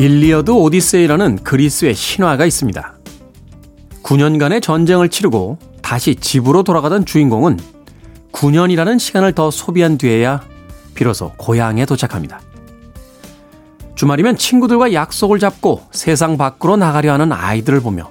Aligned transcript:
일리어드 0.00 0.50
오디세이라는 0.50 1.44
그리스의 1.44 1.94
신화가 1.94 2.46
있습니다. 2.46 2.94
9년간의 4.02 4.62
전쟁을 4.62 5.10
치르고 5.10 5.58
다시 5.82 6.14
집으로 6.14 6.62
돌아가던 6.62 7.04
주인공은 7.04 7.58
9년이라는 8.32 8.98
시간을 8.98 9.34
더 9.34 9.50
소비한 9.50 9.98
뒤에야 9.98 10.40
비로소 10.94 11.32
고향에 11.36 11.84
도착합니다. 11.84 12.40
주말이면 13.94 14.38
친구들과 14.38 14.94
약속을 14.94 15.38
잡고 15.38 15.82
세상 15.92 16.38
밖으로 16.38 16.78
나가려 16.78 17.12
하는 17.12 17.30
아이들을 17.30 17.82
보며 17.82 18.10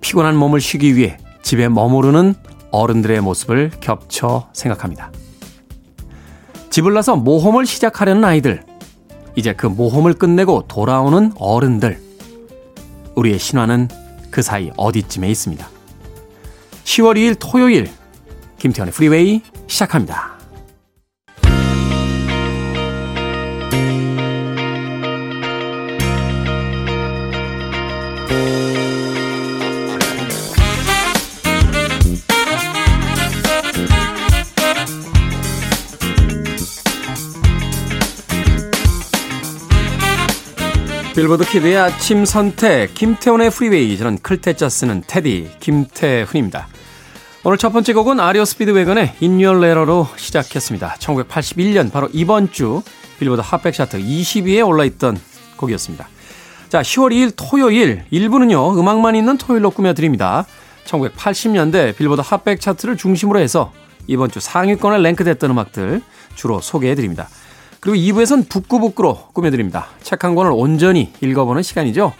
피곤한 0.00 0.36
몸을 0.36 0.62
쉬기 0.62 0.96
위해 0.96 1.18
집에 1.42 1.68
머무르는 1.68 2.34
어른들의 2.70 3.20
모습을 3.20 3.72
겹쳐 3.80 4.48
생각합니다. 4.54 5.12
집을 6.70 6.94
나서 6.94 7.14
모험을 7.14 7.66
시작하려는 7.66 8.24
아이들, 8.24 8.62
이제 9.36 9.52
그 9.52 9.66
모험을 9.66 10.14
끝내고 10.14 10.64
돌아오는 10.68 11.32
어른들. 11.36 12.00
우리의 13.14 13.38
신화는 13.38 13.88
그 14.30 14.42
사이 14.42 14.70
어디쯤에 14.76 15.28
있습니다. 15.28 15.68
10월 16.84 17.16
2일 17.16 17.36
토요일, 17.38 17.90
김태현의 18.58 18.92
프리웨이 18.92 19.42
시작합니다. 19.66 20.37
빌보드 41.18 41.44
kid의 41.46 41.76
아침 41.76 42.24
선택 42.24 42.94
김태훈의 42.94 43.50
프리웨이 43.50 43.98
저는 43.98 44.18
클 44.18 44.40
태 44.40 44.57
자 44.57 44.68
쓰는 44.68 45.02
테디 45.04 45.50
김태훈입니다. 45.58 46.68
오늘 47.42 47.58
첫 47.58 47.70
번째 47.72 47.92
곡은 47.92 48.20
REO 48.20 48.44
Speedwagon의 48.44 49.14
In 49.20 49.32
Your 49.44 49.58
Letter로 49.58 50.06
시작했습니다. 50.14 50.94
1981년 51.00 51.90
바로 51.90 52.08
이번 52.12 52.52
주 52.52 52.82
빌보드 53.18 53.40
핫백 53.44 53.74
차트 53.74 53.98
20위에 53.98 54.64
올라있던 54.64 55.18
곡이었습니다. 55.56 56.08
자 56.68 56.82
10월 56.82 57.10
2일 57.10 57.32
토요일 57.34 58.04
1부는요 58.12 58.78
음악만 58.78 59.16
있는 59.16 59.38
토요일로 59.38 59.70
꾸며드립니다. 59.70 60.46
1980년대 60.84 61.96
빌보드 61.96 62.22
핫백 62.24 62.60
차트를 62.60 62.96
중심으로 62.96 63.40
해서 63.40 63.72
이번 64.06 64.30
주 64.30 64.38
상위권에 64.38 64.98
랭크됐던 64.98 65.50
음악들 65.50 66.00
주로 66.36 66.60
소개해드립니다. 66.60 67.28
그리고 67.80 67.96
2부에선 67.96 68.48
북구북구로 68.48 69.28
꾸며드립니다. 69.32 69.88
책 70.02 70.24
한 70.24 70.34
권을 70.34 70.50
온전히 70.52 71.12
읽어보는 71.20 71.62
시간이죠. 71.62 72.12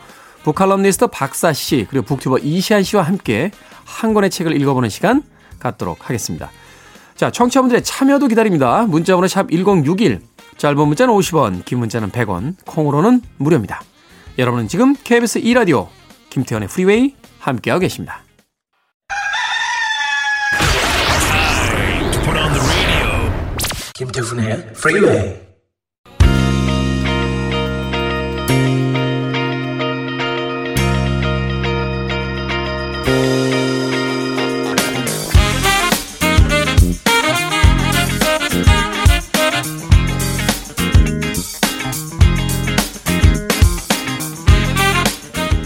북칼럼니스트 0.44 1.08
박사 1.08 1.52
씨 1.52 1.86
그리고 1.90 2.06
BookTuber 2.06 2.38
이시안 2.38 2.82
씨와 2.84 3.02
함께 3.02 3.50
한 3.84 4.14
권의 4.14 4.30
책을 4.30 4.58
읽어보는 4.60 4.88
시간 4.88 5.22
갖도록 5.58 6.08
하겠습니다. 6.08 6.50
자, 7.16 7.30
청취자분들의 7.30 7.82
참여도 7.82 8.28
기다립니다. 8.28 8.82
문자번호 8.82 9.26
샵 9.26 9.50
1061, 9.50 10.20
짧은 10.56 10.86
문자는 10.86 11.12
50원, 11.12 11.64
긴 11.64 11.80
문자는 11.80 12.10
100원, 12.10 12.54
콩으로는 12.64 13.22
무료입니다. 13.38 13.82
여러분은 14.38 14.68
지금 14.68 14.94
KBS 15.02 15.40
2라디오 15.40 15.88
김태훈의 16.30 16.68
프리웨이 16.68 17.16
함께하고 17.40 17.80
계십니다. 17.80 18.22
김태훈의 23.94 24.72
프리웨이 24.74 25.47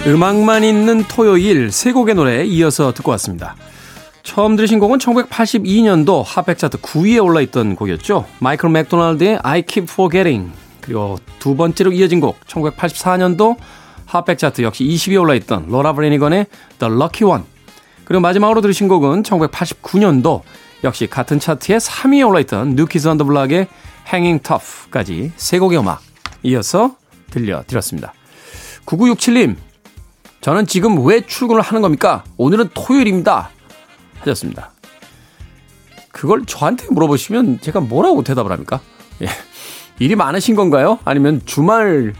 음악만 0.04 0.64
있는 0.64 1.04
토요일 1.04 1.70
세 1.70 1.92
곡의 1.92 2.16
노래 2.16 2.44
이어서 2.44 2.92
듣고 2.92 3.12
왔습니다. 3.12 3.54
처음 4.24 4.56
들으신 4.56 4.80
곡은 4.80 4.98
1982년도 4.98 6.24
핫백 6.26 6.58
차트 6.58 6.78
9위에 6.78 7.24
올라있던 7.24 7.76
곡이었죠. 7.76 8.26
마이클 8.40 8.68
맥도날드의 8.68 9.38
I 9.44 9.62
Keep 9.62 9.92
Forgetting 9.92 10.50
그리고 10.80 11.18
두 11.38 11.54
번째로 11.54 11.92
이어진 11.92 12.18
곡 12.18 12.40
1984년도 12.48 13.56
핫백 14.06 14.38
차트 14.38 14.62
역시 14.62 14.82
20위에 14.82 15.20
올라있던 15.20 15.66
로라 15.68 15.92
브래니건의 15.92 16.46
The 16.80 16.92
Lucky 16.92 17.30
One 17.30 17.44
그리고 18.04 18.20
마지막으로 18.22 18.60
들으신 18.60 18.88
곡은 18.88 19.22
1989년도 19.22 20.40
역시 20.82 21.06
같은 21.06 21.38
차트에 21.38 21.76
3위에 21.76 22.28
올라있던 22.28 22.74
뉴키즈 22.74 23.06
온 23.06 23.13
더 23.13 23.22
블락의 23.22 23.68
Hangin' 24.08 24.42
Tough까지 24.42 25.30
세 25.36 25.60
곡의 25.60 25.78
음악 25.78 26.02
이어서 26.42 26.96
들려드렸습니다. 27.30 28.12
9967님 28.84 29.54
저는 30.42 30.66
지금 30.66 31.06
왜 31.06 31.20
출근을 31.20 31.62
하는 31.62 31.82
겁니까? 31.82 32.24
오늘은 32.36 32.70
토요일입니다. 32.74 33.50
하셨습니다. 34.18 34.72
그걸 36.10 36.44
저한테 36.44 36.88
물어보시면 36.90 37.60
제가 37.60 37.80
뭐라고 37.80 38.24
대답을 38.24 38.50
합니까? 38.50 38.80
예. 39.22 39.28
일이 40.00 40.16
많으신 40.16 40.56
건가요? 40.56 40.98
아니면 41.04 41.40
주말 41.44 42.12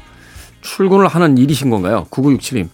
출근을 0.61 1.09
하는 1.09 1.37
일이신 1.37 1.69
건가요? 1.69 2.07
9967님. 2.11 2.69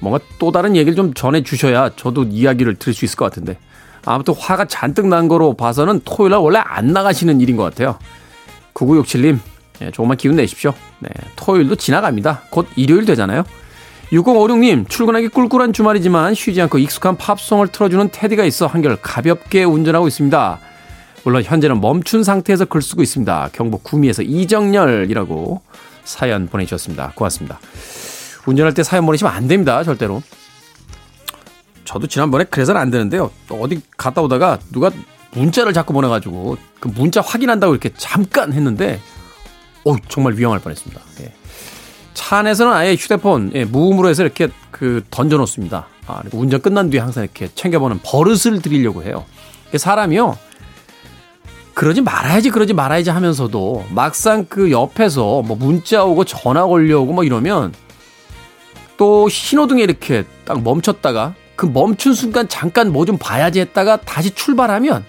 뭔가 0.00 0.22
또 0.38 0.52
다른 0.52 0.76
얘기를 0.76 0.94
좀 0.94 1.14
전해 1.14 1.42
주셔야 1.42 1.88
저도 1.96 2.24
이야기를 2.24 2.76
들을 2.76 2.92
수 2.92 3.06
있을 3.06 3.16
것 3.16 3.24
같은데. 3.24 3.58
아무튼 4.04 4.34
화가 4.34 4.66
잔뜩 4.66 5.08
난 5.08 5.26
거로 5.26 5.54
봐서는 5.54 6.02
토요일 6.04 6.32
날 6.32 6.40
원래 6.40 6.58
안 6.62 6.92
나가시는 6.92 7.40
일인 7.40 7.56
것 7.56 7.62
같아요. 7.64 7.98
9967님, 8.74 9.38
예, 9.80 9.90
조금만 9.90 10.18
기운 10.18 10.36
내십시오. 10.36 10.74
네, 10.98 11.08
토요일도 11.36 11.76
지나갑니다. 11.76 12.42
곧 12.50 12.68
일요일 12.76 13.06
되잖아요. 13.06 13.42
6056님, 14.10 14.88
출근하기 14.88 15.28
꿀꿀한 15.28 15.72
주말이지만 15.72 16.34
쉬지 16.34 16.62
않고 16.62 16.78
익숙한 16.78 17.16
팝송을 17.16 17.68
틀어주는 17.68 18.10
테디가 18.12 18.44
있어 18.44 18.66
한결 18.66 18.96
가볍게 18.96 19.64
운전하고 19.64 20.06
있습니다. 20.06 20.60
물론 21.24 21.42
현재는 21.42 21.80
멈춘 21.80 22.22
상태에서 22.22 22.66
글 22.66 22.82
쓰고 22.82 23.02
있습니다. 23.02 23.50
경북 23.52 23.82
구미에서 23.82 24.22
이정열이라고 24.22 25.60
사연 26.04 26.46
보내주셨습니다. 26.46 27.12
고맙습니다. 27.16 27.58
운전할 28.46 28.74
때 28.74 28.84
사연 28.84 29.04
보내시면 29.06 29.32
안 29.32 29.48
됩니다. 29.48 29.82
절대로. 29.82 30.22
저도 31.84 32.06
지난번에 32.06 32.44
그래서는 32.44 32.80
안 32.80 32.90
되는데요. 32.90 33.32
또 33.48 33.56
어디 33.60 33.80
갔다 33.96 34.22
오다가 34.22 34.60
누가 34.72 34.90
문자를 35.32 35.72
자꾸 35.72 35.92
보내가지고 35.92 36.56
그 36.78 36.88
문자 36.88 37.20
확인한다고 37.20 37.74
이렇게 37.74 37.90
잠깐 37.96 38.52
했는데, 38.52 39.00
어 39.84 39.96
정말 40.08 40.34
위험할 40.34 40.60
뻔했습니다. 40.60 41.00
예. 41.22 41.32
차 42.26 42.38
안에서는 42.38 42.72
아예 42.72 42.96
휴대폰 42.96 43.52
예, 43.54 43.64
무음으로 43.64 44.08
해서 44.08 44.24
이렇게 44.24 44.48
그 44.72 45.04
던져 45.12 45.36
놓습니다. 45.36 45.86
아, 46.08 46.22
운전 46.32 46.60
끝난 46.60 46.90
뒤에 46.90 46.98
항상 46.98 47.22
이렇게 47.22 47.48
챙겨보는 47.54 48.00
버릇을 48.02 48.60
들이려고 48.62 49.04
해요. 49.04 49.24
사람이요. 49.76 50.36
그러지 51.74 52.00
말아야지 52.00 52.50
그러지 52.50 52.74
말아야지 52.74 53.10
하면서도 53.10 53.86
막상 53.90 54.44
그 54.48 54.72
옆에서 54.72 55.42
뭐 55.42 55.56
문자 55.56 56.02
오고 56.02 56.24
전화 56.24 56.66
걸려오고 56.66 57.12
뭐 57.12 57.22
이러면 57.22 57.72
또 58.96 59.28
신호등에 59.28 59.84
이렇게 59.84 60.24
딱 60.44 60.60
멈췄다가 60.64 61.34
그 61.54 61.66
멈춘 61.66 62.12
순간 62.14 62.48
잠깐 62.48 62.92
뭐 62.92 63.04
좀 63.04 63.18
봐야지 63.18 63.60
했다가 63.60 63.98
다시 63.98 64.32
출발하면 64.32 65.04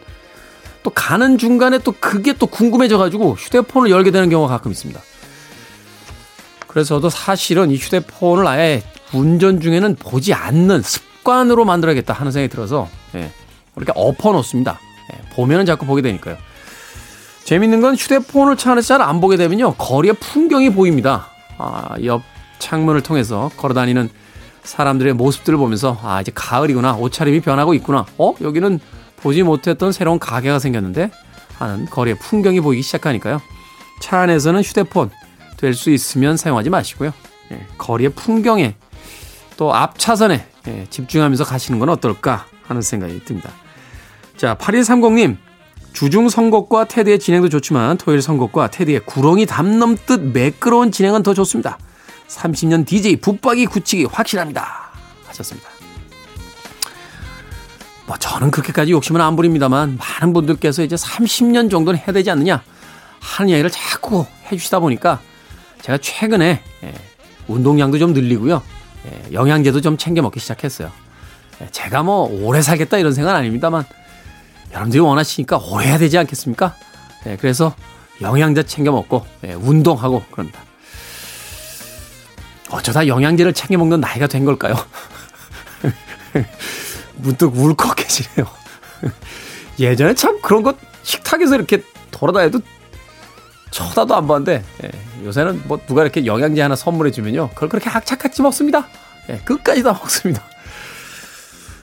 또 0.83 0.91
가는 0.91 1.39
중간에 1.39 1.79
또 1.79 1.95
그게 1.99 2.33
또 2.33 2.45
궁금해져 2.45 2.99
가지고 2.99 3.33
휴대폰을 3.33 3.89
열게 3.89 4.11
되는 4.11 4.29
경우가 4.29 4.53
가끔 4.53 4.69
있습니다. 4.69 5.01
그래서 6.77 6.97
저도 6.97 7.09
사실은 7.09 7.71
이 7.71 7.75
휴대폰을 7.75 8.45
아예 8.45 8.83
운전 9.12 9.59
중에는 9.59 9.95
보지 9.95 10.35
않는 10.35 10.83
습관으로 10.83 11.65
만들어야겠다 11.65 12.13
하는 12.13 12.31
생각이 12.31 12.51
들어서 12.51 12.88
예, 13.15 13.31
이렇게 13.75 13.91
엎어놓습니다. 13.95 14.79
예, 15.12 15.29
보면은 15.33 15.65
자꾸 15.65 15.88
보게 15.88 16.03
되니까요. 16.03 16.38
재밌는 17.45 17.81
건 17.81 17.95
휴대폰을 17.95 18.57
차 18.57 18.74
안에서 18.74 18.89
잘 18.89 19.01
안 19.01 19.19
보게 19.19 19.38
되면요 19.38 19.74
거리의 19.74 20.13
풍경이 20.19 20.69
보입니다. 20.69 21.29
아, 21.57 21.95
옆 22.03 22.21
창문을 22.59 23.01
통해서 23.01 23.50
걸어다니는 23.57 24.12
사람들의 24.62 25.13
모습들을 25.13 25.57
보면서 25.57 25.97
아 26.03 26.21
이제 26.21 26.31
가을이구나 26.35 26.97
옷차림이 26.97 27.39
변하고 27.39 27.73
있구나. 27.73 28.06
어 28.19 28.35
여기는 28.39 28.80
보지 29.15 29.41
못했던 29.41 29.91
새로운 29.91 30.19
가게가 30.19 30.59
생겼는데 30.59 31.09
하는 31.57 31.88
거리의 31.88 32.19
풍경이 32.19 32.62
보이기 32.62 32.83
시작하니까요. 32.83 33.41
차 34.00 34.19
안에서는 34.19 34.62
휴대폰 34.62 35.09
될 35.57 35.74
수 35.74 35.89
있으면 35.89 36.38
사용하지 36.38 36.69
마시고요. 36.69 37.12
예, 37.51 37.65
거리의 37.77 38.12
풍경에 38.12 38.75
또 39.57 39.74
앞차선에 39.74 40.48
예, 40.68 40.88
집중하면서 40.89 41.44
가시는 41.44 41.80
건 41.80 41.89
어떨까 41.89 42.45
하는 42.68 42.81
생각이 42.81 43.24
듭니다. 43.25 43.51
자, 44.38 44.56
8130님. 44.56 45.38
주중 45.94 46.30
선곡과 46.30 46.86
테드의 46.86 47.18
진행도 47.18 47.50
좋지만 47.50 47.98
토요일 47.98 48.21
선곡과 48.21 48.69
테드의 48.69 49.00
구렁이 49.07 49.48
담 49.48 49.80
넘듯 49.80 50.21
매끄러운 50.31 50.92
진행은 50.92 51.24
더 51.24 51.33
좋습니다. 51.33 51.80
30년 52.27 52.86
DJ 52.86 53.15
붙박이 53.15 53.65
굳히기 53.65 54.06
확실합니다. 54.06 54.92
하셨습니다. 55.25 55.68
뭐 58.06 58.15
저는 58.15 58.51
그렇게까지 58.51 58.92
욕심은 58.92 59.19
안 59.21 59.36
부립니다만 59.36 59.98
많은 59.98 60.33
분들께서 60.33 60.83
이제 60.83 60.95
30년 60.95 61.71
정도는 61.71 62.00
해야 62.00 62.12
되지 62.12 62.30
않느냐 62.30 62.62
하는 63.19 63.50
이야기를 63.50 63.71
자꾸 63.71 64.27
해주시다 64.51 64.80
보니까 64.80 65.19
제가 65.81 65.97
최근에 66.00 66.62
예, 66.83 66.94
운동량도 67.47 68.00
좀 68.00 68.13
늘리고요. 68.13 68.62
예, 69.06 69.33
영양제도 69.33 69.81
좀 69.81 69.97
챙겨 69.97 70.21
먹기 70.21 70.39
시작했어요. 70.39 70.91
예, 71.62 71.68
제가 71.71 72.03
뭐 72.03 72.29
오래 72.44 72.62
살겠다 72.62 72.97
이런 72.97 73.13
생각은 73.13 73.39
아닙니다만 73.39 73.85
여러분들이 74.71 75.00
원하시니까 75.00 75.57
오래 75.57 75.88
해야 75.88 75.97
되지 75.97 76.18
않겠습니까? 76.18 76.75
예, 77.25 77.38
그래서 77.38 77.74
영양제 78.21 78.63
챙겨 78.63 78.91
먹고 78.91 79.25
예, 79.45 79.53
운동하고 79.53 80.24
그럽니다. 80.31 80.62
어쩌다 82.69 83.07
영양제를 83.07 83.53
챙겨 83.53 83.77
먹는 83.77 84.01
나이가 84.01 84.27
된 84.27 84.44
걸까요? 84.44 84.75
문득 87.15 87.57
울컥해지네요. 87.57 88.45
예전에 89.80 90.13
참 90.15 90.41
그런 90.41 90.63
것 90.63 90.75
식탁에서 91.03 91.56
이렇게 91.56 91.81
돌아다녀도 92.12 92.59
쳐다도 93.71 94.15
안 94.15 94.27
봤는데 94.27 94.63
예, 94.83 95.25
요새는 95.25 95.63
뭐 95.65 95.79
누가 95.87 96.01
이렇게 96.03 96.25
영양제 96.25 96.61
하나 96.61 96.75
선물해 96.75 97.11
주면요 97.11 97.49
그걸 97.49 97.69
그렇게 97.69 97.89
악착같이 97.89 98.41
먹습니다. 98.41 98.87
예, 99.29 99.37
끝까지 99.39 99.83
다 99.83 99.93
먹습니다. 99.93 100.43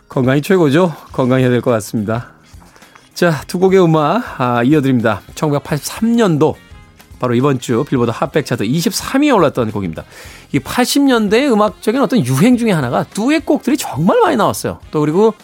건강이 0.08 0.42
최고죠. 0.42 0.94
건강해야 1.12 1.48
될 1.50 1.60
것 1.60 1.70
같습니다. 1.72 2.30
자, 3.14 3.42
두 3.46 3.58
곡의 3.58 3.82
음악 3.82 4.40
아, 4.40 4.62
이어드립니다. 4.62 5.20
1983년도 5.34 6.54
바로 7.18 7.34
이번 7.34 7.58
주 7.60 7.84
빌보드 7.88 8.10
핫백 8.12 8.44
차트 8.44 8.64
23위에 8.64 9.34
올랐던 9.34 9.70
곡입니다. 9.72 10.04
이 10.52 10.58
80년대 10.58 11.50
음악적인 11.50 12.00
어떤 12.00 12.24
유행 12.26 12.56
중에 12.56 12.72
하나가 12.72 13.04
듀엣곡들이 13.04 13.76
정말 13.76 14.20
많이 14.20 14.36
나왔어요. 14.36 14.80
또 14.90 15.00
그리고 15.00 15.34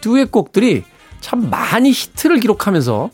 듀엣곡들이 0.00 0.84
참 1.20 1.48
많이 1.50 1.90
히트를 1.90 2.40
기록하면서 2.40 3.10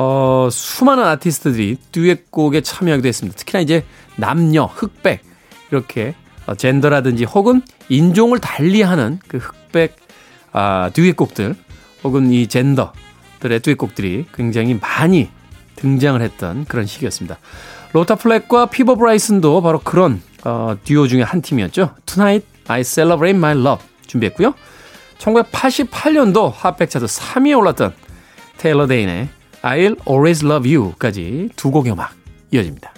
어, 0.00 0.48
수많은 0.50 1.02
아티스트들이 1.02 1.76
듀엣곡에 1.90 2.60
참여하기도 2.60 3.08
했습니다. 3.08 3.36
특히나 3.36 3.60
이제 3.60 3.84
남녀, 4.14 4.64
흑백 4.64 5.24
이렇게 5.72 6.14
어, 6.46 6.54
젠더라든지 6.54 7.24
혹은 7.24 7.62
인종을 7.88 8.38
달리하는 8.38 9.18
그 9.26 9.38
흑백 9.38 9.96
아, 10.52 10.90
듀엣곡들 10.94 11.56
혹은 12.04 12.32
이 12.32 12.46
젠더들의 12.46 13.60
듀엣곡들이 13.60 14.26
굉장히 14.32 14.78
많이 14.80 15.30
등장을 15.74 16.22
했던 16.22 16.64
그런 16.66 16.86
시기였습니다. 16.86 17.38
로버타 17.92 18.14
플랙과 18.14 18.66
피보 18.66 18.94
브라이슨도 18.94 19.60
바로 19.62 19.80
그런 19.80 20.22
어, 20.44 20.76
듀오 20.84 21.08
중에 21.08 21.22
한 21.22 21.42
팀이었죠. 21.42 21.96
Tonight 22.06 22.46
I 22.68 22.84
Celebrate 22.84 23.36
My 23.36 23.58
Love 23.58 23.84
준비했고요. 24.06 24.54
1988년도 25.18 26.52
핫백 26.54 26.88
차트 26.88 27.06
3위에 27.06 27.58
올랐던 27.58 27.92
테일러 28.58 28.86
데인의 28.86 29.28
I'll 29.62 29.96
Always 30.06 30.44
Love 30.44 30.74
You까지 30.76 31.50
두 31.56 31.70
곡의 31.70 31.92
음악 31.92 32.14
이어집니다. 32.50 32.92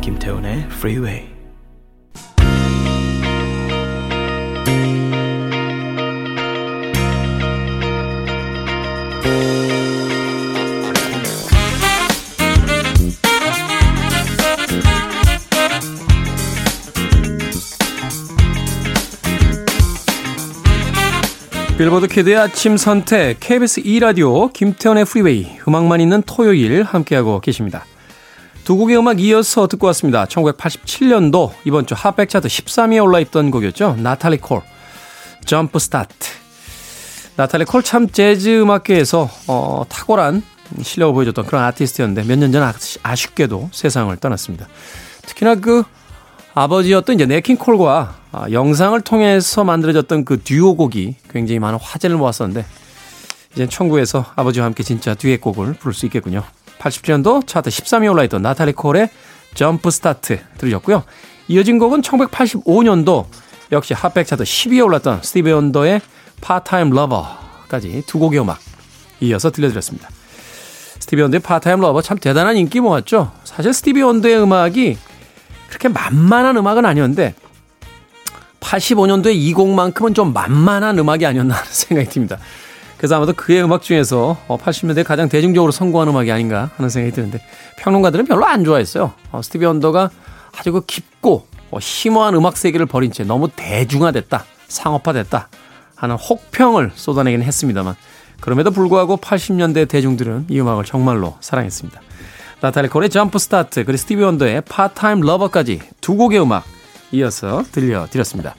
김태훈의 0.00 0.64
Freeway 0.70 1.31
빌보드 21.82 22.06
Kid의 22.06 22.36
아침 22.36 22.76
선택 22.76 23.40
KBS 23.40 23.82
2라디오 23.82 24.52
김태훈의 24.52 25.04
Freeway 25.04 25.58
음악만 25.66 26.00
있는 26.00 26.22
토요일 26.24 26.84
함께하고 26.84 27.40
계십니다. 27.40 27.84
두 28.62 28.76
곡의 28.76 28.96
음악 28.96 29.18
이어서 29.20 29.66
듣고 29.66 29.88
왔습니다. 29.88 30.24
1987년도 30.26 31.50
이번 31.64 31.84
주 31.84 31.96
핫백 31.98 32.28
차트 32.28 32.46
13위에 32.46 33.02
올라있던 33.02 33.50
곡이었죠. 33.50 33.96
나탈리 33.98 34.36
콜, 34.36 34.60
Jump 35.44 35.80
Start. 35.80 36.14
나탈리 37.34 37.64
콜 37.64 37.82
참 37.82 38.08
재즈 38.08 38.60
음악계에서 38.62 39.28
어, 39.48 39.82
탁월한 39.88 40.44
실력을 40.82 41.12
보여줬던 41.14 41.46
그런 41.46 41.64
아티스트였는데 41.64 42.22
몇 42.28 42.38
년 42.38 42.52
전 42.52 42.72
아쉽게도 43.02 43.70
세상을 43.72 44.16
떠났습니다. 44.18 44.68
특히나 45.26 45.56
그 45.56 45.82
아버지였던 46.54 47.14
이제 47.14 47.26
냇 47.26 47.41
킹 47.41 47.56
콜과 47.56 48.14
아, 48.32 48.46
영상을 48.50 48.98
통해서 49.02 49.64
만들어졌던 49.64 50.24
그 50.24 50.42
듀오 50.42 50.76
곡이 50.76 51.16
굉장히 51.30 51.58
많은 51.58 51.78
화제를 51.80 52.16
모았었는데 52.16 52.64
이제 53.54 53.66
천국에서 53.66 54.24
아버지와 54.36 54.66
함께 54.66 54.82
진짜 54.82 55.14
듀엣 55.14 55.40
곡을 55.40 55.74
부를 55.74 55.94
수 55.94 56.06
있겠군요. 56.06 56.42
87년도 56.78 57.46
차트 57.46 57.70
13위에 57.70 58.10
올라있던 58.10 58.42
나탈리 58.42 58.72
콜의 58.72 59.10
Jump 59.54 59.90
Start 59.90 60.40
들으셨고요. 60.58 61.04
이어진 61.48 61.78
곡은 61.78 62.02
1985년도 62.02 63.26
역시 63.72 63.94
핫백 63.94 64.26
차트 64.26 64.44
10위에 64.44 64.84
올랐던 64.84 65.20
스티비 65.22 65.52
원더의 65.52 66.00
Part-Time 66.40 66.90
Lover까지 66.90 68.02
두 68.06 68.18
곡의 68.18 68.40
음악 68.40 68.58
이어서 69.20 69.50
들려드렸습니다. 69.50 70.08
스티비 70.98 71.22
원더의 71.22 71.40
Part-Time 71.40 71.80
Lover 71.80 72.02
참 72.02 72.18
대단한 72.18 72.56
인기 72.56 72.80
모았죠. 72.80 73.32
사실 73.44 73.72
스티비 73.72 74.02
원더의 74.02 74.42
음악이 74.42 74.96
그렇게 75.72 75.88
만만한 75.88 76.58
음악은 76.58 76.84
아니었는데 76.84 77.34
85년도에 78.60 79.34
이 79.34 79.54
곡만큼은 79.54 80.12
좀 80.12 80.34
만만한 80.34 80.98
음악이 80.98 81.24
아니었나 81.24 81.54
하는 81.54 81.66
생각이 81.72 82.10
듭니다. 82.10 82.38
그래서 82.98 83.16
아마도 83.16 83.32
그의 83.32 83.64
음악 83.64 83.80
중에서 83.80 84.36
80년대 84.48 85.00
어, 85.00 85.04
가장 85.04 85.30
대중적으로 85.30 85.72
성공한 85.72 86.08
음악이 86.08 86.30
아닌가 86.30 86.70
하는 86.76 86.90
생각이 86.90 87.14
드는데 87.14 87.40
평론가들은 87.78 88.26
별로 88.26 88.44
안 88.44 88.64
좋아했어요. 88.64 89.14
어, 89.32 89.40
스티비 89.42 89.64
원더가 89.64 90.10
아주 90.56 90.72
그 90.72 90.82
깊고 90.82 91.46
어, 91.70 91.80
심오한 91.80 92.34
음악 92.34 92.58
세계를 92.58 92.84
버린 92.84 93.10
채 93.10 93.24
너무 93.24 93.48
대중화됐다, 93.48 94.44
상업화됐다 94.68 95.48
하는 95.96 96.16
혹평을 96.16 96.92
쏟아내긴 96.94 97.42
했습니다만 97.42 97.96
그럼에도 98.40 98.70
불구하고 98.70 99.16
80년대 99.16 99.88
대중들은 99.88 100.46
이 100.50 100.60
음악을 100.60 100.84
정말로 100.84 101.36
사랑했습니다. 101.40 102.00
나탈리 102.62 102.88
콜의 102.88 103.10
Jump 103.10 103.40
Start 103.40 103.84
그리고 103.84 103.96
스티비 103.96 104.22
원더의 104.22 104.62
Part-Time 104.62 105.20
Lover까지 105.20 105.80
두 106.00 106.14
곡의 106.14 106.40
음악 106.40 106.64
이어서 107.10 107.64
들려드렸습니다. 107.72 108.54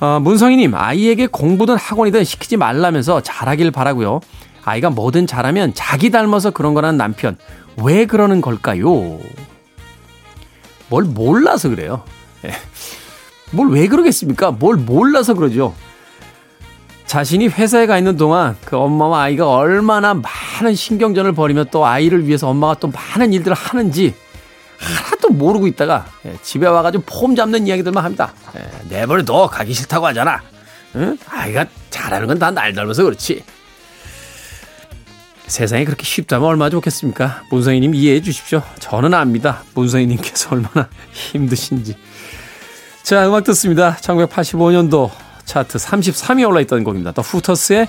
어, 0.00 0.18
문성희님, 0.20 0.74
아이에게 0.74 1.28
공부든 1.28 1.76
학원이든 1.76 2.24
시키지 2.24 2.56
말라면서 2.56 3.20
잘하길 3.22 3.70
바라고요. 3.70 4.20
아이가 4.64 4.90
뭐든 4.90 5.28
잘하면 5.28 5.72
자기 5.74 6.10
닮아서 6.10 6.50
그런 6.50 6.74
거란 6.74 6.96
남편. 6.96 7.36
왜 7.82 8.06
그러는 8.06 8.40
걸까요? 8.40 9.18
뭘 10.88 11.04
몰라서 11.04 11.68
그래요. 11.68 12.02
예. 12.44 12.52
뭘왜 13.52 13.86
그러겠습니까? 13.86 14.50
뭘 14.50 14.76
몰라서 14.76 15.34
그러죠. 15.34 15.74
자신이 17.08 17.48
회사에 17.48 17.86
가 17.86 17.96
있는 17.96 18.18
동안 18.18 18.54
그 18.66 18.76
엄마와 18.76 19.22
아이가 19.22 19.48
얼마나 19.48 20.12
많은 20.12 20.74
신경전을 20.74 21.32
벌이며 21.32 21.64
또 21.64 21.86
아이를 21.86 22.26
위해서 22.26 22.48
엄마가 22.48 22.74
또 22.74 22.88
많은 22.88 23.32
일들을 23.32 23.56
하는지 23.56 24.14
하나도 24.78 25.30
모르고 25.30 25.66
있다가 25.68 26.06
예, 26.26 26.36
집에 26.42 26.66
와가지고 26.66 27.04
폼 27.06 27.34
잡는 27.34 27.66
이야기들만 27.66 28.04
합니다. 28.04 28.34
예, 28.56 28.68
내버려둬 28.90 29.48
가기 29.48 29.72
싫다고 29.72 30.06
하잖아. 30.06 30.42
응? 30.96 31.16
아이가 31.30 31.64
잘하는 31.88 32.26
건 32.28 32.38
다 32.38 32.50
날 32.50 32.74
닮아서 32.74 33.02
그렇지. 33.04 33.42
세상이 35.46 35.86
그렇게 35.86 36.04
쉽다면 36.04 36.46
얼마나 36.46 36.68
좋겠습니까? 36.68 37.44
문성희님 37.50 37.94
이해해 37.94 38.20
주십시오. 38.20 38.62
저는 38.80 39.14
압니다. 39.14 39.62
문성희님께서 39.74 40.50
얼마나 40.52 40.90
힘드신지. 41.10 41.96
자, 43.02 43.26
음악 43.26 43.44
듣습니다. 43.44 43.96
1985년도 43.96 45.10
차트 45.48 45.78
33위에 45.78 46.46
올라있던 46.46 46.84
곡입니다. 46.84 47.12
더 47.12 47.22
후터스의 47.22 47.88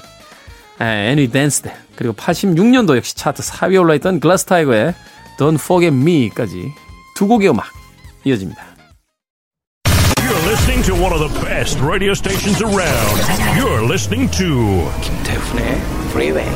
And 0.82 1.22
We 1.22 1.30
Danced. 1.30 1.70
그리고 1.96 2.14
86년도 2.16 2.96
역시 2.96 3.16
차트 3.16 3.44
4위에 3.44 3.80
올라있던 3.82 4.22
글라스 4.22 4.46
타이거의 4.46 4.96
Don't 5.38 5.56
Forget 5.56 5.96
Me까지 5.96 6.72
두 7.16 7.28
곡의 7.28 7.50
음악 7.50 7.68
이어집니다. 8.24 8.64
You're 10.18 10.48
listening 10.48 10.84
to 10.86 10.96
one 10.96 11.14
of 11.14 11.20
the 11.20 11.46
best 11.46 11.80
radio 11.84 12.14
stations 12.14 12.64
around. 12.64 13.22
You're 13.60 13.84
listening 13.84 14.32
to 14.38 14.90
김태훈의 15.02 15.76
Freeway. 16.10 16.50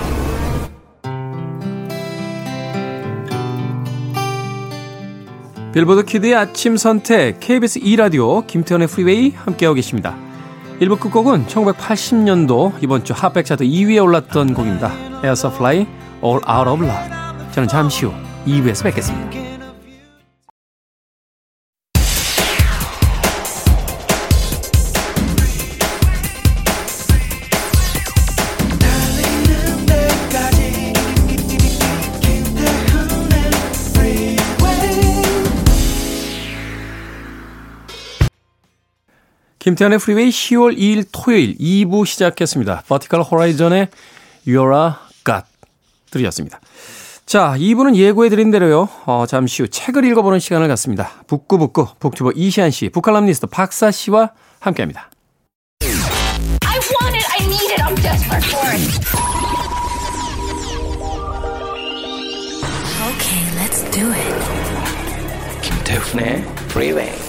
빌보드 5.74 6.06
Kid의 6.06 6.36
아침 6.36 6.78
선택 6.78 7.40
KBS 7.40 7.80
2라디오 7.80 8.46
김태훈의 8.46 8.88
Freeway 8.88 9.32
함께하고 9.32 9.74
계십니다. 9.74 10.16
1부 10.84 11.00
끝곡은 11.00 11.46
1980년도 11.46 12.74
이번 12.82 13.06
주 13.06 13.14
핫백 13.14 13.46
차트 13.46 13.64
2위에 13.64 14.04
올랐던 14.04 14.54
곡입니다. 14.54 14.92
Air 15.24 15.32
Supply, 15.32 15.88
All 16.22 16.42
Out 16.50 16.70
of 16.70 16.84
Love. 16.84 17.52
저는 17.54 17.70
잠시 17.70 18.06
후 18.06 18.12
2부에서 18.46 18.84
뵙겠습니다. 18.84 19.53
김태현의 39.64 39.98
프리웨이 39.98 40.30
10월 40.30 40.78
2일 40.78 41.06
토요일 41.14 41.58
2부 41.58 42.06
시작했습니다. 42.06 42.84
버티컬 42.86 43.22
호라이전의 43.22 43.88
You're 44.46 44.76
a 44.76 44.92
God 45.24 45.46
들이었습니다. 46.12 46.60
자, 47.26 47.56
2부는 47.58 47.96
예고해드린 47.96 48.52
대로요. 48.52 48.90
어, 49.06 49.24
잠시 49.26 49.62
후 49.62 49.70
책을 49.70 50.04
읽어보는 50.04 50.40
시간을 50.40 50.68
갖습니다. 50.68 51.12
북구북구 51.28 51.88
북튜버 51.98 52.34
이시안 52.36 52.72
씨, 52.72 52.90
북칼럼니스트 52.90 53.48
박사 53.48 53.90
씨와 53.90 54.32
함께합니다. 54.60 55.10
I 55.82 56.80
want 57.00 57.16
it, 57.16 57.26
I 57.32 57.46
need 57.46 57.72
it, 57.72 57.82
I'm 57.82 57.96
desperate 57.96 58.46
for 58.46 58.68
it. 58.68 58.84
Okay, 63.16 63.48
let's 63.56 63.90
do 63.92 64.12
it. 64.12 65.62
김태훈의 65.62 66.44
Freeway 66.68 67.23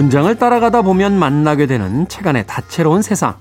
문장을 0.00 0.34
따라가다 0.34 0.80
보면 0.80 1.18
만나게 1.18 1.66
되는 1.66 2.08
책 2.08 2.26
안의 2.26 2.46
다채로운 2.46 3.02
세상. 3.02 3.34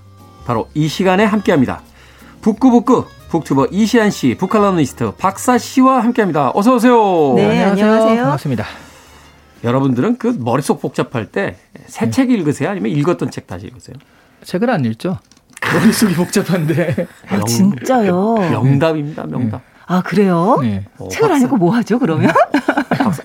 바로 0.45 0.67
이 0.73 0.89
시간에 0.89 1.23
함께 1.23 1.53
합니다. 1.53 1.81
북구북구 2.41 3.05
북튜버 3.29 3.67
이시안 3.71 4.11
씨, 4.11 4.35
북칼럼니스트 4.37 5.13
박사 5.17 5.57
씨와 5.57 6.03
함께 6.03 6.21
합니다. 6.21 6.51
어서 6.53 6.75
오세요. 6.75 7.33
네, 7.37 7.63
안녕하세요. 7.63 8.23
반갑습니다. 8.23 8.65
여러분들은 9.63 10.17
그 10.17 10.35
머릿속 10.37 10.81
복잡할 10.81 11.27
때새 11.27 11.55
네. 12.05 12.09
책 12.11 12.29
읽으세요? 12.29 12.69
아니면 12.69 12.91
읽었던 12.91 13.31
책 13.31 13.47
다시 13.47 13.67
읽으세요? 13.67 13.95
책을 14.43 14.69
안 14.69 14.83
읽죠. 14.83 15.17
머릿속이 15.73 16.13
복잡한데. 16.13 17.07
아, 17.29 17.37
명, 17.37 17.45
진짜요? 17.45 18.35
명답입니다, 18.35 19.25
명답. 19.27 19.61
네. 19.89 19.95
아 19.95 20.01
그래요? 20.01 20.57
네. 20.61 20.85
어, 20.99 21.07
책을 21.07 21.31
안 21.31 21.41
읽고 21.41 21.57
뭐 21.57 21.73
하죠 21.75 21.97
그러면? 21.99 22.31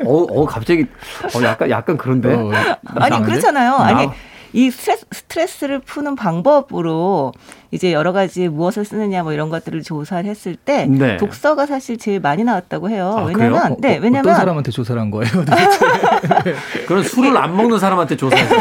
어, 0.04 0.14
어 0.14 0.46
갑자기 0.46 0.86
어 1.34 1.42
약간 1.42 1.68
약간 1.70 1.96
그런데 1.98 2.32
어, 2.34 2.50
아니 2.96 3.22
그렇잖아요. 3.22 3.74
아니 3.74 4.08
이 4.54 4.70
스트레스, 4.70 5.04
스트레스를 5.10 5.80
푸는 5.80 6.14
방법으로 6.14 7.32
이제 7.72 7.92
여러 7.92 8.12
가지 8.12 8.48
무엇을 8.48 8.84
쓰느냐 8.84 9.24
뭐 9.24 9.32
이런 9.32 9.50
것들을 9.50 9.82
조사를 9.82 10.30
했을 10.30 10.54
때 10.54 10.86
네. 10.86 11.16
독서가 11.16 11.66
사실 11.66 11.98
제일 11.98 12.20
많이 12.20 12.44
나왔다고 12.44 12.88
해요. 12.88 13.14
아, 13.18 13.22
왜냐면 13.24 13.72
어, 13.72 13.76
네, 13.80 13.96
왜냐면 13.96 14.20
어떤 14.20 14.36
사람한테 14.36 14.70
조사를 14.70 15.00
한 15.00 15.10
거예요? 15.10 15.28
그런 16.86 17.02
술을 17.02 17.36
안 17.36 17.56
먹는 17.56 17.80
사람한테 17.80 18.16
조사했어요. 18.16 18.60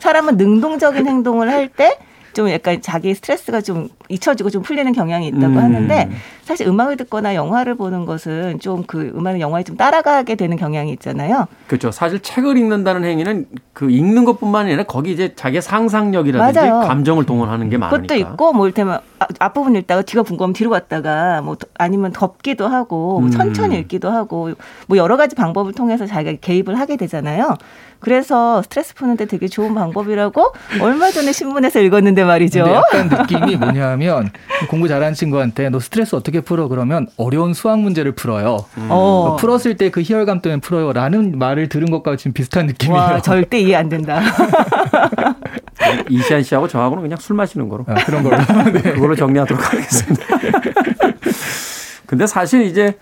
사람은 0.00 0.36
능동적인 0.36 1.06
행동을 1.08 1.50
할 1.50 1.70
때 1.70 1.96
좀 2.34 2.50
약간 2.50 2.80
자기 2.82 3.14
스트레스가 3.14 3.60
좀 3.60 3.88
잊혀지고 4.08 4.50
좀 4.50 4.62
풀리는 4.62 4.92
경향이 4.92 5.28
있다고 5.28 5.46
음. 5.46 5.58
하는데 5.58 6.10
사실 6.44 6.66
음악을 6.66 6.96
듣거나 6.96 7.34
영화를 7.34 7.76
보는 7.76 8.04
것은 8.04 8.58
좀 8.58 8.80
그 8.90 9.12
음악을 9.14 9.40
영화에 9.40 9.62
좀 9.62 9.76
따라가게 9.76 10.34
되는 10.34 10.56
경향이 10.56 10.90
있잖아요. 10.94 11.46
그렇죠. 11.68 11.90
사실 11.92 12.18
책을 12.20 12.56
읽는다는 12.56 13.04
행위는 13.04 13.46
그 13.72 13.90
읽는 13.90 14.24
것뿐만 14.24 14.66
아니라 14.66 14.82
거기 14.82 15.12
이제 15.12 15.34
자기의 15.34 15.62
상상력이라든지 15.62 16.58
맞아요. 16.58 16.86
감정을 16.88 17.24
동원하는 17.24 17.68
게 17.68 17.76
많으니까. 17.78 18.02
그것도 18.02 18.14
있고 18.32 18.52
뭐 18.52 18.66
아, 18.66 19.00
앞부분 19.38 19.76
읽다가 19.76 20.02
뒤가 20.02 20.22
궁금하면 20.22 20.54
뒤로 20.54 20.70
갔다가 20.70 21.42
뭐 21.42 21.56
아니면 21.76 22.12
덮기도 22.12 22.66
하고 22.66 23.20
뭐 23.20 23.28
음. 23.28 23.30
천천히 23.30 23.78
읽기도 23.78 24.10
하고 24.10 24.52
뭐 24.86 24.96
여러 24.96 25.16
가지 25.18 25.36
방법을 25.36 25.74
통해서 25.74 26.06
자기가 26.06 26.38
개입을 26.40 26.78
하게 26.78 26.96
되잖아요. 26.96 27.58
그래서 27.98 28.62
스트레스 28.62 28.94
푸는데 28.94 29.26
되게 29.26 29.46
좋은 29.46 29.74
방법이라고 29.74 30.54
얼마 30.80 31.10
전에 31.10 31.32
신문에서 31.32 31.80
읽었는데 31.80 32.24
말이죠. 32.24 32.60
약간 32.60 33.10
느낌이 33.10 33.56
뭐냐면 33.56 34.30
공부 34.70 34.88
잘하는 34.88 35.12
친구한테 35.12 35.68
너 35.68 35.80
스트레스 35.80 36.16
어떻게 36.16 36.40
풀어 36.40 36.68
그러면 36.68 37.08
어려운 37.18 37.52
수학 37.52 37.78
문제를 37.80 38.12
풀어요. 38.12 38.64
음. 38.78 38.86
어. 38.88 39.36
풀었을 39.38 39.76
때 39.76 39.90
그 39.90 40.00
희열감 40.02 40.40
때문에 40.40 40.60
풀어요라는 40.60 41.38
말을 41.38 41.68
들은 41.68 41.90
것과 41.90 42.16
지금 42.16 42.32
비슷한 42.32 42.66
느낌이에요. 42.66 43.00
와, 43.00 43.20
절대 43.20 43.60
이해 43.60 43.74
안 43.76 43.88
된다. 43.88 44.20
이시안 46.08 46.42
씨하고 46.42 46.68
저하고는 46.68 47.02
그냥 47.02 47.18
술 47.18 47.36
마시는 47.36 47.68
거로. 47.68 47.84
아, 47.88 47.94
그런 48.04 48.22
걸로. 48.22 48.36
네. 48.72 48.92
그걸로 49.10 49.16
정리하도록 49.16 49.72
하겠습니다. 49.72 50.24
근데 52.06 52.26
사실 52.26 52.62
이제 52.62 52.96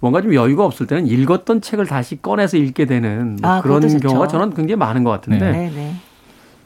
뭔가 0.00 0.20
좀 0.22 0.34
여유가 0.34 0.64
없을 0.64 0.86
때는 0.86 1.06
읽었던 1.06 1.60
책을 1.60 1.86
다시 1.86 2.20
꺼내서 2.20 2.56
읽게 2.56 2.86
되는 2.86 3.36
뭐 3.40 3.50
아, 3.50 3.60
그런 3.62 4.00
경우가 4.00 4.28
저는 4.28 4.54
굉장히 4.54 4.76
많은 4.76 5.04
것 5.04 5.10
같은데 5.10 5.50
네. 5.50 5.72
네. 5.74 5.94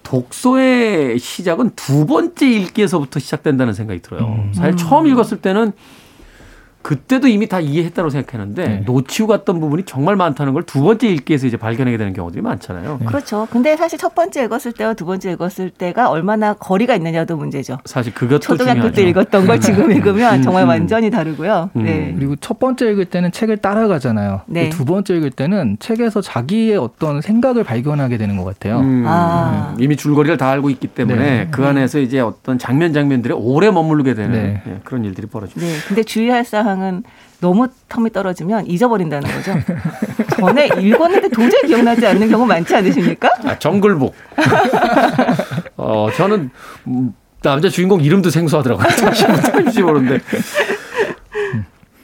독서의 0.03 1.19
시작은 1.19 1.73
두 1.77 2.07
번째 2.07 2.49
읽기에서부터 2.49 3.21
시작된다는 3.21 3.75
생각이 3.75 4.01
들어요. 4.01 4.23
음. 4.23 4.53
사실 4.55 4.77
처음 4.77 5.07
읽었을 5.07 5.41
때는 5.41 5.73
그때도 6.83 7.27
이미 7.29 7.49
다 7.49 7.61
이해했다고 7.61 8.09
생각했는데 8.11 8.69
네. 8.69 8.83
놓치고 8.87 9.27
갔던 9.29 9.61
부분이 9.61 9.83
정말 9.85 10.17
많다는 10.17 10.55
걸 10.55 10.63
두 10.69 10.83
번째 10.83 11.09
읽기에서 11.09 11.47
이제 11.47 11.57
발견하게 11.57 11.97
되는 11.97 12.13
경우들이 12.13 12.43
많잖아요. 12.43 12.99
네. 13.01 13.07
그렇죠. 13.07 13.49
근데 13.51 13.75
사실 13.77 13.99
첫 13.99 14.15
번째 14.15 14.45
읽었을 14.45 14.73
때와 14.73 14.93
두 14.93 15.07
번째 15.07 15.33
읽었을 15.33 15.71
때가 15.71 16.11
얼마나 16.11 16.53
거리가 16.53 16.95
있느냐도 16.97 17.37
문제죠. 17.39 17.79
사실 17.87 18.13
그것도 18.13 18.41
초등학교 18.41 18.75
중요하죠. 18.81 18.95
때 18.95 19.09
읽었던 19.09 19.47
걸 19.47 19.61
지금 19.61 19.91
읽으면 19.91 20.35
음, 20.41 20.43
정말 20.43 20.65
음. 20.65 20.69
완전히 20.69 21.11
다르고요. 21.11 21.71
음. 21.75 21.83
네. 21.85 22.15
그리고 22.17 22.37
첫 22.37 22.59
번째 22.59 22.91
읽을 22.91 23.07
때는 23.07 23.33
책을 23.33 23.57
따라가잖아요. 23.57 24.43
네. 24.47 24.69
두 24.69 24.85
번째 24.85 25.17
읽을 25.17 25.31
때는 25.31 25.79
책에서 25.81 26.21
자기의 26.21 26.77
어떤 26.77 27.23
생각을 27.23 27.65
발견하게 27.65 28.19
되는 28.19 28.37
것 28.37 28.45
같아요. 28.45 28.81
음. 28.81 29.05
아. 29.07 29.75
이미 29.79 29.97
줄거리를 29.97 30.37
다 30.37 30.51
알고 30.51 30.69
있기 30.71 30.89
때문에 30.89 31.19
네. 31.19 31.49
그 31.51 31.65
안에서 31.65 31.99
이제 31.99 32.21
어떤 32.21 32.59
장면 32.59 32.93
장면들에 32.93 33.33
오래 33.35 33.71
머무르게 33.71 34.13
되는 34.13 34.33
네. 34.33 34.63
예, 34.67 34.81
그런 34.85 35.05
일들이 35.07 35.27
벌어집니다. 35.27 35.73
네. 35.73 35.79
근데 35.89 36.03
주의할 36.03 36.45
사항 36.45 36.68
은 36.77 37.03
너무 37.41 37.69
텀이 37.89 38.13
떨어지면 38.13 38.67
잊어버린다는 38.67 39.31
거죠. 39.31 39.55
전에 40.39 40.69
읽었는데 40.79 41.29
도저히 41.29 41.69
기억나지 41.69 42.07
않는 42.07 42.29
경우 42.29 42.47
많지 42.47 42.75
않으십니까? 42.75 43.31
아, 43.45 43.59
정글북. 43.59 44.15
어, 45.77 46.09
저는 46.17 46.51
남자 47.43 47.69
주인공 47.69 48.01
이름도 48.01 48.31
생소하더라고요. 48.31 48.87
다시 49.65 49.83
모르는데. 49.83 50.23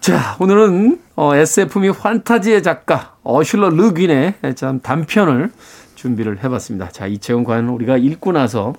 자, 0.01 0.37
오늘은 0.39 1.01
어, 1.17 1.35
SF 1.35 1.79
및 1.81 1.95
환타지의 1.99 2.63
작가 2.63 3.17
어슐러 3.23 3.71
르귄의 3.71 4.35
참 4.55 4.81
단편을 4.81 5.51
준비를 5.95 6.45
해봤습니다. 6.45 6.91
자, 6.91 7.07
이 7.07 7.19
책은 7.19 7.45
과연 7.45 7.69
우리가 7.69 7.97
읽고 7.97 8.33
나서 8.33 8.75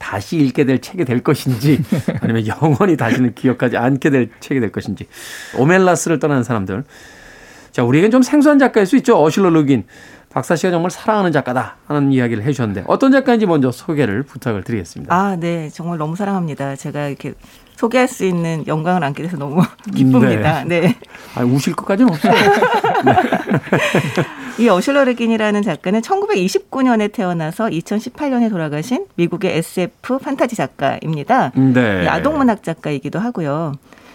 다시 0.00 0.38
읽게 0.38 0.64
될 0.64 0.80
책이 0.80 1.04
될 1.04 1.22
것인지 1.22 1.80
아니면 2.20 2.46
영원히 2.46 2.96
다시는 2.96 3.34
기억하지 3.34 3.76
않게 3.76 4.10
될 4.10 4.30
책이 4.40 4.58
될 4.58 4.72
것인지. 4.72 5.06
오멜라스를 5.56 6.18
떠나는 6.18 6.42
사람들. 6.42 6.82
자 7.70 7.84
우리에겐 7.84 8.10
좀 8.10 8.22
생소한 8.22 8.58
작가일 8.58 8.86
수 8.86 8.96
있죠. 8.96 9.22
어실러 9.22 9.50
루긴. 9.50 9.84
박사 10.30 10.56
씨가 10.56 10.70
정말 10.70 10.90
사랑하는 10.90 11.32
작가다 11.32 11.76
하는 11.86 12.12
이야기를 12.12 12.44
해주셨는데 12.44 12.84
어떤 12.86 13.12
작가인지 13.12 13.46
먼저 13.46 13.70
소개를 13.70 14.22
부탁을 14.22 14.62
드리겠습니다. 14.62 15.14
아, 15.14 15.36
네, 15.36 15.68
정말 15.70 15.98
너무 15.98 16.14
사랑합니다. 16.14 16.76
제가 16.76 17.08
이렇게 17.08 17.34
소개할 17.80 18.08
수 18.08 18.26
있는 18.26 18.66
영광을 18.66 19.02
안게 19.02 19.22
돼서 19.22 19.38
너무 19.38 19.62
기쁩니다. 19.94 20.64
네. 20.64 20.80
네. 20.80 20.96
아, 21.34 21.42
우실 21.42 21.74
것까지는 21.74 22.12
없어요. 22.12 22.32
네. 22.34 23.14
이 24.62 24.68
어슐러 24.68 25.04
레긴이라는 25.04 25.62
작가는 25.62 25.98
1929년에 26.02 27.10
태어나서 27.10 27.68
2018년에 27.68 28.50
돌아가신 28.50 29.06
미국의 29.14 29.56
SF 29.56 30.18
판타지 30.18 30.56
작가입니다. 30.56 31.52
네. 31.54 32.06
아동문학 32.06 32.62
작가이기도 32.62 33.18
하고요. 33.18 33.72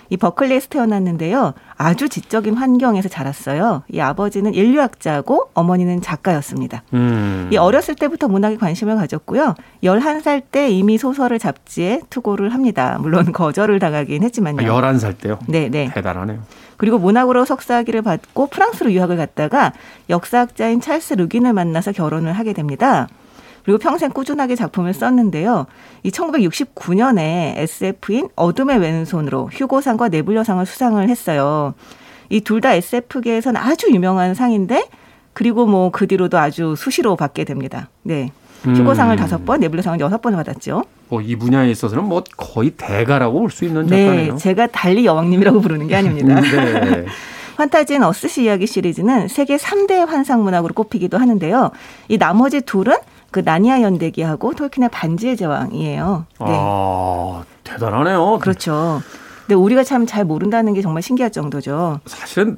이 0.10 0.18
버클리에서 0.18 0.68
태어났는데요. 0.70 1.54
아주 1.78 2.10
지적인 2.10 2.56
환경에서 2.56 3.10
자랐어요. 3.10 3.84
이 3.90 4.00
아버지는 4.00 4.54
인류학자고 4.54 5.50
어머니는 5.54 6.02
작가였습니다. 6.02 6.84
음. 6.94 7.50
이 7.52 7.58
어렸을 7.58 7.96
때부터 7.96 8.28
문학에 8.28 8.58
관심을 8.58 8.96
가졌고요. 8.96 9.56
11살 9.84 10.44
때 10.52 10.70
이미 10.70 10.98
소설을 10.98 11.40
잡지에 11.40 12.02
투고를 12.10 12.54
합니다. 12.54 12.98
물론 13.00 13.32
거절을 13.34 13.80
당하긴 13.80 14.24
했지만요. 14.24 14.58
11살 14.58 15.18
때요? 15.18 15.40
네, 15.48 15.70
네. 15.70 15.92
대단하네요. 15.94 16.40
그리고 16.78 17.00
문학으로 17.00 17.46
석사학위를 17.46 18.02
받고 18.02 18.48
프랑스로 18.48 18.92
유학을 18.92 19.18
갔다가 19.18 19.74
역사학자인 20.10 20.82
찰스 20.82 21.14
르긴을 21.14 21.54
만나서 21.54 21.94
결혼을 21.94 22.34
하게 22.34 22.54
됩니다. 22.54 23.08
그리고 23.65 23.79
평생 23.79 24.12
꾸준하게 24.12 24.55
작품을 24.55 24.93
썼는데요. 24.93 25.65
이 26.03 26.12
1969년에 26.12 27.53
SF인 27.57 28.29
어둠의 28.36 28.77
왼손으로 28.79 29.50
휴고상과 29.51 30.10
네블러상을 30.10 30.63
수상을 30.65 31.07
했어요. 31.10 31.74
이 32.29 32.41
둘 32.41 32.62
다 32.62 32.74
SF계에서는 32.74 33.60
아주 33.60 33.88
유명한 33.91 34.34
상인데 34.34 34.88
그리고 35.34 35.65
뭐 35.65 35.89
그 35.91 36.07
뒤로도 36.07 36.38
아주 36.38 36.75
수시로 36.77 37.15
받게 37.15 37.43
됩니다. 37.43 37.89
네. 38.03 38.31
휴고상을 38.63 39.13
음. 39.13 39.17
다섯 39.17 39.45
번, 39.45 39.60
네블러상을 39.60 40.00
여섯 40.00 40.22
번을 40.22 40.38
받았죠. 40.38 40.84
뭐 41.10 41.22
이 41.22 41.36
분야에 41.36 41.69
있어서는 41.72 42.03
뭐 42.05 42.24
거의 42.38 42.72
대가라고 42.72 43.39
볼 43.39 43.50
수 43.51 43.65
있는 43.65 43.86
네, 43.86 44.05
작가네요. 44.05 44.31
네, 44.34 44.38
제가 44.39 44.67
달리 44.67 45.05
여왕님이라고 45.05 45.60
부르는 45.62 45.88
게 45.88 45.95
아닙니다. 45.95 46.39
네. 46.41 47.05
환타지인 47.57 48.03
어스시 48.03 48.43
이야기 48.43 48.65
시리즈는 48.67 49.27
세계 49.27 49.55
3대 49.57 50.05
환상 50.05 50.43
문학으로 50.43 50.74
꼽히기도 50.74 51.17
하는데요. 51.17 51.72
이 52.10 52.17
나머지 52.17 52.62
둘은 52.62 52.95
그 53.36 53.42
나니아 53.44 53.82
연대기하고 53.82 54.54
톨킨의 54.54 54.88
반지의 54.94 55.36
제왕이에요. 55.36 56.25
네. 56.39 56.46
아, 56.48 57.44
대단하네요. 57.65 58.39
그렇죠. 58.39 59.01
근데 59.42 59.56
우리가 59.56 59.84
참 59.84 60.06
잘 60.06 60.24
모른다는 60.24 60.74
게 60.74 60.82
정말 60.82 61.04
신기할 61.04 61.34
정도죠. 61.34 62.00
사실은 62.06 62.58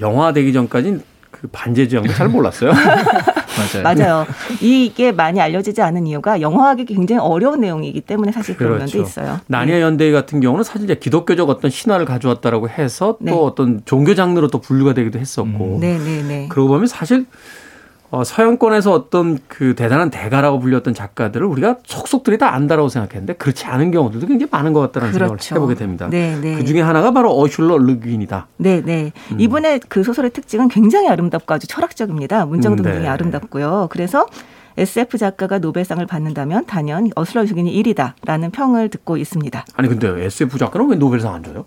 영화 0.00 0.32
되기 0.32 0.52
전까지는 0.52 1.04
그 1.30 1.46
반지의 1.52 1.88
제왕도 1.88 2.12
잘 2.14 2.28
몰랐어요. 2.28 2.72
맞아요. 3.82 3.82
맞아요. 3.84 4.26
이게 4.60 5.12
많이 5.12 5.40
알려지지 5.40 5.82
않은 5.82 6.08
이유가 6.08 6.40
영화하기 6.40 6.86
굉장히 6.86 7.20
어려운 7.20 7.60
내용이기 7.60 8.00
때문에 8.00 8.32
사실 8.32 8.56
그런 8.56 8.78
그렇죠. 8.78 8.96
면도 8.98 9.08
있어요. 9.08 9.38
나니아 9.46 9.76
네. 9.76 9.82
연대 9.82 10.10
같은 10.10 10.40
경우는 10.40 10.64
사실 10.64 10.82
이제 10.82 10.96
기독교적 10.96 11.48
어떤 11.48 11.70
신화를 11.70 12.06
가져왔다라고 12.06 12.68
해서 12.68 13.18
또 13.20 13.24
네. 13.24 13.32
어떤 13.32 13.82
종교 13.84 14.16
장르로 14.16 14.48
또 14.48 14.60
분류가 14.60 14.94
되기도 14.94 15.20
했었고. 15.20 15.76
음. 15.76 15.80
네, 15.80 15.96
네, 15.96 16.22
네. 16.24 16.48
그러고 16.48 16.70
보면 16.70 16.88
사실 16.88 17.24
어, 18.10 18.24
서양권에서 18.24 18.92
어떤 18.92 19.38
그 19.48 19.74
대단한 19.74 20.08
대가라고 20.08 20.60
불렸던 20.60 20.94
작가들을 20.94 21.46
우리가 21.46 21.76
속속들이 21.84 22.38
다 22.38 22.54
안다라고 22.54 22.88
생각했는데 22.88 23.34
그렇지 23.34 23.66
않은 23.66 23.90
경우들도 23.90 24.26
굉장히 24.26 24.48
많은 24.50 24.72
것 24.72 24.80
같다는 24.80 25.12
그렇죠. 25.12 25.36
생각을 25.38 25.68
해보게 25.68 25.74
됩니다. 25.74 26.08
네, 26.10 26.38
네. 26.40 26.56
그 26.56 26.64
중에 26.64 26.80
하나가 26.80 27.10
바로 27.12 27.32
어슐러 27.38 27.76
르귄이다. 27.76 28.46
네, 28.56 28.80
네. 28.80 29.12
음. 29.32 29.40
이분의 29.40 29.80
그 29.88 30.02
소설의 30.02 30.30
특징은 30.30 30.68
굉장히 30.68 31.08
아름답고 31.08 31.52
아주 31.52 31.66
철학적입니다. 31.66 32.46
문장 32.46 32.76
등등이 32.76 32.96
음, 32.96 33.02
네. 33.02 33.08
아름답고요. 33.08 33.88
그래서 33.90 34.26
SF 34.78 35.18
작가가 35.18 35.58
노벨상을 35.58 36.04
받는다면 36.06 36.64
단연 36.64 37.10
어슐러 37.14 37.42
르귄이 37.42 37.82
1위다라는 37.82 38.52
평을 38.52 38.88
듣고 38.88 39.18
있습니다. 39.18 39.66
아니 39.74 39.88
근데 39.88 40.24
SF 40.24 40.56
작가는 40.56 40.88
왜 40.88 40.96
노벨상 40.96 41.34
안 41.34 41.42
줘요? 41.42 41.66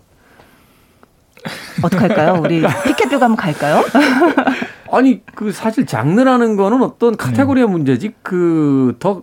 어떡할까요? 1.84 2.40
우리 2.42 2.62
피켓 2.84 3.08
들고 3.10 3.24
한번 3.24 3.36
갈까요? 3.36 3.82
아니 4.92 5.24
그 5.34 5.52
사실 5.52 5.86
장르라는 5.86 6.56
거는 6.56 6.82
어떤 6.82 7.16
카테고리의 7.16 7.66
네. 7.66 7.72
문제지 7.72 8.12
그더 8.22 9.22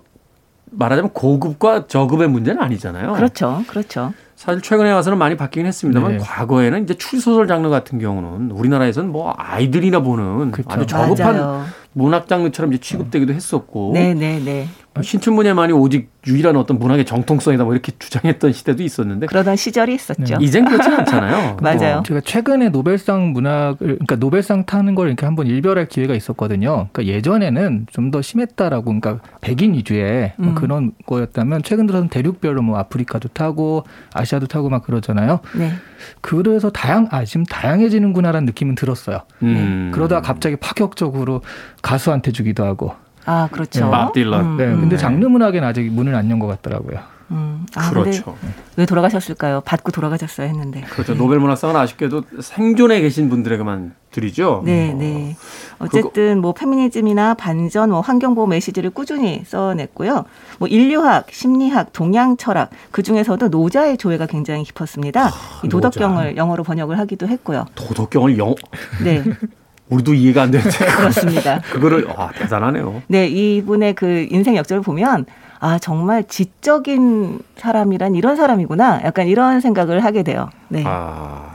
말하자면 0.72 1.12
고급과 1.14 1.88
저급의 1.88 2.28
문제는 2.28 2.62
아니잖아요. 2.62 3.14
그렇죠, 3.14 3.64
그렇죠. 3.68 4.14
사실 4.36 4.62
최근에 4.62 4.92
와서는 4.92 5.18
많이 5.18 5.36
바뀌긴 5.36 5.66
했습니다만 5.66 6.14
네. 6.14 6.18
과거에는 6.18 6.84
이제 6.84 6.94
추리소설 6.96 7.48
장르 7.48 7.70
같은 7.70 8.00
경우는 8.00 8.52
우리나라에서는 8.52 9.12
뭐 9.12 9.34
아이들이나 9.38 10.02
보는 10.02 10.52
그렇죠. 10.52 10.72
아주 10.72 10.86
저급한 10.88 11.36
맞아요. 11.38 11.66
문학 11.94 12.28
장르처럼 12.28 12.74
이제 12.74 12.82
취급되기도 12.82 13.34
했었고. 13.34 13.92
네, 13.94 14.14
네, 14.14 14.40
네. 14.44 14.68
신춘문예만이 15.02 15.72
오직 15.72 16.12
유일한 16.28 16.58
어떤 16.58 16.78
문학의 16.78 17.06
정통성이다 17.06 17.64
뭐 17.64 17.74
이렇게 17.74 17.94
주장했던 18.00 18.52
시대도 18.52 18.84
있었는데 18.84 19.28
그러던 19.28 19.56
시절이 19.56 19.96
있었죠. 19.96 20.38
네. 20.38 20.38
이젠 20.42 20.66
그렇지 20.66 20.90
않잖아요. 20.90 21.58
맞아요. 21.64 21.98
어. 21.98 22.04
제가 22.04 22.22
최근에 22.22 22.70
노벨상 22.70 23.32
문학을 23.32 23.78
그러니까 23.78 24.18
노벨상 24.18 24.66
타는 24.66 24.96
걸 24.96 25.08
이렇게 25.08 25.26
한번 25.26 25.48
일별할 25.48 25.88
기회가 25.88 26.14
있었거든요. 26.16 26.90
그러니까 26.92 27.06
예전에는 27.06 27.88
좀 27.92 28.10
더 28.10 28.22
심했다라고 28.22 28.86
그러니까 28.86 29.20
백인 29.42 29.74
위주의 29.74 30.34
뭐 30.38 30.50
음. 30.50 30.56
그런 30.56 30.92
거였다면 31.06 31.64
최근 31.64 31.86
들어서는 31.86 32.10
대륙별로 32.10 32.62
뭐 32.62 32.78
아프리카도 32.78 33.30
타고 33.30 33.84
아시아도 34.14 34.48
타고 34.48 34.70
막 34.70 34.84
그러잖아요. 34.84 35.40
네. 35.56 35.74
그래서 36.22 36.70
다양 36.70 37.08
아 37.12 37.26
지금 37.26 37.46
다양해지는구나라는 37.46 38.46
느낌은 38.48 38.76
들었어요. 38.76 39.22
음. 39.44 39.92
그러다 39.94 40.22
갑자기 40.22 40.56
파격적으로 40.56 41.42
가수한테 41.82 42.32
주기도 42.32 42.64
하고 42.64 42.94
아, 43.30 43.48
그렇죠. 43.52 43.86
네, 43.86 43.92
밥 43.92 44.12
딜런. 44.14 44.42
음, 44.46 44.58
네, 44.58 44.66
근데 44.66 44.96
음. 44.96 44.98
장르 44.98 45.26
문학에는 45.26 45.68
아직 45.68 45.84
문을 45.92 46.16
안 46.16 46.30
연 46.30 46.40
것 46.40 46.48
같더라고요. 46.48 47.00
음. 47.32 47.64
아, 47.76 47.92
그렇죠. 47.92 48.36
왜 48.76 48.88
돌아가셨을까요? 48.88 49.62
받고 49.62 49.92
돌아가셨어야 49.92 50.48
했는데. 50.48 50.82
그렇죠. 50.90 51.14
노벨 51.14 51.38
문학상은 51.40 51.76
아쉽게도 51.76 52.24
생존에 52.42 53.02
계신 53.02 53.30
분들에게만 53.30 53.94
드리죠. 54.10 54.64
네, 54.66 54.94
네. 54.94 55.36
어쨌든 55.78 56.42
뭐 56.42 56.54
페미니즘이나 56.54 57.36
반전, 57.36 57.92
뭐 57.92 58.02
환경보호 58.02 58.48
메시지를 58.48 58.90
꾸준히 58.90 59.44
써냈고요. 59.46 60.26
뭐 60.58 60.68
인류학, 60.68 61.28
심리학, 61.30 61.94
동양 61.94 62.36
철학 62.36 62.72
그 62.90 63.04
중에서도 63.04 63.48
노자의 63.50 63.98
조예가 63.98 64.26
굉장히 64.26 64.64
깊었습니다. 64.64 65.28
아, 65.28 65.32
이 65.64 65.70
도덕경을 65.70 66.24
노자. 66.30 66.36
영어로 66.36 66.64
번역을 66.64 66.98
하기도 66.98 67.28
했고요. 67.28 67.66
도덕경을 67.76 68.40
영어? 68.40 68.56
네. 69.04 69.24
우리도 69.90 70.14
이해가 70.14 70.44
안 70.44 70.52
되는데. 70.52 70.86
그렇습니다. 70.86 71.60
그거를, 71.62 72.08
아, 72.16 72.30
대단하네요. 72.32 73.02
네, 73.08 73.28
이분의 73.28 73.96
그 73.96 74.28
인생 74.30 74.56
역전을 74.56 74.82
보면, 74.84 75.26
아, 75.60 75.78
정말 75.80 76.24
지적인 76.24 77.40
사람이란 77.58 78.16
이런 78.16 78.36
사람이구나. 78.36 79.02
약간 79.04 79.28
이런 79.28 79.60
생각을 79.60 80.04
하게 80.04 80.24
돼요. 80.24 80.50
네. 80.70 80.84
아. 80.86 81.46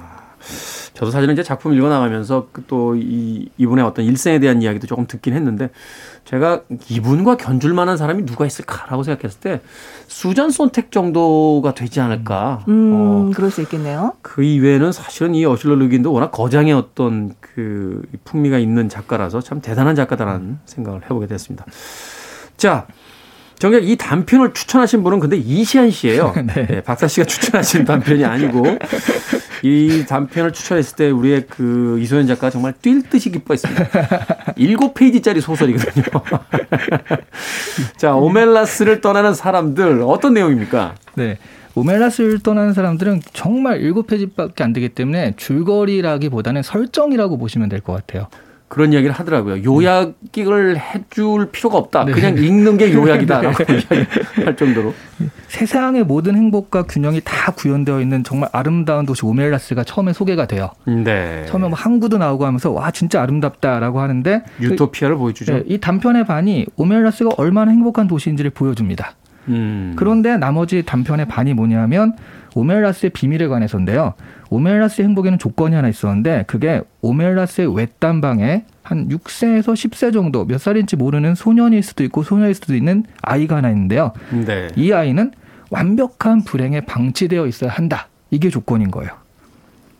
저도 0.94 1.10
사실은 1.10 1.34
이제 1.34 1.42
작품 1.42 1.74
읽어 1.74 1.88
나가면서 1.88 2.48
그 2.52 2.64
또이 2.66 3.48
이분의 3.58 3.84
어떤 3.84 4.04
일생에 4.04 4.38
대한 4.38 4.62
이야기도 4.62 4.86
조금 4.86 5.06
듣긴 5.06 5.34
했는데 5.34 5.70
제가 6.24 6.62
이분과 6.88 7.36
견줄 7.36 7.74
만한 7.74 7.96
사람이 7.96 8.24
누가 8.24 8.46
있을까라고 8.46 9.02
생각했을 9.02 9.40
때 9.40 9.60
수잔 10.06 10.50
손택 10.50 10.92
정도가 10.92 11.74
되지 11.74 12.00
않을까. 12.00 12.64
음, 12.68 12.92
어, 12.94 13.30
그럴 13.34 13.50
수 13.50 13.60
있겠네요. 13.62 14.12
그 14.22 14.44
이외에는 14.44 14.92
사실은 14.92 15.34
이 15.34 15.44
어실러 15.44 15.74
르긴도 15.74 16.12
워낙 16.12 16.30
거장의 16.30 16.72
어떤 16.72 17.34
그 17.40 18.02
풍미가 18.24 18.58
있는 18.58 18.88
작가라서 18.88 19.40
참 19.40 19.60
대단한 19.60 19.96
작가다라는 19.96 20.58
생각을 20.64 21.02
해보게 21.04 21.26
됐습니다. 21.26 21.66
자, 22.56 22.86
정작 23.64 23.82
이 23.82 23.96
단편을 23.96 24.52
추천하신 24.52 25.02
분은 25.02 25.20
근데 25.20 25.38
이시안 25.38 25.90
씨예요. 25.90 26.34
네. 26.54 26.66
네, 26.66 26.80
박사 26.82 27.08
씨가 27.08 27.24
추천하신 27.24 27.86
단편이 27.88 28.22
아니고 28.22 28.62
이 29.62 30.04
단편을 30.06 30.52
추천했을 30.52 30.96
때 30.96 31.08
우리의 31.08 31.46
그 31.48 31.98
이소연 31.98 32.26
작가 32.26 32.50
정말 32.50 32.74
뛸 32.82 33.08
듯이 33.08 33.30
기뻐했습니다. 33.30 33.88
일곱 34.56 34.92
페이지짜리 34.92 35.40
소설이거든요. 35.40 36.04
자, 37.96 38.14
오멜라스를 38.14 39.00
떠나는 39.00 39.32
사람들 39.32 40.02
어떤 40.02 40.34
내용입니까? 40.34 40.94
네. 41.14 41.38
오멜라스를 41.74 42.40
떠나는 42.40 42.74
사람들은 42.74 43.22
정말 43.32 43.80
일곱 43.80 44.08
페이지밖에 44.08 44.62
안 44.62 44.74
되기 44.74 44.90
때문에 44.90 45.36
줄거리라기보다는 45.38 46.62
설정이라고 46.62 47.38
보시면 47.38 47.70
될 47.70 47.80
것 47.80 47.94
같아요. 47.94 48.26
그런 48.68 48.92
이야기를 48.92 49.14
하더라고요. 49.14 49.62
요약을 49.62 50.78
해줄 50.78 51.50
필요가 51.52 51.78
없다. 51.78 52.04
네. 52.06 52.12
그냥 52.12 52.36
읽는 52.36 52.76
게 52.76 52.92
요약이다라고 52.92 53.62
이야기할 53.62 54.56
정도로. 54.56 54.94
세상의 55.48 56.04
모든 56.04 56.34
행복과 56.34 56.84
균형이 56.84 57.20
다 57.22 57.52
구현되어 57.52 58.00
있는 58.00 58.24
정말 58.24 58.48
아름다운 58.52 59.06
도시 59.06 59.24
오멜라스가 59.24 59.84
처음에 59.84 60.12
소개가 60.12 60.46
돼요. 60.46 60.70
네. 60.86 61.44
처음에 61.46 61.68
뭐 61.68 61.76
항구도 61.76 62.18
나오고 62.18 62.46
하면서 62.46 62.72
와 62.72 62.90
진짜 62.90 63.22
아름답다라고 63.22 64.00
하는데 64.00 64.42
유토피아를 64.60 65.16
그, 65.16 65.20
보여주죠. 65.20 65.54
네, 65.54 65.62
이 65.66 65.78
단편의 65.78 66.26
반이 66.26 66.66
오멜라스가 66.76 67.30
얼마나 67.36 67.70
행복한 67.70 68.08
도시인지를 68.08 68.50
보여줍니다. 68.50 69.12
음. 69.48 69.92
그런데 69.96 70.36
나머지 70.36 70.82
단편의 70.84 71.28
반이 71.28 71.54
뭐냐면 71.54 72.16
오멜라스의 72.54 73.10
비밀에 73.10 73.48
관해서인데요. 73.48 74.14
오멜라스의 74.50 75.08
행복에는 75.08 75.38
조건이 75.38 75.74
하나 75.74 75.88
있었는데 75.88 76.44
그게 76.46 76.82
오멜라스의 77.02 77.74
외딴방에 77.76 78.64
한 78.82 79.08
6세에서 79.08 79.72
10세 79.74 80.12
정도 80.12 80.44
몇 80.44 80.60
살인지 80.60 80.96
모르는 80.96 81.34
소년일 81.34 81.82
수도 81.82 82.04
있고 82.04 82.22
소녀일 82.22 82.54
수도 82.54 82.74
있는 82.74 83.04
아이가 83.22 83.56
하나 83.56 83.70
있는데요. 83.70 84.12
네. 84.46 84.68
이 84.76 84.92
아이는 84.92 85.32
완벽한 85.70 86.44
불행에 86.44 86.82
방치되어 86.82 87.46
있어야 87.46 87.70
한다. 87.70 88.08
이게 88.30 88.50
조건인 88.50 88.90
거예요. 88.90 89.10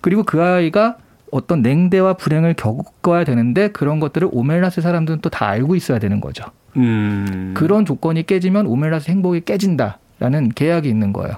그리고 0.03 0.23
그 0.23 0.43
아이가 0.43 0.97
어떤 1.33 1.63
냉대와 1.63 2.15
불행을 2.15 2.55
겪어야 2.55 3.25
되는데 3.25 3.69
그런 3.69 3.99
것들을 3.99 4.29
오멜라스 4.31 4.83
사람들은 4.83 5.21
또 5.21 5.31
다 5.31 5.49
알고 5.49 5.75
있어야 5.75 5.99
되는 5.99 6.21
거죠. 6.21 6.45
음. 6.77 7.55
그런 7.57 7.85
조건이 7.85 8.23
깨지면 8.25 8.67
오멜라스 8.67 9.11
행복이 9.11 9.41
깨진다라는 9.41 10.51
계약이 10.55 10.89
있는 10.89 11.13
거예요. 11.13 11.37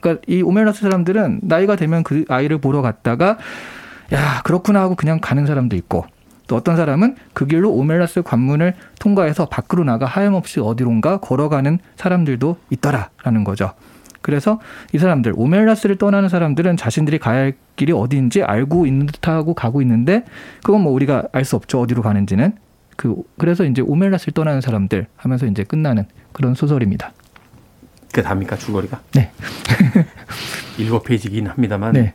그러니까 0.00 0.22
이 0.26 0.42
오멜라스 0.42 0.80
사람들은 0.82 1.40
나이가 1.42 1.76
되면 1.76 2.02
그 2.02 2.24
아이를 2.28 2.58
보러 2.58 2.82
갔다가 2.82 3.38
야 4.12 4.42
그렇구나 4.44 4.80
하고 4.80 4.94
그냥 4.94 5.18
가는 5.20 5.46
사람도 5.46 5.76
있고 5.76 6.06
또 6.46 6.56
어떤 6.56 6.76
사람은 6.76 7.16
그 7.34 7.46
길로 7.46 7.70
오멜라스 7.72 8.22
관문을 8.22 8.74
통과해서 8.98 9.46
밖으로 9.46 9.84
나가 9.84 10.06
하염없이 10.06 10.60
어디론가 10.60 11.18
걸어가는 11.18 11.78
사람들도 11.96 12.56
있더라라는 12.70 13.44
거죠. 13.44 13.72
그래서 14.22 14.60
이 14.92 14.98
사람들 14.98 15.32
오멜라스를 15.36 15.96
떠나는 15.96 16.28
사람들은 16.28 16.76
자신들이 16.76 17.18
가야 17.18 17.38
할 17.38 17.54
길이 17.76 17.92
어디인지 17.92 18.42
알고 18.42 18.86
있는 18.86 19.06
듯하고 19.06 19.54
가고 19.54 19.80
있는데 19.82 20.24
그건 20.64 20.82
뭐 20.82 20.92
우리가 20.92 21.24
알 21.32 21.44
수 21.44 21.56
없죠 21.56 21.80
어디로 21.80 22.02
가는지는 22.02 22.52
그 22.96 23.22
그래서 23.38 23.64
이제 23.64 23.80
오멜라스를 23.80 24.32
떠나는 24.32 24.60
사람들 24.60 25.06
하면서 25.16 25.46
이제 25.46 25.64
끝나는 25.64 26.04
그런 26.32 26.54
소설입니다. 26.54 27.12
그게 28.18 28.22
답니까 28.28 28.56
줄거리가? 28.56 29.00
네. 29.12 29.30
일곱 30.78 31.04
페이지긴 31.04 31.46
합니다만. 31.46 31.92
네. 31.92 32.14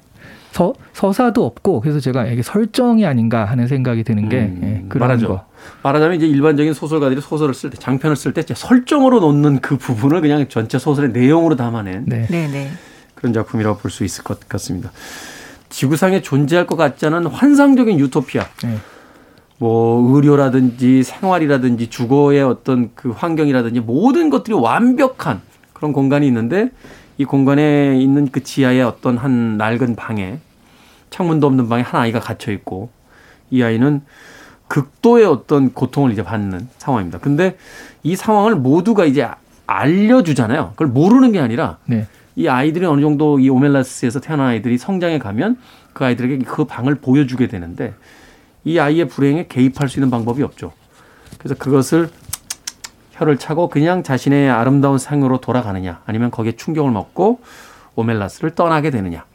서, 0.52 0.74
서사도 0.94 1.46
없고 1.46 1.80
그래서 1.82 2.00
제가 2.00 2.26
이게 2.28 2.44
설정이 2.44 3.06
아닌가 3.06 3.46
하는 3.46 3.68
생각이 3.68 4.04
드는 4.04 4.30
게 4.30 4.40
음, 4.42 4.60
예, 4.64 4.86
그런 4.90 5.08
말하죠. 5.08 5.28
거. 5.30 5.46
말하자면 5.82 6.18
이제 6.18 6.28
일반적인 6.28 6.74
소설가들이 6.74 7.22
소설을 7.22 7.54
쓸 7.56 7.70
때 7.72 7.78
장편을 7.78 8.16
쓸 8.16 8.34
때 8.34 8.44
설정으로 8.54 9.20
놓는 9.22 9.62
그 9.62 9.78
부분을 9.78 10.22
그냥 10.22 10.48
전체 10.50 10.78
소설의 10.78 11.12
내용으로 11.12 11.56
담아낸 11.56 12.04
네. 12.06 12.28
네, 12.30 12.48
네. 12.50 12.70
그런 13.16 13.34
작품이라고 13.34 13.80
볼 13.80 13.90
수 13.90 14.04
있을 14.04 14.24
것 14.24 14.48
같습니다. 14.48 14.92
지구상에 15.70 16.22
존재할 16.22 16.68
것 16.68 16.76
같지 16.76 17.06
않은 17.08 17.26
환상적인 17.28 17.98
유토피아. 18.00 18.46
네. 18.66 18.78
뭐 19.58 20.14
의료라든지 20.16 21.02
생활이라든지 21.02 21.90
주거의 21.90 22.44
어떤 22.44 22.92
그 22.94 23.10
환경이라든지 23.10 23.80
모든 23.80 24.30
것들이 24.30 24.54
완벽한 24.56 25.42
그런 25.74 25.94
공간이 25.94 26.28
있는데 26.28 26.70
이 27.18 27.26
공간에 27.26 28.00
있는 28.00 28.30
그 28.32 28.44
지하의 28.44 28.82
어떤 28.84 29.18
한 29.18 29.58
낡은 29.58 29.96
방에 29.96 30.40
창문도 31.10 31.46
없는 31.48 31.70
방에 31.70 31.82
한 31.82 32.02
아이가 32.02 32.20
갇혀 32.20 32.52
있고 32.52 32.90
이 33.52 33.62
아이는 33.62 34.02
극도의 34.68 35.26
어떤 35.26 35.74
고통을 35.74 36.12
이제 36.12 36.24
받는 36.24 36.68
상황입니다. 36.78 37.20
근데 37.20 37.58
이 38.02 38.16
상황을 38.16 38.56
모두가 38.56 39.06
이제 39.06 39.28
알려주잖아요. 39.68 40.72
그걸 40.72 40.88
모르는 40.88 41.32
게 41.32 41.40
아니라 41.40 41.78
네. 41.86 42.08
이 42.36 42.48
아이들이 42.48 42.86
어느 42.86 43.02
정도 43.02 43.40
이 43.40 43.50
오멜라스에서 43.50 44.20
태어난 44.20 44.48
아이들이 44.48 44.78
성장해 44.78 45.20
가면 45.20 45.58
그 45.94 46.04
아이들에게 46.04 46.40
그 46.46 46.66
방을 46.66 46.96
보여주게 46.96 47.48
되는데 47.48 47.94
이 48.64 48.80
아이의 48.80 49.08
불행에 49.08 49.46
개입할 49.48 49.90
수 49.90 50.00
있는 50.00 50.10
방법이 50.10 50.42
없죠. 50.42 50.72
그래서 51.38 51.56
그것을 51.56 52.10
혀를 53.14 53.38
차고 53.38 53.70
그냥 53.70 54.04
자신의 54.04 54.50
아름다운 54.50 54.98
상으로 54.98 55.40
돌아가느냐 55.40 56.02
아니면 56.06 56.32
거기에 56.32 56.54
충격을 56.54 56.92
먹고 56.92 57.40
오멜라스를 57.96 58.52
떠나게 58.56 58.90
되느냐 58.90 59.26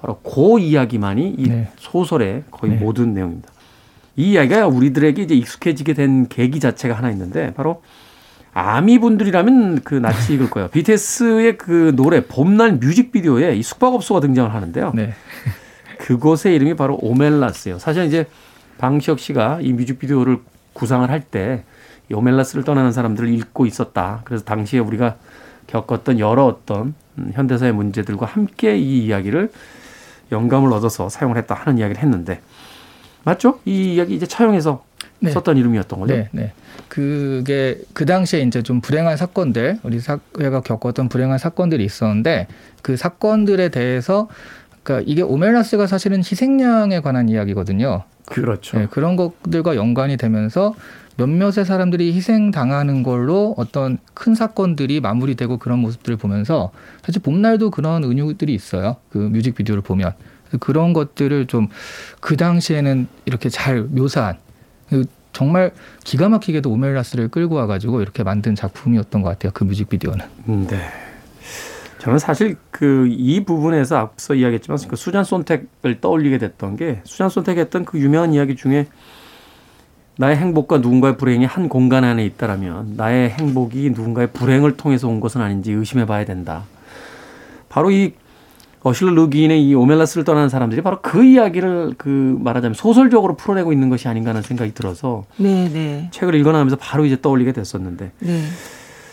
바로 0.00 0.20
그 0.20 0.60
이야기만이 0.60 1.34
이 1.38 1.48
네. 1.48 1.68
소설의 1.76 2.44
거의 2.50 2.74
네. 2.74 2.78
모든 2.78 3.14
내용입니다. 3.14 3.48
이 4.16 4.32
이야기가 4.32 4.68
우리들에게 4.68 5.22
이제 5.22 5.34
익숙해지게 5.34 5.94
된 5.94 6.28
계기 6.28 6.60
자체가 6.60 6.94
하나 6.94 7.10
있는데 7.10 7.52
바로 7.54 7.82
아미 8.52 9.00
분들이라면 9.00 9.80
그 9.82 9.96
낯이 9.96 10.34
익을 10.34 10.50
거예요. 10.50 10.68
BTS의 10.68 11.58
그 11.58 11.92
노래 11.96 12.24
봄날 12.24 12.74
뮤직비디오에 12.74 13.56
이 13.56 13.62
숙박업소가 13.64 14.20
등장을 14.20 14.54
하는데요. 14.54 14.92
네. 14.94 15.12
그곳의 15.98 16.54
이름이 16.54 16.74
바로 16.74 16.96
오멜라스예요. 17.00 17.80
사실 17.80 18.04
이제 18.04 18.26
방시혁 18.78 19.18
씨가 19.18 19.58
이 19.60 19.72
뮤직비디오를 19.72 20.38
구상을 20.72 21.08
할 21.10 21.22
때 21.22 21.64
오멜라스를 22.12 22.64
떠나는 22.64 22.92
사람들을 22.92 23.28
읽고 23.30 23.66
있었다. 23.66 24.20
그래서 24.24 24.44
당시에 24.44 24.80
우리가 24.80 25.16
겪었던 25.66 26.18
여러 26.18 26.44
어떤 26.44 26.94
음, 27.18 27.30
현대사의 27.34 27.72
문제들과 27.72 28.26
함께 28.26 28.76
이 28.76 29.06
이야기를 29.06 29.50
영감을 30.32 30.72
얻어서 30.72 31.08
사용을 31.08 31.36
했다 31.38 31.54
하는 31.54 31.78
이야기를 31.78 32.02
했는데 32.02 32.40
맞죠? 33.24 33.60
이 33.64 33.94
이야기 33.94 34.14
이제 34.14 34.26
차용해서 34.26 34.84
네. 35.20 35.30
썼던 35.30 35.56
이름이었던 35.56 35.98
거죠. 36.00 36.14
네, 36.14 36.28
네. 36.32 36.52
그게 36.88 37.80
그 37.94 38.04
당시에 38.04 38.40
이제 38.40 38.62
좀 38.62 38.80
불행한 38.80 39.16
사건들, 39.16 39.78
우리 39.82 40.00
사회가 40.00 40.60
겪었던 40.60 41.08
불행한 41.08 41.38
사건들이 41.38 41.84
있었는데 41.84 42.46
그 42.82 42.96
사건들에 42.96 43.70
대해서 43.70 44.28
그러니까 44.82 45.04
이게 45.10 45.22
오멜라스가 45.22 45.86
사실은 45.86 46.18
희생양에 46.18 47.00
관한 47.00 47.28
이야기거든요. 47.28 48.04
그렇죠. 48.26 48.78
네, 48.78 48.86
그런 48.90 49.16
것들과 49.16 49.76
연관이 49.76 50.16
되면서 50.16 50.74
몇몇의 51.16 51.64
사람들이 51.64 52.12
희생당하는 52.14 53.02
걸로 53.02 53.54
어떤 53.56 53.98
큰 54.14 54.34
사건들이 54.34 55.00
마무리되고 55.00 55.58
그런 55.58 55.78
모습들을 55.80 56.16
보면서 56.18 56.72
사실 57.02 57.22
봄날도 57.22 57.70
그런 57.70 58.04
은유들이 58.04 58.52
있어요. 58.54 58.96
그 59.10 59.18
뮤직비디오를 59.18 59.82
보면. 59.82 60.12
그런 60.60 60.92
것들을 60.92 61.46
좀 61.46 61.68
그 62.20 62.36
당시에는 62.36 63.06
이렇게 63.26 63.48
잘 63.48 63.82
묘사한 63.82 64.36
그 64.88 65.04
정말 65.32 65.72
기가 66.04 66.28
막히게도 66.28 66.70
오멜라스를 66.70 67.28
끌고 67.28 67.54
와가지고 67.56 68.00
이렇게 68.02 68.22
만든 68.22 68.54
작품이었던 68.54 69.20
것 69.22 69.28
같아요. 69.30 69.50
그 69.52 69.64
뮤직비디오는. 69.64 70.24
음, 70.48 70.66
네. 70.68 70.78
저는 71.98 72.18
사실 72.18 72.56
그 72.70 73.06
이 73.08 73.44
부분에서 73.44 73.96
앞서 73.96 74.34
이야기했지만 74.34 74.78
그 74.88 74.96
수잔 74.96 75.24
손택을 75.24 76.00
떠올리게 76.00 76.38
됐던 76.38 76.76
게 76.76 77.00
수잔 77.04 77.28
손택 77.30 77.58
했던 77.58 77.84
그 77.84 77.98
유명한 77.98 78.32
이야기 78.34 78.56
중에 78.56 78.86
나의 80.16 80.36
행복과 80.36 80.78
누군가의 80.78 81.16
불행이 81.16 81.44
한 81.44 81.68
공간 81.68 82.04
안에 82.04 82.24
있다라면 82.24 82.94
나의 82.96 83.30
행복이 83.30 83.90
누군가의 83.90 84.28
불행을 84.28 84.76
통해서 84.76 85.08
온 85.08 85.20
것은 85.20 85.40
아닌지 85.40 85.72
의심해 85.72 86.06
봐야 86.06 86.24
된다. 86.24 86.64
바로 87.68 87.90
이 87.90 88.12
어실러 88.82 89.12
루기인의 89.12 89.66
이 89.66 89.74
오멜라스를 89.74 90.24
떠나는 90.24 90.50
사람들이 90.50 90.82
바로 90.82 90.98
그 91.00 91.24
이야기를 91.24 91.94
그 91.96 92.38
말하자면 92.40 92.74
소설적으로 92.74 93.34
풀어내고 93.34 93.72
있는 93.72 93.88
것이 93.88 94.08
아닌가 94.08 94.30
하는 94.30 94.42
생각이 94.42 94.74
들어서 94.74 95.24
네, 95.38 95.70
네. 95.72 96.08
책을 96.12 96.34
읽어나가면서 96.34 96.76
바로 96.76 97.06
이제 97.06 97.20
떠올리게 97.20 97.52
됐었는데 97.52 98.12
네. 98.18 98.42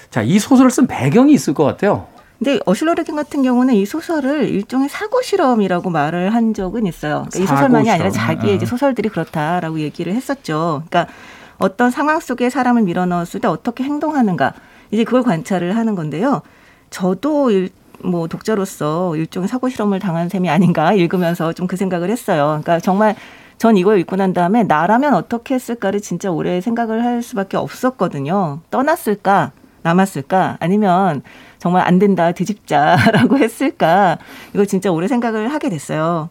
자, 0.09 0.21
이 0.23 0.39
소설을 0.39 0.69
쓴 0.69 0.87
배경이 0.87 1.33
있을 1.33 1.53
것 1.53 1.63
같아요. 1.63 2.07
근데 2.43 2.59
어실러레킹 2.65 3.15
같은 3.15 3.43
경우는 3.43 3.75
이 3.75 3.85
소설을 3.85 4.49
일종의 4.49 4.89
사고 4.89 5.21
실험이라고 5.21 5.91
말을 5.91 6.33
한 6.33 6.55
적은 6.55 6.87
있어요. 6.87 7.27
그러니까 7.29 7.39
이 7.39 7.45
소설만이 7.45 7.83
실험. 7.85 7.93
아니라 7.93 8.09
자기의 8.09 8.55
이제 8.55 8.65
아. 8.65 8.69
소설들이 8.69 9.09
그렇다라고 9.09 9.79
얘기를 9.79 10.11
했었죠. 10.13 10.81
그러니까 10.89 11.13
어떤 11.59 11.91
상황 11.91 12.19
속에 12.19 12.49
사람을 12.49 12.81
밀어넣었을 12.81 13.41
때 13.41 13.47
어떻게 13.47 13.83
행동하는가 13.83 14.53
이제 14.89 15.03
그걸 15.03 15.21
관찰을 15.21 15.75
하는 15.77 15.93
건데요. 15.93 16.41
저도 16.89 17.51
일, 17.51 17.69
뭐 18.03 18.27
독자로서 18.27 19.15
일종의 19.15 19.47
사고 19.47 19.69
실험을 19.69 19.99
당한 19.99 20.27
셈이 20.27 20.49
아닌가 20.49 20.93
읽으면서 20.93 21.53
좀 21.53 21.67
그 21.67 21.77
생각을 21.77 22.09
했어요. 22.09 22.47
그러니까 22.63 22.79
정말 22.79 23.15
전 23.59 23.77
이걸 23.77 23.99
읽고 23.99 24.15
난 24.15 24.33
다음에 24.33 24.63
나라면 24.63 25.13
어떻게 25.13 25.53
했을까를 25.53 26.01
진짜 26.01 26.31
오래 26.31 26.59
생각을 26.59 27.05
할 27.05 27.21
수밖에 27.21 27.57
없었거든요. 27.57 28.61
떠났을까? 28.71 29.51
남았을까? 29.83 30.57
아니면 30.59 31.21
정말 31.59 31.87
안 31.87 31.99
된다, 31.99 32.31
뒤집자라고 32.31 33.37
했을까? 33.39 34.17
이걸 34.53 34.65
진짜 34.67 34.91
오래 34.91 35.07
생각을 35.07 35.53
하게 35.53 35.69
됐어요. 35.69 36.29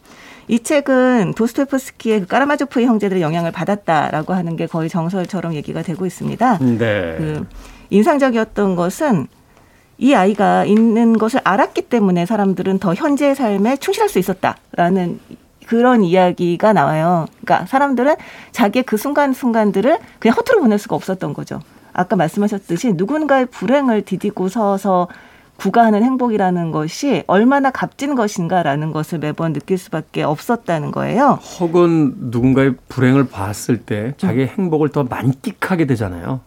이 0.48 0.58
책은 0.58 1.34
도스토옙스키의 1.36 2.20
그 2.20 2.26
까라마조프의 2.26 2.86
형제들의 2.86 3.22
영향을 3.22 3.52
받았다라고 3.52 4.34
하는 4.34 4.56
게 4.56 4.66
거의 4.66 4.88
정설처럼 4.88 5.54
얘기가 5.54 5.82
되고 5.82 6.04
있습니다. 6.06 6.58
네. 6.58 6.78
그 7.18 7.46
인상적이었던 7.90 8.74
것은 8.74 9.28
이 9.98 10.14
아이가 10.14 10.64
있는 10.64 11.18
것을 11.18 11.40
알았기 11.44 11.82
때문에 11.82 12.26
사람들은 12.26 12.78
더 12.78 12.94
현재의 12.94 13.34
삶에 13.34 13.76
충실할 13.76 14.08
수 14.08 14.18
있었다라는 14.18 15.20
그런 15.66 16.02
이야기가 16.02 16.72
나와요. 16.72 17.26
그러니까 17.44 17.66
사람들은 17.66 18.16
자기의 18.50 18.82
그 18.84 18.96
순간순간들을 18.96 19.98
그냥 20.18 20.36
허투루 20.36 20.62
보낼 20.62 20.78
수가 20.78 20.96
없었던 20.96 21.32
거죠. 21.32 21.60
아까 21.92 22.16
말씀하셨듯이 22.16 22.94
누군가의 22.94 23.46
불행을 23.46 24.02
디디고 24.02 24.48
서서 24.48 25.08
구가하는 25.56 26.02
행복이라는 26.02 26.70
것이 26.70 27.22
얼마나 27.26 27.70
값진 27.70 28.14
것인가라는 28.14 28.92
것을 28.92 29.18
매번 29.18 29.52
느낄 29.52 29.76
수밖에 29.76 30.22
없었다는 30.22 30.90
거예요. 30.90 31.38
혹은 31.60 32.14
누군가의 32.16 32.74
불행을 32.88 33.28
봤을 33.28 33.76
때 33.76 34.14
자기의 34.16 34.46
음. 34.46 34.62
행복을 34.62 34.88
더 34.88 35.04
만끽하게 35.04 35.86
되잖아요. 35.86 36.40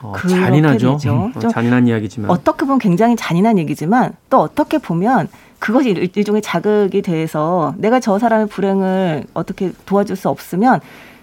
어, 0.00 0.14
잔인하죠. 0.28 0.98
음, 1.06 1.32
어, 1.34 1.48
잔인한 1.48 1.88
이야기지만 1.88 2.30
어떻게 2.30 2.64
보면 2.64 2.78
굉장히 2.78 3.16
잔인한 3.16 3.58
얘기지만 3.58 4.12
또 4.30 4.38
어떻게 4.38 4.78
보면 4.78 5.28
그것이 5.58 5.90
일종의 5.90 6.42
자극이 6.42 7.00
돼서 7.02 7.74
내가 7.78 8.00
저 8.00 8.18
사람의 8.18 8.48
불행을 8.48 9.24
어떻게 9.32 9.72
도와줄 9.86 10.16
수 10.16 10.28
없으면 10.28 10.80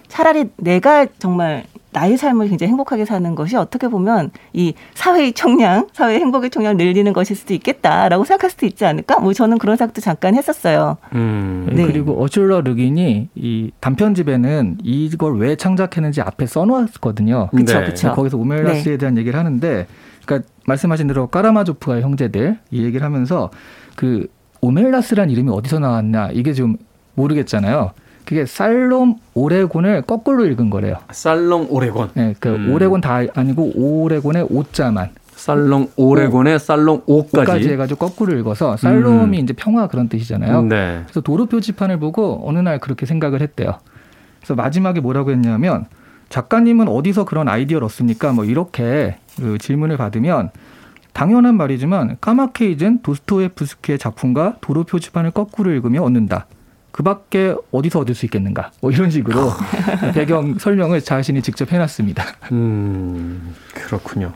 차라리 0.08 0.50
내가 0.56 1.06
정말 1.18 1.64
나의 1.92 2.16
삶을 2.16 2.48
굉장히 2.48 2.70
행복하게 2.70 3.04
사는 3.04 3.34
것이 3.34 3.56
어떻게 3.56 3.88
보면 3.88 4.30
이 4.52 4.74
사회의 4.94 5.32
총량, 5.32 5.88
사회의 5.92 6.20
행복의 6.20 6.50
총량을 6.50 6.76
늘리는 6.76 7.12
것일 7.12 7.36
수도 7.36 7.54
있겠다라고 7.54 8.24
생각할 8.24 8.50
수도 8.50 8.66
있지 8.66 8.84
않을까? 8.84 9.20
뭐 9.20 9.32
저는 9.32 9.58
그런 9.58 9.76
생각도 9.76 10.00
잠깐 10.00 10.34
했었어요. 10.34 10.96
음. 11.14 11.68
네. 11.72 11.86
그리고 11.86 12.22
어슐러 12.22 12.62
르긴이 12.62 13.28
이 13.34 13.70
단편집에는 13.80 14.78
이걸 14.82 15.36
왜 15.38 15.56
창작했는지 15.56 16.22
앞에 16.22 16.46
써놓았거든요. 16.46 17.48
그렇죠, 17.50 17.78
네. 17.78 17.84
그렇죠. 17.84 18.12
거기서 18.12 18.38
오멜라스에 18.38 18.92
네. 18.92 18.96
대한 18.96 19.18
얘기를 19.18 19.38
하는데, 19.38 19.86
그러니까 20.24 20.48
말씀하신 20.66 21.08
대로 21.08 21.26
까라마조프가 21.26 22.00
형제들 22.00 22.58
이 22.70 22.84
얘기를 22.84 23.04
하면서 23.04 23.50
그 23.96 24.28
오멜라스란 24.60 25.28
이름이 25.30 25.50
어디서 25.50 25.78
나왔나 25.78 26.30
이게 26.32 26.52
좀 26.52 26.76
모르겠잖아요. 27.14 27.90
그게 28.24 28.46
살롬 28.46 29.16
오레곤을 29.34 30.02
거꾸로 30.02 30.46
읽은 30.46 30.70
거래요. 30.70 30.96
살롬 31.10 31.66
오레곤. 31.70 32.10
네, 32.14 32.34
그 32.38 32.48
음. 32.50 32.72
오레곤 32.72 33.00
다 33.00 33.20
아니고 33.34 33.72
오레곤의 33.74 34.46
오자만. 34.50 35.10
살롱 35.34 35.90
오레곤의 35.96 36.60
살롱 36.60 37.02
오까지. 37.06 37.50
오까지 37.50 37.68
해가지고 37.70 38.06
거꾸로 38.06 38.38
읽어서 38.38 38.76
살롬이 38.76 39.38
음. 39.38 39.42
이제 39.42 39.52
평화 39.52 39.88
그런 39.88 40.08
뜻이잖아요. 40.08 40.62
네. 40.62 41.00
그래서 41.04 41.20
도로 41.20 41.46
표지판을 41.46 41.98
보고 41.98 42.40
어느 42.44 42.60
날 42.60 42.78
그렇게 42.78 43.06
생각을 43.06 43.40
했대요. 43.40 43.78
그래서 44.38 44.54
마지막에 44.54 45.00
뭐라고 45.00 45.32
했냐면 45.32 45.86
작가님은 46.28 46.88
어디서 46.88 47.24
그런 47.24 47.48
아이디어를 47.48 47.84
얻습니까? 47.86 48.32
뭐 48.32 48.44
이렇게 48.44 49.16
그 49.36 49.58
질문을 49.58 49.96
받으면 49.96 50.50
당연한 51.12 51.56
말이지만 51.56 52.16
까맣게 52.20 52.70
잊은 52.70 53.02
도스토예프스키의 53.02 53.98
작품과 53.98 54.56
도로 54.60 54.84
표지판을 54.84 55.32
거꾸로 55.32 55.70
읽으며 55.72 56.02
얻는다. 56.02 56.46
그 56.92 57.02
밖에 57.02 57.54
어디서 57.72 58.00
얻을 58.00 58.14
수 58.14 58.26
있겠는가? 58.26 58.70
뭐 58.80 58.90
이런 58.90 59.10
식으로 59.10 59.50
배경 60.14 60.58
설명을 60.58 61.00
자신이 61.00 61.42
직접 61.42 61.72
해놨습니다. 61.72 62.24
음, 62.52 63.54
그렇군요. 63.74 64.32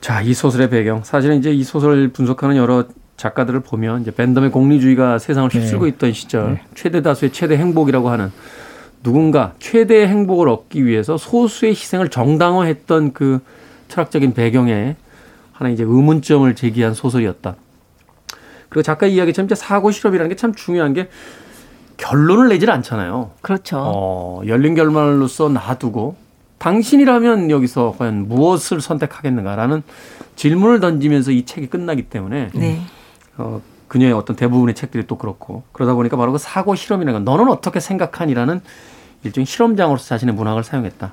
자, 0.00 0.20
이 0.20 0.34
소설의 0.34 0.68
배경. 0.68 1.04
사실은 1.04 1.38
이제 1.38 1.52
이 1.52 1.62
소설을 1.62 2.08
분석하는 2.08 2.56
여러 2.56 2.84
작가들을 3.16 3.60
보면 3.60 4.02
이제 4.02 4.10
밴덤의 4.10 4.50
공리주의가 4.50 5.20
세상을 5.20 5.48
네. 5.48 5.60
휩쓸고 5.60 5.84
네. 5.84 5.90
있던 5.90 6.12
시절, 6.12 6.54
네. 6.54 6.62
최대 6.74 7.02
다수의 7.02 7.32
최대 7.32 7.56
행복이라고 7.56 8.10
하는 8.10 8.32
누군가 9.04 9.54
최대의 9.60 10.08
행복을 10.08 10.48
얻기 10.48 10.84
위해서 10.84 11.16
소수의 11.16 11.70
희생을 11.72 12.08
정당화했던 12.08 13.12
그 13.12 13.40
철학적인 13.88 14.34
배경에 14.34 14.96
하나 15.52 15.70
이제 15.70 15.84
의문점을 15.84 16.52
제기한 16.56 16.94
소설이었다. 16.94 17.54
그리고 18.72 18.82
작가 18.82 19.06
이야기처럼 19.06 19.46
이제 19.46 19.54
사고 19.54 19.90
실험이라는 19.90 20.30
게 20.30 20.36
참 20.36 20.54
중요한 20.54 20.94
게 20.94 21.08
결론을 21.98 22.48
내질 22.48 22.70
않잖아요. 22.70 23.32
그렇죠. 23.42 23.78
어, 23.80 24.42
열린 24.46 24.74
결말로서 24.74 25.50
놔두고 25.50 26.16
당신이라면 26.58 27.50
여기서 27.50 27.94
과연 27.98 28.28
무엇을 28.28 28.80
선택하겠는가라는 28.80 29.82
질문을 30.36 30.80
던지면서 30.80 31.32
이 31.32 31.44
책이 31.44 31.68
끝나기 31.68 32.04
때문에 32.04 32.50
네. 32.54 32.80
어, 33.36 33.60
그녀의 33.88 34.14
어떤 34.14 34.36
대부분의 34.36 34.74
책들이 34.74 35.06
또 35.06 35.18
그렇고 35.18 35.64
그러다 35.72 35.94
보니까 35.94 36.16
바로 36.16 36.32
그 36.32 36.38
사고 36.38 36.74
실험이라는 36.74 37.24
건 37.24 37.24
너는 37.24 37.52
어떻게 37.52 37.78
생각하니라는 37.78 38.62
일종의 39.22 39.46
실험장으로서 39.46 40.06
자신의 40.06 40.34
문학을 40.34 40.64
사용했다. 40.64 41.12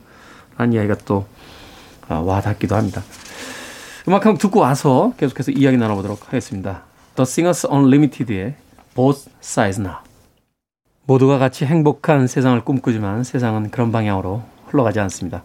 라는 0.57 0.73
이야기가 0.73 0.95
또 1.05 1.25
어, 2.07 2.23
와닿기도 2.25 2.75
합니다. 2.75 3.03
음악 4.07 4.25
한곡 4.25 4.39
듣고 4.39 4.61
와서 4.61 5.13
계속해서 5.17 5.51
이야기 5.51 5.77
나눠보도록 5.77 6.27
하겠습니다. 6.27 6.88
The 7.19 7.25
Singers 7.25 7.67
Unlimited의 7.69 8.53
Both 8.95 9.29
Sides 9.43 9.81
Now. 9.81 9.97
모두가 11.05 11.37
같이 11.37 11.65
행복한 11.65 12.27
세상을 12.27 12.63
꿈꾸지만 12.63 13.25
세상은 13.25 13.71
그런 13.71 13.91
방향으로 13.91 14.41
흘러가지 14.67 15.01
않습니다. 15.01 15.43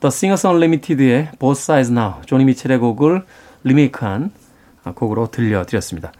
The 0.00 0.08
Singers 0.08 0.46
Unlimited의 0.46 1.32
Both 1.38 1.60
Sides 1.60 1.92
Now, 1.92 2.22
조니 2.24 2.46
미첼의 2.46 2.78
곡을 2.78 3.26
리메이크한 3.64 4.30
곡으로 4.94 5.30
들려드렸습니다. 5.30 6.10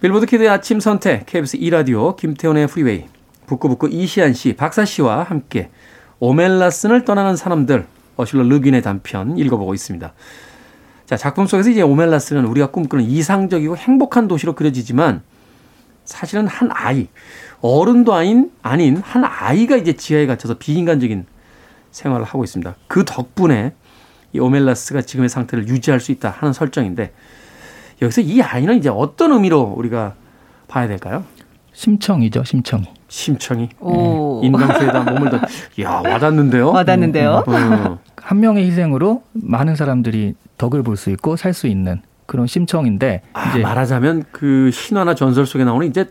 빌보드 0.00 0.24
Kid의 0.24 0.48
아침 0.48 0.80
선택, 0.80 1.26
KBS 1.26 1.58
2라디오, 1.58 2.16
김태훈의 2.16 2.68
Freeway, 2.68 3.04
북구북구 3.44 3.90
이시안 3.90 4.32
씨, 4.32 4.56
박사 4.56 4.86
씨와 4.86 5.24
함께 5.24 5.68
오멜라슨을 6.20 7.04
떠나는 7.04 7.36
사람들, 7.36 7.84
어실러 8.16 8.44
르긴의 8.44 8.80
단편 8.80 9.36
읽어보고 9.36 9.74
있습니다. 9.74 10.14
자, 11.12 11.16
작품 11.18 11.46
속에서 11.46 11.68
이제 11.68 11.82
오멜라스는 11.82 12.46
우리가 12.46 12.68
꿈꾸는 12.68 13.04
이상적이고 13.04 13.76
행복한 13.76 14.28
도시로 14.28 14.54
그려지지만 14.54 15.20
사실은 16.06 16.46
한 16.46 16.70
아이, 16.72 17.08
어른도 17.60 18.14
아닌, 18.14 18.50
아닌 18.62 18.96
한 18.96 19.22
아이가 19.22 19.76
이제 19.76 19.92
지하에 19.92 20.24
갇혀서 20.24 20.54
비인간적인 20.54 21.26
생활을 21.90 22.24
하고 22.24 22.44
있습니다. 22.44 22.76
그 22.88 23.04
덕분에 23.04 23.74
이 24.32 24.38
오멜라스가 24.38 25.02
지금의 25.02 25.28
상태를 25.28 25.68
유지할 25.68 26.00
수 26.00 26.12
있다 26.12 26.30
하는 26.30 26.54
설정인데 26.54 27.12
여기서 28.00 28.22
이 28.22 28.40
아이는 28.40 28.78
이제 28.78 28.88
어떤 28.88 29.32
의미로 29.32 29.60
우리가 29.60 30.14
봐야 30.66 30.88
될까요? 30.88 31.24
심청이죠, 31.74 32.44
심청이. 32.44 32.86
심청이. 33.08 33.68
오. 33.80 34.40
네. 34.40 34.46
인당수에다 34.46 35.02
몸을 35.02 35.28
더. 35.28 35.40
야 35.82 36.00
와닿는데요. 36.02 36.70
와닿는데요. 36.70 37.44
음, 37.48 37.54
음. 37.54 37.98
한 38.22 38.40
명의 38.40 38.64
희생으로 38.66 39.22
많은 39.32 39.76
사람들이 39.76 40.34
덕을 40.58 40.82
볼 40.82 40.96
수 40.96 41.10
있고 41.10 41.36
살 41.36 41.52
수 41.52 41.66
있는 41.66 42.00
그런 42.26 42.46
심청인데 42.46 43.22
아, 43.32 43.50
이제 43.50 43.58
말하자면 43.60 44.24
그 44.30 44.70
신화나 44.72 45.14
전설 45.14 45.44
속에 45.44 45.64
나오는 45.64 45.86
이제 45.86 46.08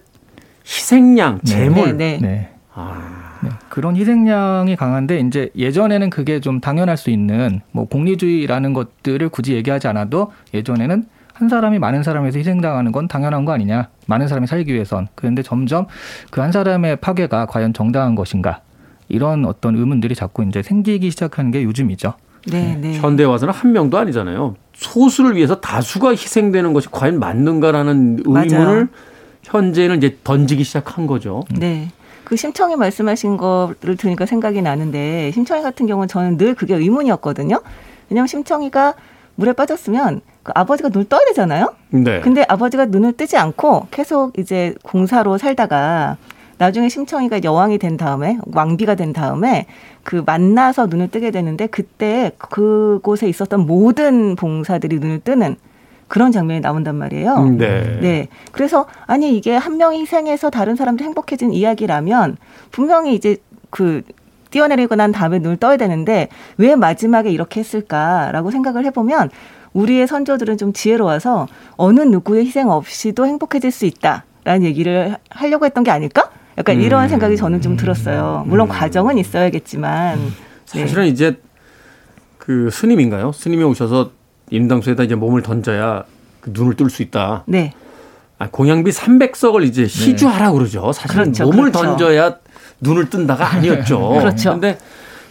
희생양, 0.66 1.40
네. 1.44 1.50
재물. 1.50 1.98
네. 1.98 2.18
네. 2.18 2.20
네. 2.22 2.50
아. 2.74 3.40
네. 3.44 3.50
그런 3.70 3.96
희생량이 3.96 4.76
강한데 4.76 5.20
이제 5.20 5.50
예전에는 5.58 6.10
그게 6.12 6.40
좀 6.40 6.60
당연할 6.60 6.96
수 6.98 7.10
있는 7.10 7.62
뭐 7.72 7.86
공리주의라는 7.88 8.74
것들을 8.74 9.30
굳이 9.30 9.54
얘기하지 9.56 9.88
않아도 9.88 10.32
예전에는 10.54 11.06
한 11.34 11.50
사람이 11.50 11.80
많은 11.80 12.04
사람에서 12.04 12.38
희생당하는 12.38 12.92
건 12.92 13.08
당연한 13.08 13.46
거 13.46 13.52
아니냐. 13.54 13.88
많은 14.06 14.28
사람이 14.28 14.46
살기 14.46 14.72
위해선. 14.74 15.08
그런데 15.16 15.42
점점 15.42 15.88
그 16.30 16.40
한 16.42 16.52
사람의 16.52 16.98
파괴가 16.98 17.48
과연 17.48 17.74
정당한 17.74 18.14
것인가. 18.14 18.62
이런 19.12 19.46
어떤 19.46 19.76
의문들이 19.76 20.16
자꾸 20.16 20.44
이제 20.44 20.62
생기기 20.62 21.12
시작하는 21.12 21.52
게 21.52 21.64
요즘이죠. 21.64 22.14
네, 22.48 22.76
네. 22.80 22.94
현대 22.98 23.24
와서는 23.24 23.54
한 23.54 23.72
명도 23.72 23.98
아니잖아요. 23.98 24.56
소수를 24.74 25.36
위해서 25.36 25.60
다수가 25.60 26.12
희생되는 26.12 26.74
것이 26.74 26.88
과연 26.90 27.20
맞는가라는 27.20 28.24
의문을 28.26 28.58
맞아요. 28.58 28.88
현재는 29.44 29.98
이제 29.98 30.18
던지기 30.24 30.64
시작한 30.64 31.06
거죠. 31.06 31.44
네. 31.52 31.90
그 32.24 32.36
심청이 32.38 32.76
말씀하신 32.78 33.38
거를 33.38 33.98
들으니까 33.98 34.26
생각이 34.26 34.62
나는데 34.62 35.32
심청이 35.34 35.62
같은 35.62 35.86
경우는 35.86 36.08
저는 36.08 36.38
늘 36.38 36.56
그게 36.56 36.76
의문이었거든요. 36.76 37.60
왜냐하면 38.10 38.28
심청이가 38.28 38.94
물에 39.36 39.54
빠졌으면 39.54 40.22
그 40.44 40.52
아버지가 40.56 40.90
눈을 40.90 41.10
떠야 41.10 41.22
되잖아요. 41.28 41.74
네. 41.90 42.22
근데 42.22 42.46
아버지가 42.48 42.86
눈을 42.86 43.14
뜨지 43.14 43.38
않고 43.38 43.88
계속 43.92 44.40
이제 44.40 44.74
공사로 44.84 45.38
살다가 45.38 46.18
나중에 46.62 46.90
심청이가 46.90 47.44
여왕이 47.44 47.80
된 47.80 47.98
다음에 47.98 48.38
왕비가 48.46 48.94
된 48.94 49.14
다음에 49.14 49.66
그 50.04 50.22
만나서 50.24 50.86
눈을 50.86 51.08
뜨게 51.08 51.32
되는데 51.32 51.66
그때 51.66 52.34
그곳에 52.38 53.28
있었던 53.28 53.66
모든 53.66 54.36
봉사들이 54.36 55.00
눈을 55.00 55.22
뜨는 55.22 55.56
그런 56.08 56.32
장면이 56.32 56.60
나온단 56.60 56.98
말이에요. 56.98 57.34
음, 57.34 57.58
네. 57.58 58.00
네. 58.00 58.28
그래서 58.52 58.86
아니 59.08 59.36
이게 59.36 59.56
한 59.56 59.78
명이 59.78 60.02
희생해서 60.02 60.52
다른 60.52 60.76
사람들이 60.76 61.04
행복해진 61.08 61.52
이야기라면 61.52 62.38
분명히 62.70 63.16
이제 63.16 63.38
그 63.72 64.04
뛰어내리고 64.52 64.94
난 64.94 65.12
다음에 65.12 65.40
눈을 65.40 65.58
떠야 65.58 65.78
되는데 65.78 66.28
왜 66.58 66.76
마지막에 66.76 67.32
이렇게 67.32 67.60
했을까라고 67.62 68.52
생각을 68.52 68.86
해보면 68.86 69.32
우리의 69.74 70.06
선조들은 70.06 70.60
좀 70.60 70.74
지혜로워서 70.74 71.48
어느 71.72 72.02
누구의 72.02 72.46
희생 72.46 72.70
없이도 72.70 73.26
행복해질 73.26 73.72
수 73.72 73.88
있다라는 73.88 74.64
얘기를 74.64 75.18
하려고 75.32 75.66
했던 75.66 75.84
게 75.84 75.90
아닐까? 75.90 76.30
약간 76.58 76.78
음. 76.78 76.82
이런 76.82 77.10
생각이 77.10 77.38
저는 77.38 77.62
좀 77.62 77.78
들었어요. 77.78 78.44
물론 78.48 78.68
음. 78.68 78.72
과정은 78.72 79.18
있어야겠지만. 79.18 80.20
네. 80.74 80.82
사실은 80.82 81.08
이제 81.08 81.40
그 82.38 82.70
스님인가요? 82.72 83.32
스님이 83.32 83.64
오셔서 83.64 84.12
임당수에다 84.50 85.04
이제 85.04 85.16
몸을 85.16 85.42
던져야 85.42 86.04
그 86.42 86.52
눈을 86.54 86.76
뜰 86.76 86.90
수 86.90 87.04
있다. 87.04 87.44
네. 87.48 87.74
아, 88.40 88.50
공양비 88.50 88.92
300석을 88.92 89.64
이제 89.66 89.88
시주하라 89.88 90.52
그러죠. 90.52 90.92
사실은 90.92 91.26
그렇죠, 91.26 91.46
몸을 91.46 91.72
그렇죠. 91.72 91.88
던져야 91.88 92.38
눈을 92.80 93.10
뜬다가 93.10 93.54
아니었죠. 93.54 94.10
그렇죠. 94.20 94.52
근데 94.52 94.78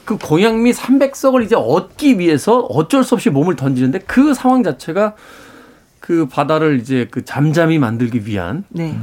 그 0.04 0.16
공양미 0.16 0.72
300석을 0.72 1.44
이제 1.44 1.56
얻기 1.56 2.18
위해서 2.18 2.60
어쩔 2.60 3.02
수 3.02 3.14
없이 3.14 3.28
몸을 3.30 3.56
던지는데 3.56 4.00
그 4.00 4.32
상황 4.34 4.62
자체가 4.62 5.14
그 5.98 6.26
바다를 6.26 6.80
이제 6.80 7.08
그 7.10 7.24
잠잠히 7.24 7.78
만들기 7.78 8.26
위한 8.26 8.64
네. 8.68 8.96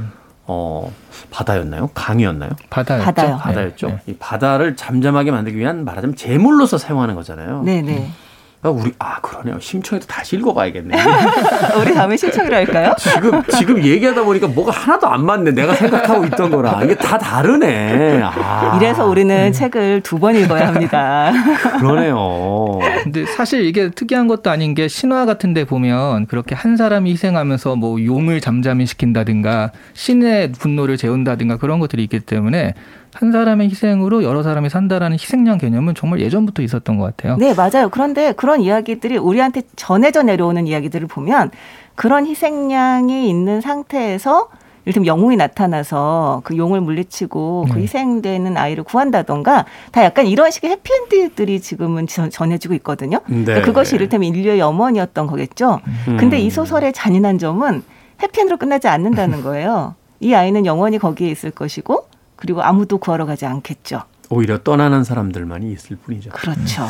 어 0.48 0.92
바다였나요? 1.30 1.90
강이었나요? 1.94 2.52
바다였죠. 2.70 3.06
바다요. 3.06 3.38
바다였죠. 3.38 3.88
네. 3.88 4.00
이 4.08 4.16
바다를 4.18 4.76
잠잠하게 4.78 5.32
만들기 5.32 5.58
위한 5.58 5.84
말하자면 5.84 6.16
제물로서 6.16 6.78
사용하는 6.78 7.16
거잖아요. 7.16 7.64
네, 7.64 7.82
네. 7.82 8.10
아, 8.10 8.27
우리 8.72 8.92
아 9.00 9.20
그러네요. 9.22 9.60
심청이도 9.60 10.08
다시 10.08 10.36
읽어봐야겠네. 10.38 10.96
우리 11.82 11.94
다음에 11.94 12.18
심청이로 12.18 12.56
할까요? 12.56 12.94
지금 12.98 13.42
지금 13.58 13.84
얘기하다 13.84 14.24
보니까 14.24 14.48
뭐가 14.48 14.72
하나도 14.72 15.08
안 15.08 15.26
맞네. 15.26 15.52
내가 15.52 15.74
생각하고 15.76 16.26
있던 16.26 16.52
거랑 16.52 16.84
이게 16.84 16.96
다 16.96 17.18
다르네. 17.18 18.22
아. 18.24 18.78
이래서 18.78 19.06
우리는 19.08 19.48
음. 19.48 19.52
책을 19.52 20.02
두 20.02 20.18
번 20.18 20.36
읽어야 20.36 20.68
합니다. 20.70 21.32
그러네요. 21.80 22.80
근데 23.04 23.26
사실 23.26 23.64
이게 23.66 23.90
특이한 23.90 24.28
것도 24.28 24.50
아닌 24.50 24.74
게 24.74 24.88
신화 24.88 25.26
같은데 25.26 25.64
보면 25.64 26.26
그렇게 26.26 26.56
한 26.56 26.76
사람이 26.76 27.12
희생하면서 27.12 27.76
뭐 27.76 28.04
용을 28.04 28.42
잠잠히 28.42 28.86
시킨다든가 28.88 29.72
신의 29.94 30.54
분노를 30.54 30.98
재운다든가 30.98 31.58
그런 31.58 31.80
것들이 31.80 32.04
있기 32.04 32.22
때문에 32.22 32.74
한 33.20 33.32
사람의 33.32 33.70
희생으로 33.70 34.24
여러 34.24 34.44
사람이 34.44 34.70
산다라는 34.70 35.16
희생양 35.16 35.58
개념은 35.58 35.96
정말 35.96 36.20
예전부터 36.20 36.62
있었던 36.62 36.98
것 36.98 37.06
같아요. 37.06 37.36
네, 37.38 37.56
맞아요. 37.56 37.90
그런데 37.90 38.32
그런 38.32 38.62
이야기들이 38.62 39.18
우리한테 39.18 39.64
전해져 39.76 40.22
내려오는 40.22 40.68
이야기들을 40.68 41.08
보면 41.08 41.50
그런 41.96 42.28
희생양이 42.28 43.28
있는 43.28 43.60
상태에서 43.60 44.50
이를테면 44.86 45.08
영웅이 45.08 45.36
나타나서 45.36 46.42
그 46.44 46.58
용을 46.58 46.80
물리치고 46.80 47.64
그 47.64 47.70
네. 47.70 47.74
그 47.74 47.82
희생되는 47.82 48.56
아이를 48.56 48.84
구한다던가 48.84 49.66
다 49.92 50.04
약간 50.04 50.28
이런 50.28 50.52
식의 50.52 50.70
해피엔드들이 50.70 51.60
지금은 51.60 52.06
전해지고 52.06 52.76
있거든요. 52.76 53.20
네. 53.28 53.44
그러니까 53.46 53.66
그것이 53.66 53.96
이를테면 53.96 54.30
인류의 54.30 54.60
염원이었던 54.60 55.26
거겠죠. 55.26 55.80
음. 56.08 56.18
근데 56.18 56.40
이 56.40 56.52
소설의 56.52 56.94
잔인한 56.94 57.40
점은 57.40 57.84
해피엔드로 58.22 58.58
끝나지 58.58 58.88
않는다는 58.88 59.42
거예요. 59.42 59.96
이 60.20 60.36
아이는 60.36 60.68
영원히 60.68 61.00
거기에 61.00 61.30
있을 61.30 61.50
것이고 61.50 62.06
그리고 62.38 62.62
아무도 62.64 62.98
구하러 62.98 63.26
가지 63.26 63.46
않겠죠. 63.46 64.04
오히려 64.30 64.58
떠나는 64.60 65.04
사람들만이 65.04 65.72
있을 65.72 65.98
뿐이죠. 65.98 66.30
그렇죠. 66.32 66.88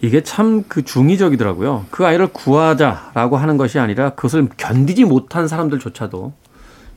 이게 0.00 0.22
참 0.22 0.64
그 0.68 0.82
중의적이더라고요. 0.84 1.86
그 1.90 2.06
아이를 2.06 2.28
구하자라고 2.28 3.36
하는 3.36 3.56
것이 3.58 3.78
아니라 3.78 4.10
그것을 4.10 4.48
견디지 4.56 5.04
못한 5.04 5.46
사람들조차도 5.48 6.32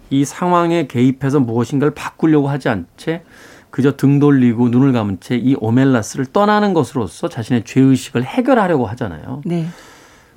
이 0.10 0.24
상황에 0.26 0.88
개입해서 0.88 1.40
무엇인가를 1.42 1.94
바꾸려고 1.94 2.48
하지 2.50 2.70
않채 2.70 3.24
그저 3.72 3.98
등 3.98 4.20
돌리고 4.20 4.70
눈을 4.70 4.94
감은 4.94 5.20
채 5.20 5.36
이 5.36 5.56
오멜라스를 5.60 6.28
떠나는 6.28 6.74
것으로서 6.74 7.28
자신의 7.28 7.64
죄의식을 7.66 8.24
해결하려고 8.24 8.86
하잖아요. 8.88 9.42
네. 9.46 9.68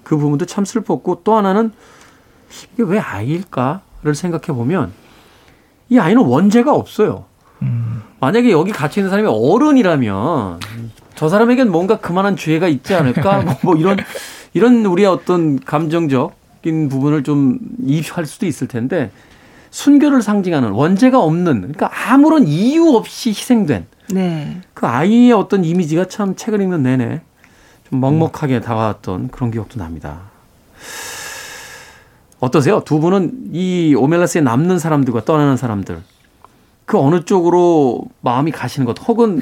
그 0.02 0.16
부분도 0.16 0.46
참 0.46 0.64
슬펐고 0.64 1.20
또 1.24 1.36
하나는 1.36 1.72
이게 2.72 2.82
왜 2.84 2.98
아이일까를 2.98 4.14
생각해 4.14 4.46
보면 4.46 4.92
이 5.88 5.98
아이는 5.98 6.22
원죄가 6.22 6.74
없어요. 6.74 7.24
음. 7.62 8.02
만약에 8.20 8.50
여기 8.50 8.72
갇혀 8.72 9.00
있는 9.00 9.10
사람이 9.10 9.28
어른이라면 9.28 10.60
저 11.14 11.28
사람에겐 11.28 11.70
뭔가 11.70 11.98
그만한 11.98 12.36
죄가 12.36 12.68
있지 12.68 12.94
않을까? 12.94 13.42
뭐, 13.42 13.54
뭐 13.62 13.76
이런 13.76 13.96
이런 14.54 14.84
우리의 14.86 15.08
어떤 15.08 15.58
감정적인 15.60 16.88
부분을 16.88 17.22
좀 17.22 17.58
이입할 17.84 18.26
수도 18.26 18.46
있을 18.46 18.68
텐데 18.68 19.10
순결을 19.70 20.22
상징하는 20.22 20.70
원죄가 20.70 21.20
없는 21.20 21.60
그러니까 21.60 21.90
아무런 22.10 22.46
이유 22.46 22.88
없이 22.94 23.30
희생된 23.30 23.86
네. 24.10 24.60
그 24.72 24.86
아이의 24.86 25.32
어떤 25.32 25.64
이미지가 25.64 26.06
참 26.06 26.36
책을 26.36 26.60
읽는 26.62 26.82
내내 26.82 27.20
좀 27.88 28.00
먹먹하게 28.00 28.60
다가왔던 28.60 29.28
그런 29.28 29.50
기억도 29.50 29.78
납니다. 29.78 30.30
어떠세요? 32.40 32.82
두 32.84 33.00
분은 33.00 33.50
이 33.52 33.94
오멜라스에 33.96 34.40
남는 34.42 34.78
사람들과 34.78 35.24
떠나는 35.24 35.56
사람들 35.56 35.98
그 36.86 36.98
어느 36.98 37.24
쪽으로 37.24 38.02
마음이 38.20 38.52
가시는 38.52 38.86
것 38.86 38.96
혹은 39.08 39.40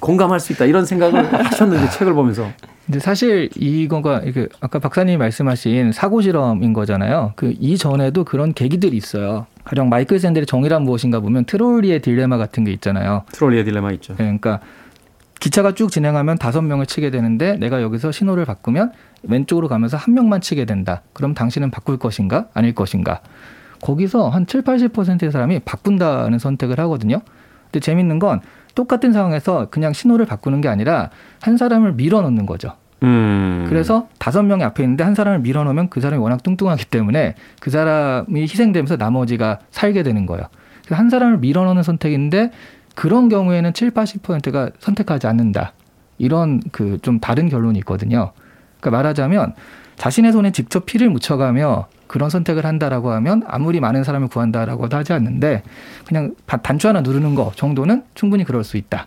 공감할 0.00 0.40
수 0.40 0.54
있다 0.54 0.64
이런 0.64 0.86
생각을 0.86 1.32
하셨는데 1.44 1.90
책을 1.90 2.14
보면서. 2.14 2.48
근데 2.86 2.98
사실 3.00 3.50
이거가 3.54 4.22
이게 4.24 4.48
아까 4.60 4.78
박사님이 4.78 5.18
말씀하신 5.18 5.92
사고 5.92 6.22
실험인 6.22 6.72
거잖아요. 6.72 7.34
그 7.36 7.54
이전에도 7.60 8.24
그런 8.24 8.54
계기들이 8.54 8.96
있어요. 8.96 9.46
가령 9.64 9.90
마이클 9.90 10.18
샌델의 10.18 10.46
정의란 10.46 10.84
무엇인가 10.84 11.20
보면 11.20 11.44
트롤리의 11.44 12.00
딜레마 12.00 12.38
같은 12.38 12.64
게 12.64 12.72
있잖아요. 12.72 13.24
트롤리의 13.32 13.64
딜레마 13.64 13.92
있죠. 13.92 14.14
네, 14.14 14.24
그러니까 14.24 14.60
기차가 15.40 15.72
쭉 15.72 15.90
진행하면 15.90 16.38
다섯 16.38 16.62
명을 16.62 16.86
치게 16.86 17.10
되는데 17.10 17.56
내가 17.56 17.82
여기서 17.82 18.12
신호를 18.12 18.44
바꾸면 18.44 18.92
왼쪽으로 19.22 19.68
가면서 19.68 19.96
한 19.96 20.14
명만 20.14 20.40
치게 20.40 20.64
된다. 20.64 21.02
그럼 21.12 21.34
당신은 21.34 21.70
바꿀 21.70 21.98
것인가 21.98 22.48
아닐 22.54 22.74
것인가? 22.74 23.20
거기서 23.82 24.28
한 24.28 24.46
7, 24.46 24.62
80%의 24.62 25.30
사람이 25.30 25.60
바꾼다는 25.60 26.38
선택을 26.38 26.78
하거든요. 26.80 27.20
근데 27.64 27.80
재밌는 27.80 28.18
건 28.18 28.40
똑같은 28.74 29.12
상황에서 29.12 29.68
그냥 29.70 29.92
신호를 29.92 30.26
바꾸는 30.26 30.60
게 30.60 30.68
아니라 30.68 31.10
한 31.40 31.56
사람을 31.56 31.94
밀어 31.94 32.22
넣는 32.22 32.46
거죠. 32.46 32.72
음. 33.02 33.66
그래서 33.68 34.08
다섯 34.18 34.42
명이 34.42 34.64
앞에 34.64 34.82
있는데 34.82 35.04
한 35.04 35.14
사람을 35.14 35.40
밀어 35.40 35.62
넣으면 35.64 35.88
그 35.88 36.00
사람이 36.00 36.20
워낙 36.20 36.42
뚱뚱하기 36.42 36.86
때문에 36.86 37.34
그 37.60 37.70
사람이 37.70 38.42
희생되면서 38.42 38.96
나머지가 38.96 39.60
살게 39.70 40.02
되는 40.02 40.26
거예요. 40.26 40.44
한 40.90 41.10
사람을 41.10 41.38
밀어 41.38 41.64
넣는 41.64 41.82
선택인데 41.82 42.50
그런 42.98 43.28
경우에는 43.28 43.74
7, 43.74 43.92
80%가 43.92 44.70
선택하지 44.80 45.28
않는다. 45.28 45.72
이런 46.18 46.60
그 46.72 46.98
좀 47.00 47.20
다른 47.20 47.48
결론이 47.48 47.78
있거든요. 47.78 48.32
그러니까 48.80 48.90
말하자면 48.90 49.54
자신의 49.94 50.32
손에 50.32 50.50
직접 50.50 50.84
피를 50.84 51.08
묻혀가며 51.08 51.86
그런 52.08 52.28
선택을 52.28 52.66
한다라고 52.66 53.12
하면 53.12 53.44
아무리 53.46 53.78
많은 53.78 54.02
사람을 54.02 54.26
구한다라고도 54.26 54.96
하지 54.96 55.12
않는데 55.12 55.62
그냥 56.08 56.34
단추 56.64 56.88
하나 56.88 57.00
누르는 57.00 57.36
거 57.36 57.52
정도는 57.54 58.02
충분히 58.16 58.42
그럴 58.42 58.64
수 58.64 58.76
있다. 58.76 59.06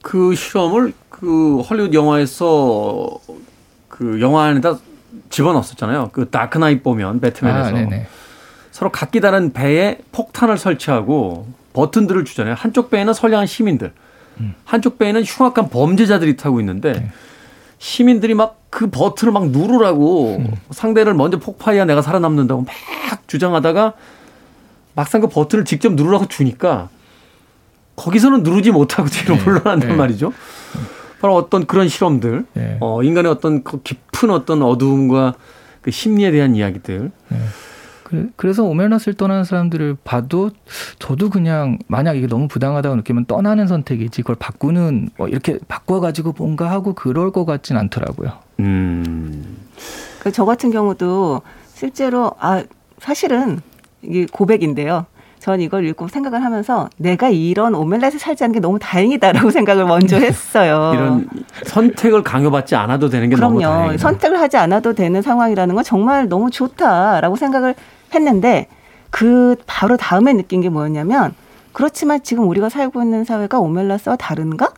그 0.00 0.34
실험을 0.34 0.94
그 1.10 1.60
헐리우드 1.60 1.94
영화에서 1.94 3.10
그 3.90 4.22
영화 4.22 4.44
안에다 4.44 4.78
집어넣었었잖아요. 5.28 6.10
그 6.14 6.30
Dark 6.30 6.51
Knight 6.51 6.82
보면 6.82 7.20
배트맨에서 7.20 7.76
아, 7.76 8.06
서로 8.70 8.90
각기 8.90 9.20
다른 9.20 9.52
배에 9.52 9.98
폭탄을 10.12 10.56
설치하고 10.56 11.58
버튼들을 11.78 12.24
주잖아요. 12.24 12.54
한쪽 12.54 12.90
배에는 12.90 13.12
선량한 13.12 13.46
시민들, 13.46 13.92
음. 14.40 14.54
한쪽 14.64 14.98
배에는 14.98 15.22
흉악한 15.22 15.70
범죄자들이 15.70 16.36
타고 16.36 16.60
있는데 16.60 16.92
네. 16.92 17.10
시민들이 17.78 18.34
막 18.34 18.58
그 18.70 18.90
버튼을 18.90 19.32
막 19.32 19.50
누르라고 19.50 20.36
음. 20.36 20.54
상대를 20.70 21.14
먼저 21.14 21.38
폭파해야 21.38 21.84
내가 21.84 22.02
살아남는다고 22.02 22.62
막 22.62 22.74
주장하다가 23.26 23.94
막상 24.94 25.20
그 25.20 25.28
버튼을 25.28 25.64
직접 25.64 25.92
누르라고 25.94 26.26
주니까 26.26 26.88
거기서는 27.96 28.42
누르지 28.42 28.70
못하고 28.70 29.08
뒤로 29.08 29.36
네. 29.36 29.44
물러난단 29.44 29.90
네. 29.90 29.96
말이죠. 29.96 30.32
바로 31.20 31.34
어떤 31.34 31.66
그런 31.66 31.88
실험들, 31.88 32.46
네. 32.52 32.76
어, 32.80 33.02
인간의 33.02 33.30
어떤 33.32 33.64
그 33.64 33.82
깊은 33.82 34.30
어떤 34.30 34.62
어두움과 34.62 35.34
그 35.82 35.90
심리에 35.90 36.30
대한 36.30 36.54
이야기들. 36.54 37.10
네. 37.28 37.38
그래서 38.36 38.64
오멜나스를 38.64 39.14
떠나는 39.14 39.44
사람들을 39.44 39.96
봐도 40.04 40.50
저도 40.98 41.30
그냥 41.30 41.78
만약 41.86 42.16
이게 42.16 42.26
너무 42.26 42.48
부당하다고 42.48 42.96
느끼면 42.96 43.26
떠나는 43.26 43.66
선택이지 43.66 44.22
그걸 44.22 44.36
바꾸는 44.38 45.10
뭐 45.16 45.28
이렇게 45.28 45.58
바꿔가지고 45.68 46.34
뭔가 46.38 46.70
하고 46.70 46.94
그럴 46.94 47.30
것 47.32 47.44
같진 47.44 47.76
않더라고요. 47.76 48.32
음. 48.60 49.56
그 50.20 50.30
저 50.32 50.44
같은 50.44 50.70
경우도 50.70 51.40
실제로 51.74 52.32
아 52.40 52.62
사실은 52.98 53.60
이게 54.02 54.26
고백인데요. 54.30 55.06
전 55.38 55.60
이걸 55.60 55.86
읽고 55.86 56.08
생각을 56.08 56.42
하면서 56.44 56.90
내가 56.96 57.28
이런 57.28 57.74
오멜렛에 57.76 58.18
살지 58.18 58.42
않는 58.44 58.54
게 58.54 58.60
너무 58.60 58.78
다행이다라고 58.80 59.50
생각을 59.52 59.84
먼저 59.84 60.16
했어요. 60.18 60.90
이런 60.94 61.28
선택을 61.64 62.24
강요받지 62.24 62.74
않아도 62.74 63.08
되는 63.08 63.28
게 63.30 63.36
그럼요. 63.36 63.60
너무 63.60 63.62
다행이다. 63.62 63.98
선택을 63.98 64.40
하지 64.40 64.56
않아도 64.56 64.94
되는 64.94 65.22
상황이라는 65.22 65.74
건 65.76 65.84
정말 65.84 66.28
너무 66.28 66.50
좋다라고 66.50 67.36
생각을 67.36 67.76
했는데 68.14 68.66
그 69.10 69.56
바로 69.66 69.96
다음에 69.96 70.32
느낀 70.32 70.60
게 70.60 70.68
뭐였냐면 70.68 71.34
그렇지만 71.72 72.22
지금 72.22 72.48
우리가 72.48 72.68
살고 72.68 73.02
있는 73.02 73.24
사회가 73.24 73.58
오멜라스와 73.60 74.16
다른가? 74.16 74.72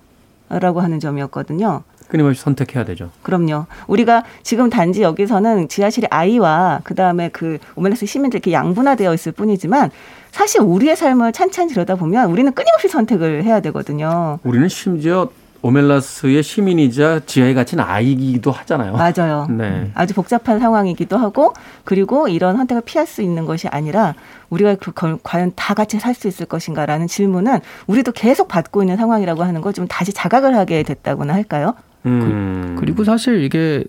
라고 0.48 0.80
하는 0.80 0.98
점이었거든요. 0.98 1.82
끊임없이 2.08 2.42
선택해야 2.42 2.84
되죠. 2.84 3.10
그럼요. 3.22 3.66
우리가 3.86 4.24
지금 4.42 4.68
단지 4.68 5.02
여기서는 5.02 5.68
지하실에 5.68 6.08
아이와 6.10 6.80
그 6.82 6.96
다음에 6.96 7.28
그 7.28 7.58
오멜라스 7.76 8.04
시민들 8.06 8.38
이렇게 8.38 8.52
양분화되어 8.52 9.14
있을 9.14 9.30
뿐이지만 9.32 9.90
사실 10.32 10.60
우리의 10.60 10.96
삶을 10.96 11.32
찬찬히 11.32 11.68
들여다보면 11.72 12.30
우리는 12.30 12.52
끊임없이 12.52 12.88
선택을 12.88 13.44
해야 13.44 13.60
되거든요. 13.60 14.40
우리는 14.42 14.68
심지어 14.68 15.30
오멜라스의 15.62 16.42
시민이자 16.42 17.20
지하에 17.26 17.54
갇힌 17.54 17.80
아이기도 17.80 18.50
하잖아요. 18.50 18.92
맞아요. 18.94 19.46
네. 19.52 19.90
아주 19.94 20.14
복잡한 20.14 20.58
상황이기도 20.58 21.16
하고 21.16 21.52
그리고 21.84 22.28
이런 22.28 22.56
선택을 22.56 22.82
피할 22.84 23.06
수 23.06 23.22
있는 23.22 23.44
것이 23.46 23.68
아니라 23.68 24.14
우리가 24.50 24.76
그걸 24.76 25.18
과연 25.22 25.52
다 25.56 25.74
같이 25.74 25.98
살 25.98 26.14
수 26.14 26.28
있을 26.28 26.46
것인가라는 26.46 27.06
질문은 27.06 27.60
우리도 27.86 28.12
계속 28.12 28.48
받고 28.48 28.82
있는 28.82 28.96
상황이라고 28.96 29.42
하는 29.42 29.60
걸 29.60 29.70
좀 29.72 29.86
다시 29.86 30.12
자각을 30.12 30.56
하게 30.56 30.82
됐다고나 30.82 31.32
할까요? 31.32 31.74
음. 32.06 32.76
그, 32.78 32.84
리고 32.84 33.04
사실 33.04 33.44
이게 33.44 33.84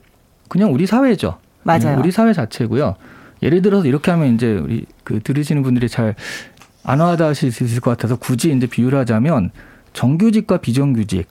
그냥 0.47 0.71
우리 0.73 0.85
사회죠. 0.85 1.37
맞아요. 1.63 1.97
우리 1.99 2.11
사회 2.11 2.33
자체고요. 2.33 2.95
예를 3.41 3.61
들어서 3.63 3.87
이렇게 3.87 4.11
하면 4.11 4.35
이제 4.35 4.57
우리 4.57 4.85
그 5.03 5.19
들으시는 5.21 5.63
분들이 5.63 5.89
잘 5.89 6.15
안 6.83 6.99
와닿으실 6.99 7.51
수 7.51 7.63
있을 7.63 7.79
것 7.79 7.91
같아서 7.91 8.15
굳이 8.15 8.51
이제 8.51 8.65
비유를 8.67 8.97
하자면 8.99 9.51
정규직과 9.93 10.57
비정규직 10.57 11.27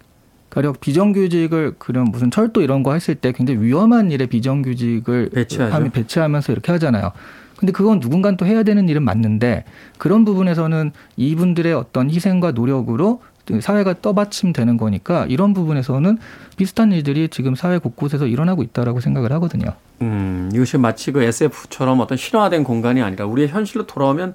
가령 0.51 0.75
비정규직을 0.81 1.77
그런 1.79 2.05
무슨 2.07 2.31
철도 2.31 2.61
이런 2.61 2.83
거 2.83 2.93
했을 2.93 3.15
때 3.15 3.33
굉장히 3.33 3.61
위험한 3.61 4.11
일에 4.11 4.27
비정규직을 4.27 5.31
배치하죠. 5.33 5.91
배치하면서 5.91 6.53
이렇게 6.53 6.73
하잖아요. 6.73 7.13
근데 7.57 7.73
그건 7.73 8.01
누군가 8.01 8.35
또 8.37 8.47
해야 8.47 8.63
되는 8.63 8.89
일은 8.89 9.03
맞는데 9.03 9.65
그런 9.99 10.25
부분에서는 10.25 10.93
이분들의 11.17 11.73
어떤 11.75 12.11
희생과 12.11 12.53
노력으로 12.53 13.21
사회가 13.61 14.01
떠받침되는 14.01 14.77
거니까 14.77 15.27
이런 15.29 15.55
부분에서는 15.55 16.19
비슷한 16.57 16.93
일들이 16.93 17.29
지금 17.29 17.55
사회 17.55 17.79
곳곳에서 17.79 18.27
일어나고 18.27 18.63
있다라고 18.63 19.01
생각을 19.01 19.33
하거든요. 19.33 19.73
음, 20.03 20.51
이것이 20.55 20.79
마치 20.79 21.13
그 21.13 21.23
SF처럼 21.23 22.01
어떤 22.01 22.17
실화된 22.17 22.65
공간이 22.65 23.03
아니라 23.03 23.27
우리의 23.27 23.49
현실로 23.49 23.87
돌아오면 23.87 24.35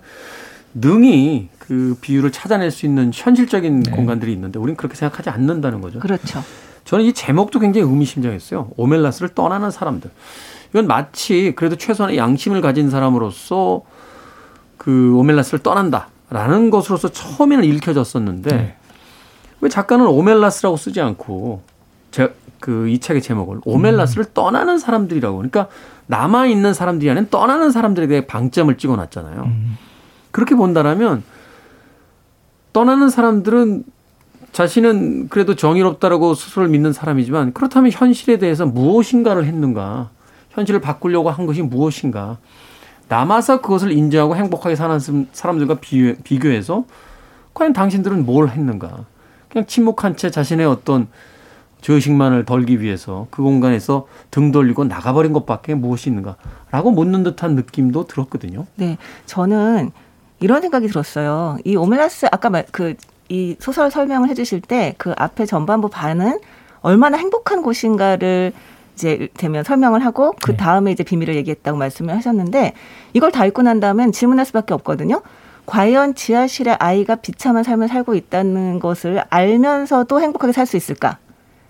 능히 0.76 1.50
그 1.58 1.98
비율을 2.02 2.32
찾아낼 2.32 2.70
수 2.70 2.86
있는 2.86 3.12
현실적인 3.14 3.84
네. 3.84 3.92
공간들이 3.92 4.32
있는데 4.34 4.60
우리는 4.60 4.76
그렇게 4.76 4.96
생각하지 4.96 5.30
않는다는 5.30 5.82
거죠. 5.82 6.00
그렇죠. 6.00 6.44
저는 6.84 7.06
이 7.06 7.14
제목도 7.14 7.60
굉장히 7.60 7.88
의미심장했어요. 7.90 8.72
오멜라스를 8.76 9.30
떠나는 9.30 9.72
사람들. 9.72 10.12
이건 10.70 10.88
마치 10.88 11.54
그래도 11.56 11.78
최소한의 11.78 12.18
양심을 12.18 12.62
가진 12.62 12.90
사람으로서 12.90 13.84
그 14.78 15.16
오멜라스를 15.16 15.60
떠난다라는 15.60 16.70
것으로서 16.70 17.10
처음에는 17.10 17.64
읽혀졌었는데 17.64 18.56
네. 18.56 18.76
왜 19.62 19.70
작가는 19.70 20.06
오멜라스라고 20.06 20.78
쓰지 20.78 21.02
않고 21.02 21.64
그이 22.60 23.00
책의 23.00 23.22
제목을 23.22 23.60
오멜라스를 23.64 24.26
음. 24.26 24.32
떠나는 24.34 24.78
사람들이라고 24.78 25.38
그러니까 25.38 25.68
남아 26.08 26.48
있는 26.48 26.74
사람들이 26.74 27.10
아닌 27.10 27.28
떠나는 27.30 27.72
사람들에 27.72 28.08
대해 28.08 28.28
방점을 28.28 28.76
찍어놨잖아요. 28.78 29.44
음. 29.44 29.78
그렇게 30.36 30.54
본다라면 30.54 31.24
떠나는 32.74 33.10
사람들은 33.10 33.86
자신은 34.52 35.30
그래도 35.30 35.56
정의롭다라고 35.56 36.34
스스로를 36.34 36.70
믿는 36.72 36.92
사람이지만 36.92 37.54
그렇다면 37.54 37.90
현실에 37.94 38.38
대해서 38.38 38.66
무엇인가를 38.66 39.46
했는가? 39.46 40.10
현실을 40.50 40.82
바꾸려고 40.82 41.30
한 41.30 41.46
것이 41.46 41.62
무엇인가? 41.62 42.38
남아서 43.08 43.62
그것을 43.62 43.94
인정하고 43.94 44.36
행복하게 44.36 44.76
사는 44.76 45.00
사람들과 45.32 45.76
비교해서 46.26 46.84
과연 47.54 47.72
당신들은 47.72 48.26
뭘 48.26 48.50
했는가? 48.50 49.06
그냥 49.48 49.66
침묵한 49.66 50.18
채 50.18 50.30
자신의 50.32 50.66
어떤 50.66 51.08
죄의식만을 51.80 52.44
덜기 52.44 52.82
위해서 52.82 53.28
그 53.32 53.42
공간에서 53.42 54.08
등 54.32 54.52
돌리고 54.52 54.84
나가버린 54.84 55.32
것밖에 55.32 55.76
무엇이 55.76 56.10
있는가라고 56.10 56.92
묻는 56.92 57.24
듯한 57.24 57.56
느낌도 57.56 58.08
들었거든요. 58.08 58.66
네, 58.76 58.98
저는 59.28 59.92
이런 60.40 60.62
생각이 60.62 60.88
들었어요. 60.88 61.58
이 61.64 61.76
오메라스 61.76 62.28
아까 62.32 62.50
그 62.72 62.96
이 63.30 63.56
소설 63.60 63.90
설명을 63.90 64.30
해주실 64.30 64.62
때 64.62 64.94
그 64.98 65.14
앞에 65.18 65.46
전반부 65.46 65.90
반은 65.90 66.40
얼마나 66.82 67.18
행복한 67.18 67.64
곳인가를 67.64 68.54
이제 68.94 69.28
되면 69.36 69.64
설명을 69.64 70.06
하고 70.06 70.34
그 70.44 70.52
네. 70.52 70.58
다음에 70.58 70.92
이제 70.92 71.04
비밀을 71.04 71.36
얘기했다고 71.36 71.78
말씀을 71.78 72.16
하셨는데 72.16 72.74
이걸 73.14 73.32
다 73.32 73.46
읽고 73.46 73.64
난 73.64 73.80
다음엔 73.80 74.12
질문할 74.12 74.46
수밖에 74.46 74.74
없거든요. 74.76 75.22
과연 75.66 76.14
지하실에 76.14 76.76
아이가 76.80 77.16
비참한 77.16 77.64
삶을 77.64 77.88
살고 77.88 78.14
있다는 78.14 78.80
것을 78.80 79.24
알면서도 79.30 80.22
행복하게 80.22 80.54
살 80.54 80.68
수 80.68 80.78
있을까? 80.78 81.18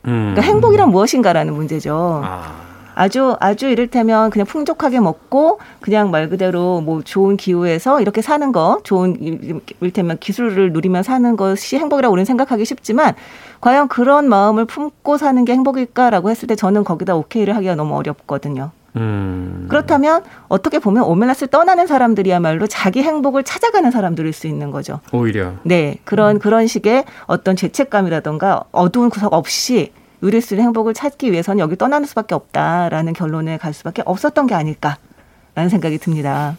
음. 0.05 0.34
그러니까 0.36 0.41
행복이란 0.41 0.89
무엇인가라는 0.91 1.53
문제죠. 1.53 2.22
아. 2.26 2.75
아주 2.96 3.36
아주 3.39 3.68
이를테면 3.68 4.30
그냥 4.30 4.48
풍족하게 4.48 5.02
먹고 5.02 5.60
그냥 5.82 6.10
말 6.10 6.30
그대로 6.30 6.82
뭐 6.82 7.02
좋은 7.04 7.38
기후에서 7.38 8.02
이렇게 8.02 8.22
사는 8.22 8.52
거 8.52 8.80
좋은 8.84 9.62
이를테면 9.82 10.18
기술을 10.18 10.72
누리며 10.72 11.04
사는 11.04 11.36
것이 11.36 11.78
행복이라고 11.78 12.12
우리는 12.12 12.26
생각하기 12.26 12.66
쉽지만 12.66 13.14
과연 13.62 13.89
그런 13.89 14.28
마음을 14.30 14.66
품고 14.66 15.18
사는 15.18 15.43
게 15.46 15.54
행복일까라고 15.54 16.30
했을 16.30 16.48
때 16.48 16.56
저는 16.56 16.84
거기다 16.84 17.16
오케이를 17.16 17.56
하기가 17.56 17.76
너무 17.76 17.96
어렵거든요. 17.98 18.72
음. 18.96 19.66
그렇다면 19.70 20.24
어떻게 20.48 20.80
보면 20.80 21.04
오멜라스를 21.04 21.50
떠나는 21.50 21.86
사람들이야말로 21.86 22.68
자기 22.68 23.04
행복을 23.04 23.43
찾아가는 23.43 23.91
사람들일 23.91 24.32
수 24.32 24.48
있는 24.48 24.72
거죠. 24.72 25.02
오히려. 25.12 25.54
네. 25.64 25.98
그런, 26.06 26.38
음. 26.38 26.39
그런 26.39 26.66
식의 26.68 27.04
어떤 27.26 27.58
죄책감이라던가 27.58 28.64
어두운 28.72 29.10
구석 29.10 29.34
없이 29.34 29.91
누릴 30.22 30.41
수 30.41 30.53
있는 30.53 30.66
행복을 30.66 30.93
찾기 30.93 31.32
위해서는 31.32 31.59
여기 31.59 31.76
떠나는 31.76 32.07
수밖에 32.07 32.36
없다라는 32.36 33.13
결론에 33.13 33.57
갈 33.57 33.74
수밖에 33.74 34.01
없었던 34.05 34.47
게 34.47 34.55
아닐까라는 34.55 35.70
생각이 35.70 35.97
듭니다. 35.97 36.57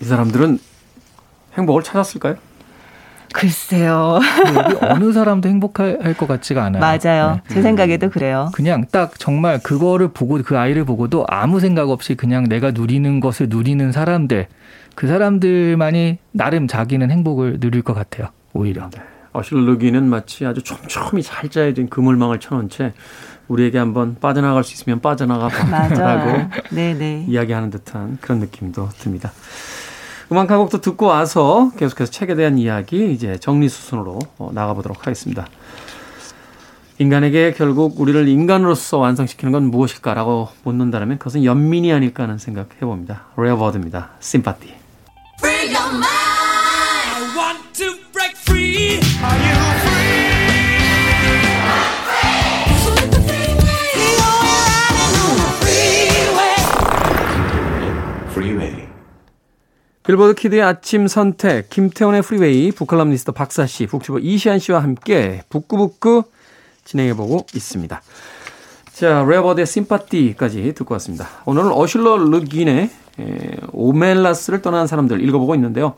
이 0.00 0.04
사람들은 0.04 0.58
행복을 1.54 1.82
찾았을까요? 1.82 2.36
글쎄요. 3.32 4.18
여기 4.56 4.76
어느 4.86 5.12
사람도 5.12 5.48
행복할 5.48 6.14
것 6.16 6.26
같지가 6.26 6.64
않아요. 6.64 6.80
맞아요. 6.80 7.40
네. 7.48 7.54
제 7.54 7.62
생각에도 7.62 8.10
그래요. 8.10 8.50
그냥 8.52 8.84
딱 8.90 9.18
정말 9.18 9.60
그거를 9.62 10.08
보고 10.08 10.40
그 10.42 10.58
아이를 10.58 10.84
보고도 10.84 11.26
아무 11.28 11.60
생각 11.60 11.90
없이 11.90 12.16
그냥 12.16 12.48
내가 12.48 12.72
누리는 12.72 13.20
것을 13.20 13.48
누리는 13.48 13.92
사람들 13.92 14.48
그 14.96 15.06
사람들만이 15.06 16.18
나름 16.32 16.66
자기는 16.66 17.10
행복을 17.10 17.60
누릴 17.60 17.82
것 17.82 17.94
같아요. 17.94 18.28
오히려. 18.52 18.90
네. 18.90 19.00
어슐러 19.32 19.68
르귄은 19.68 20.08
마치 20.08 20.44
아주 20.44 20.62
촘촘히 20.62 21.22
잘 21.22 21.48
짜여진 21.48 21.88
그물망을 21.88 22.40
쳐놓은 22.40 22.68
채 22.68 22.92
우리에게 23.48 23.78
한번 23.78 24.16
빠져나갈 24.20 24.64
수 24.64 24.74
있으면 24.74 25.00
빠져나가 25.00 25.48
봐라고 25.48 26.50
이야기하는 27.28 27.70
듯한 27.70 28.18
그런 28.20 28.38
느낌도 28.38 28.88
듭니다. 28.98 29.32
음악 30.32 30.50
한 30.50 30.58
곡도 30.58 30.80
듣고 30.80 31.06
와서 31.06 31.72
계속해서 31.76 32.10
책에 32.10 32.36
대한 32.36 32.56
이야기 32.56 33.12
이제 33.12 33.36
정리 33.38 33.68
수순으로 33.68 34.20
어, 34.38 34.50
나가보도록 34.54 35.06
하겠습니다. 35.06 35.46
인간에게 36.98 37.54
결국 37.56 37.98
우리를 37.98 38.28
인간으로서 38.28 38.98
완성시키는 38.98 39.52
건 39.52 39.64
무엇일까라고 39.64 40.50
묻는다면 40.64 41.18
그것은 41.18 41.44
연민이 41.44 41.92
아닐까 41.92 42.24
하는 42.24 42.38
생각 42.38 42.68
해봅니다. 42.76 43.24
레어버드입니다. 43.36 44.10
Sympathy. 44.20 44.74
빌보드 60.02 60.34
Kid의 60.34 60.62
아침 60.62 61.06
선택, 61.06 61.68
김태훈의 61.68 62.22
Freeway, 62.22 62.72
북칼럼니스트 62.72 63.32
박사 63.32 63.66
씨, 63.66 63.86
북튜버 63.86 64.20
이시안 64.20 64.58
씨와 64.58 64.82
함께 64.82 65.42
북구북구 65.50 66.24
진행해보고 66.84 67.46
있습니다. 67.54 68.00
자, 68.94 69.24
레어버드의 69.24 69.66
Sympathy까지 69.66 70.72
듣고 70.74 70.94
왔습니다. 70.94 71.28
오늘은 71.44 71.72
어슐러 71.72 72.16
르귄의 72.16 72.90
오멜라스를 73.72 74.62
떠난 74.62 74.86
사람들 74.86 75.22
읽어보고 75.22 75.54
있는데요. 75.56 75.94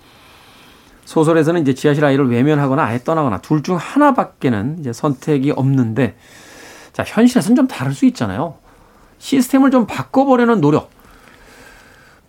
소설에서는 1.04 1.62
이제 1.62 1.72
지하실 1.72 2.04
아이를 2.04 2.28
외면하거나 2.28 2.82
아예 2.82 2.98
떠나거나 3.02 3.38
둘 3.38 3.62
중 3.62 3.76
하나밖에는 3.76 4.78
이제 4.80 4.92
선택이 4.92 5.52
없는데, 5.52 6.16
자, 6.92 7.04
현실에서는 7.06 7.54
좀 7.54 7.68
다를 7.68 7.94
수 7.94 8.04
있잖아요. 8.06 8.56
시스템을 9.18 9.70
좀 9.70 9.86
바꿔보려는 9.86 10.60
노력. 10.60 10.90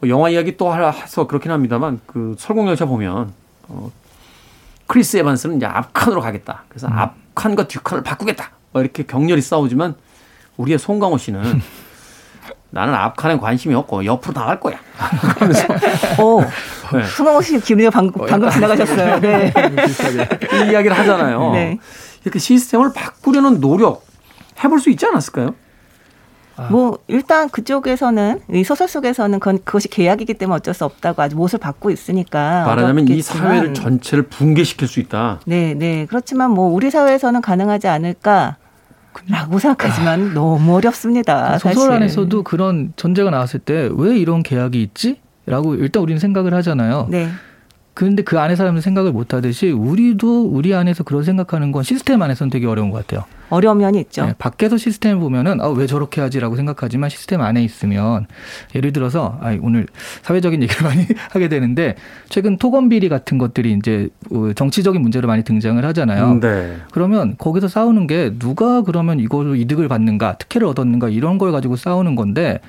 뭐 0.04 0.10
영화 0.10 0.30
이야기 0.30 0.58
또 0.58 0.76
해서 0.76 1.28
그렇긴 1.28 1.52
합니다만 1.52 2.02
그 2.06 2.36
설국열차 2.38 2.86
보면 2.86 3.32
어 3.70 3.90
크리스 4.86 5.16
에반스는 5.16 5.56
이제 5.56 5.66
앞칸으로 5.66 6.20
가겠다. 6.20 6.66
그래서 6.68 6.88
음. 6.88 6.94
앞칸과 6.94 7.70
뒷칸을 7.70 8.04
바꾸겠다. 8.04 8.52
뭐 8.74 8.82
이렇게 8.82 9.04
격렬히 9.04 9.42
싸우지만 9.42 9.96
우리의 10.58 10.78
송강호 10.78 11.18
씨는 11.18 11.62
나는 12.70 12.94
앞칸에 12.94 13.38
관심이 13.38 13.74
없고 13.76 14.04
옆으로 14.04 14.34
나갈 14.34 14.60
거야. 14.60 14.78
그러면서 15.36 15.68
오, 16.22 16.42
네. 16.42 17.06
송강호 17.06 17.42
씨 17.42 17.62
기분이 17.62 17.90
방금, 17.90 18.26
방금 18.28 18.50
지나가셨어요. 18.50 19.22
네. 19.22 19.54
이 19.56 20.72
이야기를 20.72 21.00
하잖아요. 21.00 21.52
네. 21.54 21.80
이렇게 22.24 22.40
시스템을 22.40 22.92
바꾸려는 22.94 23.62
노력 23.62 24.06
해볼 24.62 24.82
수 24.82 24.90
있지 24.90 25.06
않았을까요? 25.06 25.56
아. 26.56 26.68
뭐 26.70 27.00
일단 27.08 27.50
그쪽에서는 27.50 28.42
이 28.54 28.64
소설 28.64 28.88
속에서는 28.88 29.40
그건 29.40 29.60
그것이 29.64 29.88
계약이기 29.88 30.36
때문에 30.36 30.58
어쩔 30.58 30.74
수 30.74 30.86
없다고 30.86 31.22
아주 31.22 31.36
못을 31.36 31.58
받고 31.60 31.90
있으니까 31.90 32.66
말하자면 32.66 33.06
어렵겠지만. 33.06 33.18
이 33.18 33.22
사회를 33.22 33.74
전체를 33.74 34.24
붕괴시킬 34.28 34.88
수 34.88 35.00
있다. 35.00 35.40
네, 35.46 35.74
네. 35.74 36.06
그렇지만 36.08 36.52
뭐 36.52 36.68
우리 36.72 36.92
사회에서는 36.92 37.42
가능하지 37.42 37.88
않을까. 37.88 38.58
라고 39.30 39.60
생각하지만 39.60 40.32
아. 40.32 40.34
너무 40.34 40.76
어렵습니다. 40.76 41.60
소설 41.60 41.74
사실. 41.76 41.92
안에서도 41.92 42.42
그런 42.44 42.94
전제가 42.96 43.30
나왔을 43.30 43.60
때 43.60 43.90
왜 43.94 44.18
이런 44.18 44.42
계약이 44.42 44.82
있지? 44.82 45.22
라고 45.46 45.76
일단 45.76 46.02
우리는 46.02 46.20
생각을 46.20 46.54
하잖아요. 46.56 47.08
네. 47.12 47.30
그런데 47.94 48.24
그 48.24 48.40
안에 48.40 48.56
사람들 48.56 48.82
생각을 48.82 49.12
못 49.12 49.34
하듯이 49.34 49.70
우리도 49.70 50.48
우리 50.48 50.74
안에서 50.74 51.04
그런 51.04 51.24
생각하는 51.24 51.72
건 51.72 51.84
시스템 51.84 52.22
안에서는 52.22 52.50
되게 52.50 52.66
어려운 52.66 52.90
것 52.90 53.06
같아요. 53.06 53.26
어려운 53.50 53.78
면이 53.78 54.00
있죠. 54.02 54.26
네, 54.26 54.34
밖에서 54.40 54.78
시스템을 54.78 55.20
보면은 55.20 55.62
아, 55.62 55.68
왜 55.68 55.86
저렇게 55.86 56.22
하지라고 56.22 56.56
생각하지만 56.56 57.12
시스템 57.12 57.42
안에 57.42 57.64
있으면 57.64 58.26
예를 58.74 58.94
들어서 58.94 59.38
아, 59.42 59.56
오늘 59.62 59.86
사회적인 60.24 60.64
얘기를 60.64 60.82
많이 60.88 61.06
하게 61.30 61.50
되는데 61.50 61.96
최근 62.30 62.58
토건 62.58 62.90
비리 62.90 63.10
같은 63.10 63.38
것들이 63.38 63.74
이제 63.74 64.10
어, 64.32 64.54
정치적인 64.56 65.00
문제로 65.00 65.28
많이 65.28 65.44
등장을 65.44 65.84
하잖아요. 65.86 66.40
네. 66.40 66.78
그러면 66.92 67.36
거기서 67.38 67.68
싸우는 67.68 68.08
게 68.08 68.34
누가 68.40 68.82
그러면 68.82 69.20
이걸로 69.20 69.56
이득을 69.56 69.88
받는가, 69.88 70.38
특혜를 70.40 70.68
얻었는가 70.68 71.10
이런 71.10 71.38
걸 71.38 71.52
가지고 71.52 71.76
싸우는 71.76 72.16
건데 72.16 72.60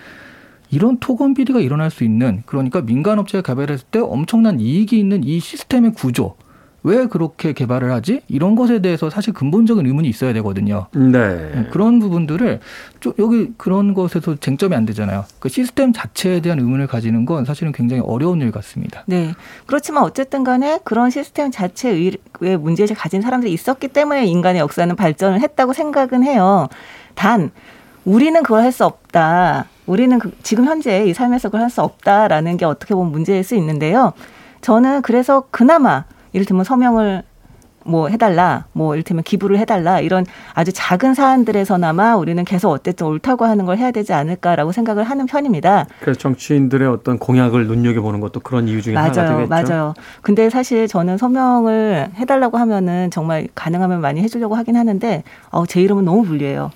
이런 0.70 0.98
토건 0.98 1.34
비리가 1.34 1.60
일어날 1.60 1.90
수 1.90 2.04
있는 2.04 2.42
그러니까 2.46 2.80
민간 2.80 3.18
업체가 3.18 3.42
개발했을 3.42 3.86
때 3.90 3.98
엄청난 3.98 4.60
이익이 4.60 4.98
있는 4.98 5.24
이 5.24 5.40
시스템의 5.40 5.92
구조 5.92 6.36
왜 6.84 7.06
그렇게 7.06 7.54
개발을 7.54 7.90
하지? 7.90 8.20
이런 8.28 8.54
것에 8.54 8.80
대해서 8.80 9.08
사실 9.08 9.32
근본적인 9.32 9.86
의문이 9.86 10.06
있어야 10.06 10.34
되거든요. 10.34 10.86
네. 10.92 11.10
네 11.10 11.66
그런 11.70 11.98
부분들을 11.98 12.60
좀 13.00 13.14
여기 13.18 13.52
그런 13.56 13.94
것에서 13.94 14.36
쟁점이 14.36 14.76
안 14.76 14.84
되잖아요. 14.84 15.24
그 15.38 15.48
시스템 15.48 15.94
자체에 15.94 16.40
대한 16.40 16.58
의문을 16.58 16.86
가지는 16.86 17.24
건 17.24 17.46
사실은 17.46 17.72
굉장히 17.72 18.02
어려운 18.04 18.42
일 18.42 18.52
같습니다. 18.52 19.02
네. 19.06 19.32
그렇지만 19.64 20.04
어쨌든 20.04 20.44
간에 20.44 20.78
그런 20.84 21.08
시스템 21.08 21.50
자체의 21.50 22.18
문제를 22.60 22.94
가진 22.94 23.22
사람들이 23.22 23.50
있었기 23.50 23.88
때문에 23.88 24.26
인간의 24.26 24.60
역사는 24.60 24.94
발전을 24.94 25.40
했다고 25.40 25.72
생각은 25.72 26.22
해요. 26.22 26.68
단 27.14 27.50
우리는 28.04 28.42
그걸 28.42 28.62
할 28.62 28.72
수 28.72 28.84
없다. 28.84 29.68
우리는 29.86 30.18
그 30.18 30.32
지금 30.42 30.64
현재 30.64 31.04
이 31.04 31.12
삶에서 31.14 31.48
그걸 31.48 31.60
할 31.62 31.70
수 31.70 31.82
없다라는 31.82 32.56
게 32.56 32.64
어떻게 32.64 32.94
보면 32.94 33.10
문제일 33.12 33.42
수 33.44 33.54
있는데요. 33.56 34.12
저는 34.60 35.02
그래서 35.02 35.44
그나마 35.50 36.04
이를테면 36.32 36.64
서명을 36.64 37.22
뭐 37.86 38.08
해달라, 38.08 38.64
뭐 38.72 38.94
이를테면 38.94 39.22
기부를 39.24 39.58
해달라 39.58 40.00
이런 40.00 40.24
아주 40.54 40.72
작은 40.72 41.12
사안들에서나마 41.12 42.16
우리는 42.16 42.42
계속 42.46 42.70
어쨌든 42.70 43.06
옳다고 43.08 43.44
하는 43.44 43.66
걸 43.66 43.76
해야 43.76 43.90
되지 43.90 44.14
않을까라고 44.14 44.72
생각을 44.72 45.04
하는 45.04 45.26
편입니다. 45.26 45.84
그래서 46.00 46.18
정치인들의 46.18 46.88
어떤 46.88 47.18
공약을 47.18 47.66
눈여겨보는 47.66 48.20
것도 48.20 48.40
그런 48.40 48.68
이유 48.68 48.80
중에 48.80 48.94
맞아요, 48.94 49.10
하나가 49.10 49.36
되겠죠. 49.46 49.48
맞아요. 49.74 49.94
근데 50.22 50.48
사실 50.48 50.88
저는 50.88 51.18
서명을 51.18 52.10
해달라고 52.14 52.56
하면은 52.56 53.10
정말 53.10 53.48
가능하면 53.54 54.00
많이 54.00 54.22
해주려고 54.22 54.54
하긴 54.54 54.76
하는데 54.76 55.22
어, 55.50 55.66
제 55.66 55.82
이름은 55.82 56.04
너무 56.06 56.24
불리해요. 56.24 56.70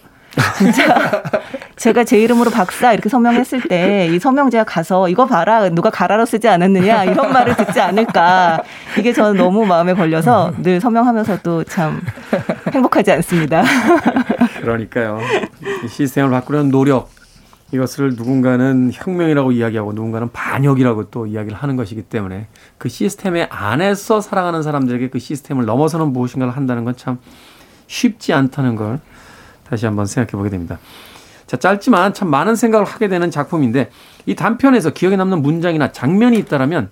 진짜 0.59 0.85
제가 1.79 2.05
제 2.05 2.19
이름으로 2.21 2.51
박사 2.51 2.93
이렇게 2.93 3.09
서명했을 3.09 3.63
때 3.63 4.09
이 4.13 4.19
서명제가 4.19 4.65
가서 4.65 5.09
이거 5.09 5.27
봐라 5.27 5.69
누가 5.71 5.91
가라로 5.91 6.27
쓰지 6.27 6.49
않았느냐 6.49 7.05
이런 7.05 7.33
말을 7.33 7.57
듣지 7.57 7.81
않을까 7.81 8.63
이게 8.99 9.13
저는 9.13 9.37
너무 9.37 9.65
마음에 9.67 9.95
걸려서 9.95 10.53
늘 10.63 10.81
서명하면서도 10.81 11.65
참 11.65 12.01
행복하지 12.73 13.13
않습니다. 13.13 13.63
그러니까요. 14.61 15.19
시스템을 15.89 16.31
바꾸려는 16.31 16.71
노력 16.71 17.11
이것을 17.73 18.15
누군가는 18.17 18.91
혁명이라고 18.93 19.53
이야기하고 19.53 19.93
누군가는 19.93 20.31
반역이라고 20.33 21.11
또 21.11 21.27
이야기를 21.27 21.57
하는 21.57 21.77
것이기 21.77 22.03
때문에 22.03 22.47
그 22.79 22.89
시스템의 22.89 23.49
안에서 23.51 24.21
살아가는 24.21 24.63
사람들에게 24.63 25.11
그 25.11 25.19
시스템을 25.19 25.67
넘어서는 25.67 26.13
무엇인가를 26.13 26.57
한다는 26.57 26.85
건 26.85 26.95
참 26.97 27.19
쉽지 27.87 28.33
않다는 28.33 28.75
걸 28.77 29.01
다시 29.69 29.87
한번 29.87 30.07
생각해 30.07 30.33
보게 30.33 30.51
됩니다. 30.51 30.79
자, 31.49 31.57
짧지만 31.57 32.13
참 32.13 32.29
많은 32.29 32.55
생각을 32.55 32.87
하게 32.87 33.09
되는 33.09 33.31
작품인데 33.31 33.91
이 34.27 34.37
단편에서 34.37 34.91
기억에 34.91 35.17
남는 35.17 35.41
문장이나 35.41 35.93
장면이 35.93 36.39
있다라면 36.41 36.91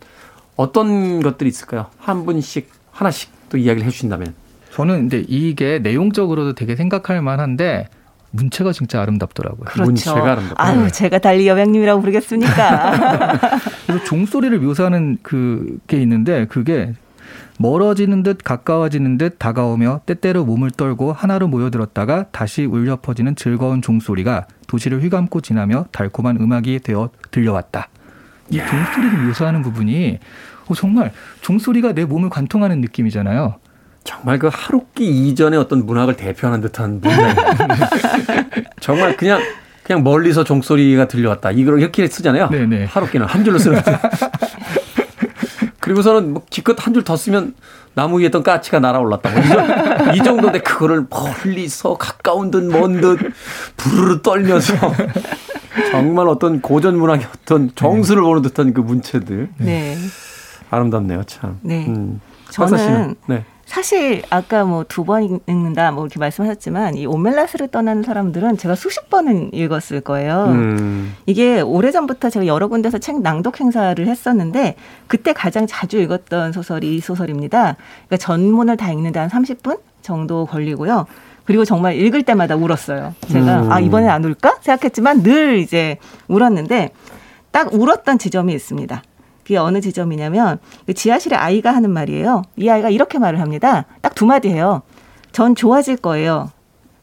어떤 0.57 1.21
것들이 1.21 1.49
있을까요? 1.49 1.87
한 1.99 2.25
분씩 2.25 2.71
하나씩 2.91 3.31
또 3.51 3.59
이야기를 3.59 3.87
해 3.87 3.91
주신다면. 3.91 4.35
저는 4.73 5.09
근데 5.09 5.25
이게 5.29 5.79
내용적으로도 5.79 6.55
되게 6.55 6.75
생각할 6.75 7.21
만한데 7.21 7.89
문체가 8.31 8.73
진짜 8.73 9.03
아름답더라고요. 9.03 9.65
그렇죠. 9.67 9.85
문체가 9.85 10.33
아름답다. 10.33 10.55
아유, 10.57 10.91
제가 10.91 11.19
달리 11.19 11.47
여백님이라고 11.49 12.01
부르겠습니까? 12.01 13.39
그래서 13.87 14.05
종소리를 14.05 14.59
묘사하는 14.59 15.19
그게 15.23 16.01
있는데 16.01 16.47
그게 16.47 16.95
멀어지는 17.59 18.23
듯 18.23 18.39
가까워지는 18.43 19.19
듯 19.19 19.39
다가오며 19.39 20.03
때때로 20.07 20.45
몸을 20.45 20.71
떨고 20.71 21.13
하나로 21.13 21.49
모여들었다가 21.49 22.27
다시 22.31 22.65
울려 22.65 22.97
퍼지는 22.97 23.35
즐거운 23.37 23.83
종소리가 23.83 24.47
도시를 24.67 25.03
휘감고 25.03 25.41
지나며 25.41 25.87
달콤한 25.93 26.37
음악이 26.41 26.81
되어 26.81 27.11
들려왔다. 27.31 27.89
이 28.51 28.59
종소리를 28.59 29.27
묘사하는 29.27 29.63
부분이 29.63 30.19
어, 30.69 30.75
정말 30.75 31.13
종소리가 31.41 31.93
내 31.93 32.05
몸을 32.05 32.31
관통하는 32.31 32.81
느낌이잖아요. 32.81 33.57
정말 34.05 34.39
그 34.39 34.49
하루끼 34.53 35.29
이전의 35.29 35.59
어떤 35.59 35.85
문학을 35.85 36.17
대표하는 36.17 36.61
듯한 36.61 37.01
문장이에요. 37.01 37.35
정말 38.81 39.17
그냥 39.17 39.41
그냥 39.83 40.03
멀리서 40.03 40.43
종소리가 40.45 41.07
들려왔다. 41.07 41.53
이걸 41.53 41.81
이렇게 41.81 42.07
쓰잖아요. 42.09 42.49
네네. 42.51 42.87
하루끼는 42.87 43.27
한 43.27 43.45
줄로 43.45 43.59
쓰는데. 43.59 43.93
그리고서는 45.91 46.33
뭐 46.35 46.43
기껏 46.51 46.77
한 46.85 46.93
줄 46.93 47.05
더 47.05 47.17
쓰면 47.17 47.55
나무 47.95 48.21
위에 48.21 48.27
있던 48.27 48.43
까치가 48.43 48.81
날아올랐다. 48.81 49.31
뭐 49.31 49.41
이, 50.15 50.19
정도인데 50.19 50.59
그거를 50.61 51.07
멀리서 51.09 51.97
가까운 51.97 52.51
듯 52.51 52.63
먼 52.65 53.01
듯 53.01 53.19
부르르 53.77 54.21
떨면서 54.23 54.75
정말 55.93 56.27
어떤 56.29 56.61
고전 56.61 56.99
문학의 56.99 57.27
어떤 57.33 57.71
정수를 57.75 58.23
보는 58.23 58.43
듯한 58.43 58.75
그 58.75 58.81
문체들. 58.81 59.49
네. 59.59 59.97
아름답네요, 60.71 61.23
참. 61.25 61.59
네. 61.63 61.87
음. 61.87 62.21
저는 62.51 63.15
네. 63.27 63.45
사실 63.67 64.23
아까 64.31 64.65
뭐 64.65 64.85
두 64.85 65.05
번 65.05 65.41
읽는다 65.47 65.91
뭐 65.91 66.05
이렇게 66.05 66.19
말씀하셨지만 66.21 66.95
이 66.95 67.05
오멜라스를 67.07 67.69
떠나는 67.69 68.05
사람들은 68.05 68.57
제가 68.57 68.75
수십 68.77 69.11
번은 69.11 69.51
읽었을 69.53 70.01
거예요. 70.01 70.47
음. 70.49 71.15
이게 71.27 71.61
오래전부터 71.61 72.31
제가 72.31 72.47
여러 72.47 72.69
군데서 72.69 72.99
책 72.99 73.21
낭독 73.21 73.61
행사를 73.61 74.07
했었는데 74.07 74.77
그때 75.09 75.33
가장 75.33 75.67
자주 75.67 75.99
읽었던 75.99 76.53
소설이 76.53 76.95
이 76.97 77.01
소설입니다. 77.01 77.77
그러니까 78.07 78.17
전문을 78.19 78.77
다 78.77 78.91
읽는데 78.93 79.19
한 79.21 79.29
30분 79.29 79.81
정도 80.01 80.47
걸리고요. 80.47 81.07
그리고 81.45 81.65
정말 81.65 81.97
읽을 81.97 82.23
때마다 82.23 82.55
울었어요. 82.57 83.15
제가 83.29 83.63
음. 83.63 83.73
아 83.73 83.81
이번엔 83.81 84.09
안 84.09 84.25
울까 84.25 84.59
생각했지만 84.61 85.23
늘 85.25 85.59
이제 85.59 85.99
울었는데 86.29 86.91
딱 87.51 87.75
울었던 87.75 88.19
지점이 88.19 88.53
있습니다. 88.55 89.03
그게 89.47 89.59
어느 89.59 89.81
지점이냐면 89.81 90.59
그 90.87 90.93
지하실에 90.93 91.37
아이가 91.37 91.73
하는 91.73 91.91
말이에요. 91.91 92.43
이 92.57 92.69
아이가 92.69 92.91
이렇게 92.91 93.21
말을 93.21 93.41
합니다. 93.41 93.85
딱 94.03 94.17
두 94.17 94.27
마디 94.27 94.49
해요. 94.49 94.83
전 95.31 95.55
좋아질 95.55 95.99
거예요. 95.99 96.51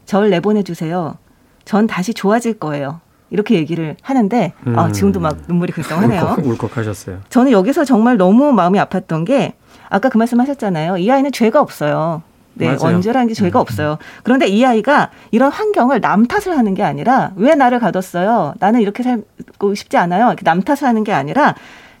절 0.04 0.28
내보내 0.28 0.62
주세요. 0.64 1.16
전 1.64 1.86
다시 1.86 2.12
좋아질 2.12 2.58
거예요. 2.58 3.00
이렇게 3.30 3.54
얘기를 3.54 3.96
하는데 4.02 4.52
아, 4.58 4.68
음. 4.68 4.78
아, 4.78 4.92
지금도 4.92 5.20
막 5.20 5.38
눈물이 5.48 5.72
글썽하네요. 5.72 6.36
울컥, 6.42 6.76
하셨어요 6.76 7.20
저는 7.30 7.52
여기서 7.52 7.84
정말 7.84 8.16
너무 8.18 8.52
마음이 8.52 8.78
아팠던 8.80 9.24
게 9.24 9.54
아까 9.88 10.10
그 10.10 10.18
말씀하셨잖아요. 10.18 10.98
이 10.98 11.10
아이는 11.10 11.32
죄가 11.32 11.60
없어요. 11.62 12.22
네, 12.54 12.66
맞아요. 12.66 12.96
언제라는 12.96 13.28
게 13.28 13.34
죄가 13.34 13.58
음. 13.58 13.62
없어요. 13.62 13.98
그런데 14.22 14.48
이 14.48 14.64
아이가 14.66 15.10
이런 15.30 15.50
환경을 15.50 16.00
남 16.02 16.26
탓을 16.26 16.58
하는 16.58 16.74
게 16.74 16.82
아니라 16.82 17.30
왜 17.36 17.54
나를 17.54 17.78
가뒀어요? 17.78 18.54
나는 18.58 18.80
이렇게 18.82 19.02
살고 19.02 19.74
싶지 19.76 19.96
않아요. 19.96 20.26
이렇게 20.26 20.42
남 20.42 20.60
탓을 20.62 20.82
하는 20.82 21.04
게 21.04 21.12
아니라 21.12 21.54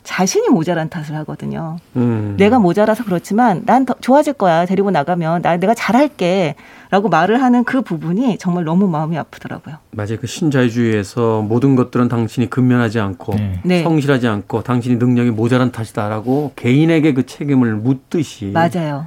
자신이 0.04 0.48
모자란 0.50 0.90
탓을 0.90 1.16
하거든요. 1.20 1.78
음. 1.96 2.34
내가 2.38 2.58
모자라서 2.58 3.04
그렇지만 3.04 3.62
난 3.64 3.84
더 3.86 3.94
좋아질 4.00 4.34
거야. 4.34 4.64
데리고 4.66 4.90
나가면 4.90 5.42
나 5.42 5.56
내가 5.56 5.74
잘할게. 5.74 6.54
라고 6.90 7.08
말을 7.08 7.42
하는 7.42 7.64
그 7.64 7.82
부분이 7.82 8.38
정말 8.38 8.64
너무 8.64 8.86
마음이 8.86 9.18
아프더라고요. 9.18 9.76
맞아요. 9.90 10.16
그 10.20 10.26
신자유주의에서 10.28 11.42
모든 11.42 11.74
것들은 11.74 12.08
당신이 12.08 12.48
근면하지 12.50 13.00
않고 13.00 13.34
네. 13.34 13.60
네. 13.64 13.82
성실하지 13.82 14.28
않고 14.28 14.62
당신이 14.62 14.96
능력이 14.96 15.30
모자란 15.32 15.72
탓이다라고 15.72 16.52
개인에게 16.54 17.12
그 17.14 17.26
책임을 17.26 17.74
묻듯이 17.74 18.52
맞아요. 18.52 19.06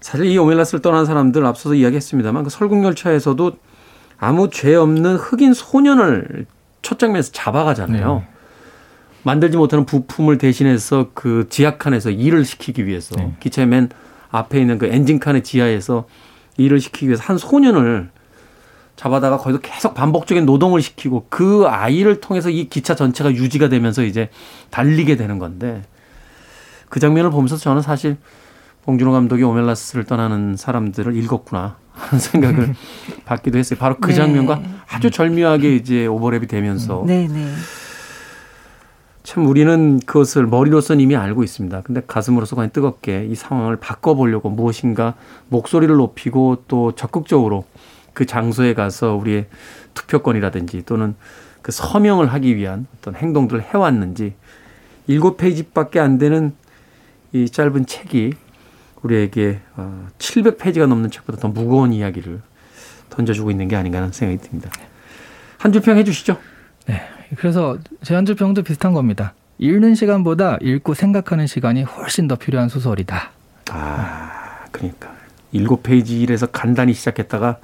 사실 0.00 0.26
이 0.26 0.36
오멜라스를 0.38 0.82
떠난 0.82 1.06
사람들 1.06 1.44
앞서서 1.46 1.74
이야기했습니다만 1.74 2.44
그 2.44 2.50
설국열차에서도 2.50 3.52
아무 4.18 4.50
죄 4.50 4.74
없는 4.74 5.16
흑인 5.16 5.54
소년을 5.54 6.46
첫 6.82 6.98
장면에서 6.98 7.32
잡아가잖아요. 7.32 8.14
네. 8.16 8.28
만들지 9.22 9.56
못하는 9.56 9.84
부품을 9.84 10.38
대신해서 10.38 11.10
그 11.14 11.46
지하칸에서 11.48 12.10
일을 12.10 12.44
시키기 12.44 12.86
위해서 12.86 13.16
네. 13.16 13.34
기차의 13.40 13.68
맨 13.68 13.88
앞에 14.30 14.60
있는 14.60 14.78
그 14.78 14.86
엔진칸의 14.86 15.42
지하에서 15.42 16.06
일을 16.56 16.80
시키기 16.80 17.08
위해서 17.08 17.22
한 17.24 17.36
소년을 17.36 18.10
잡아다가 18.96 19.38
거기서 19.38 19.60
계속 19.60 19.94
반복적인 19.94 20.44
노동을 20.44 20.82
시키고 20.82 21.26
그 21.30 21.64
아이를 21.66 22.20
통해서 22.20 22.50
이 22.50 22.68
기차 22.68 22.94
전체가 22.94 23.32
유지가 23.32 23.68
되면서 23.68 24.02
이제 24.02 24.28
달리게 24.70 25.16
되는 25.16 25.38
건데 25.38 25.82
그 26.88 27.00
장면을 27.00 27.30
보면서 27.30 27.56
저는 27.56 27.82
사실 27.82 28.18
봉준호 28.84 29.12
감독이 29.12 29.42
오멜라스를 29.42 30.04
떠나는 30.04 30.56
사람들을 30.56 31.16
읽었구나 31.16 31.76
하는 31.92 32.20
생각을 32.20 32.74
받기도 33.24 33.58
했어요. 33.58 33.78
바로 33.78 33.96
그 34.00 34.08
네. 34.08 34.16
장면과 34.16 34.62
아주 34.88 35.10
절묘하게 35.10 35.76
이제 35.76 36.06
오버랩이 36.06 36.48
되면서 36.48 37.04
네, 37.06 37.26
네. 37.28 37.46
참 39.22 39.46
우리는 39.46 40.00
그것을 40.00 40.46
머리로서는 40.46 41.00
이미 41.00 41.14
알고 41.14 41.44
있습니다. 41.44 41.82
근데 41.82 42.02
가슴으로서 42.06 42.56
그냥 42.56 42.70
뜨겁게 42.72 43.26
이 43.26 43.34
상황을 43.34 43.76
바꿔보려고 43.76 44.48
무엇인가 44.50 45.14
목소리를 45.48 45.94
높이고 45.94 46.64
또 46.68 46.92
적극적으로 46.92 47.64
그 48.14 48.24
장소에 48.26 48.74
가서 48.74 49.14
우리의 49.14 49.46
투표권이라든지 49.94 50.84
또는 50.86 51.14
그 51.62 51.70
서명을 51.72 52.32
하기 52.32 52.56
위한 52.56 52.86
어떤 52.98 53.14
행동들을 53.14 53.62
해왔는지 53.62 54.34
일곱 55.06 55.36
페이지밖에 55.36 56.00
안 56.00 56.18
되는 56.18 56.54
이 57.32 57.48
짧은 57.48 57.86
책이 57.86 58.32
우리에게 59.02 59.60
700페이지가 60.18 60.82
어, 60.82 60.86
넘는 60.86 61.10
책보다 61.10 61.38
더 61.38 61.48
무거운 61.48 61.92
이야기를 61.92 62.40
던져주고 63.10 63.50
있는 63.50 63.68
게 63.68 63.76
아닌가 63.76 63.98
하는 63.98 64.12
생각이 64.12 64.40
듭니다. 64.48 64.70
한 65.58 65.72
줄 65.72 65.82
평 65.82 65.98
해주시죠. 65.98 66.38
네. 66.86 67.02
그래서 67.36 67.78
제한주평도 68.02 68.62
비슷한 68.62 68.92
겁니다. 68.92 69.34
읽는 69.58 69.94
시간보다 69.94 70.58
읽고 70.60 70.94
생각하는 70.94 71.46
시간이 71.46 71.82
훨씬 71.82 72.26
더 72.28 72.36
필요한 72.36 72.68
소설이다. 72.68 73.30
아, 73.70 74.64
그러니까 74.72 75.12
일곱 75.52 75.82
페이지에서 75.82 76.46
간단히 76.46 76.92
시작했다가 76.94 77.58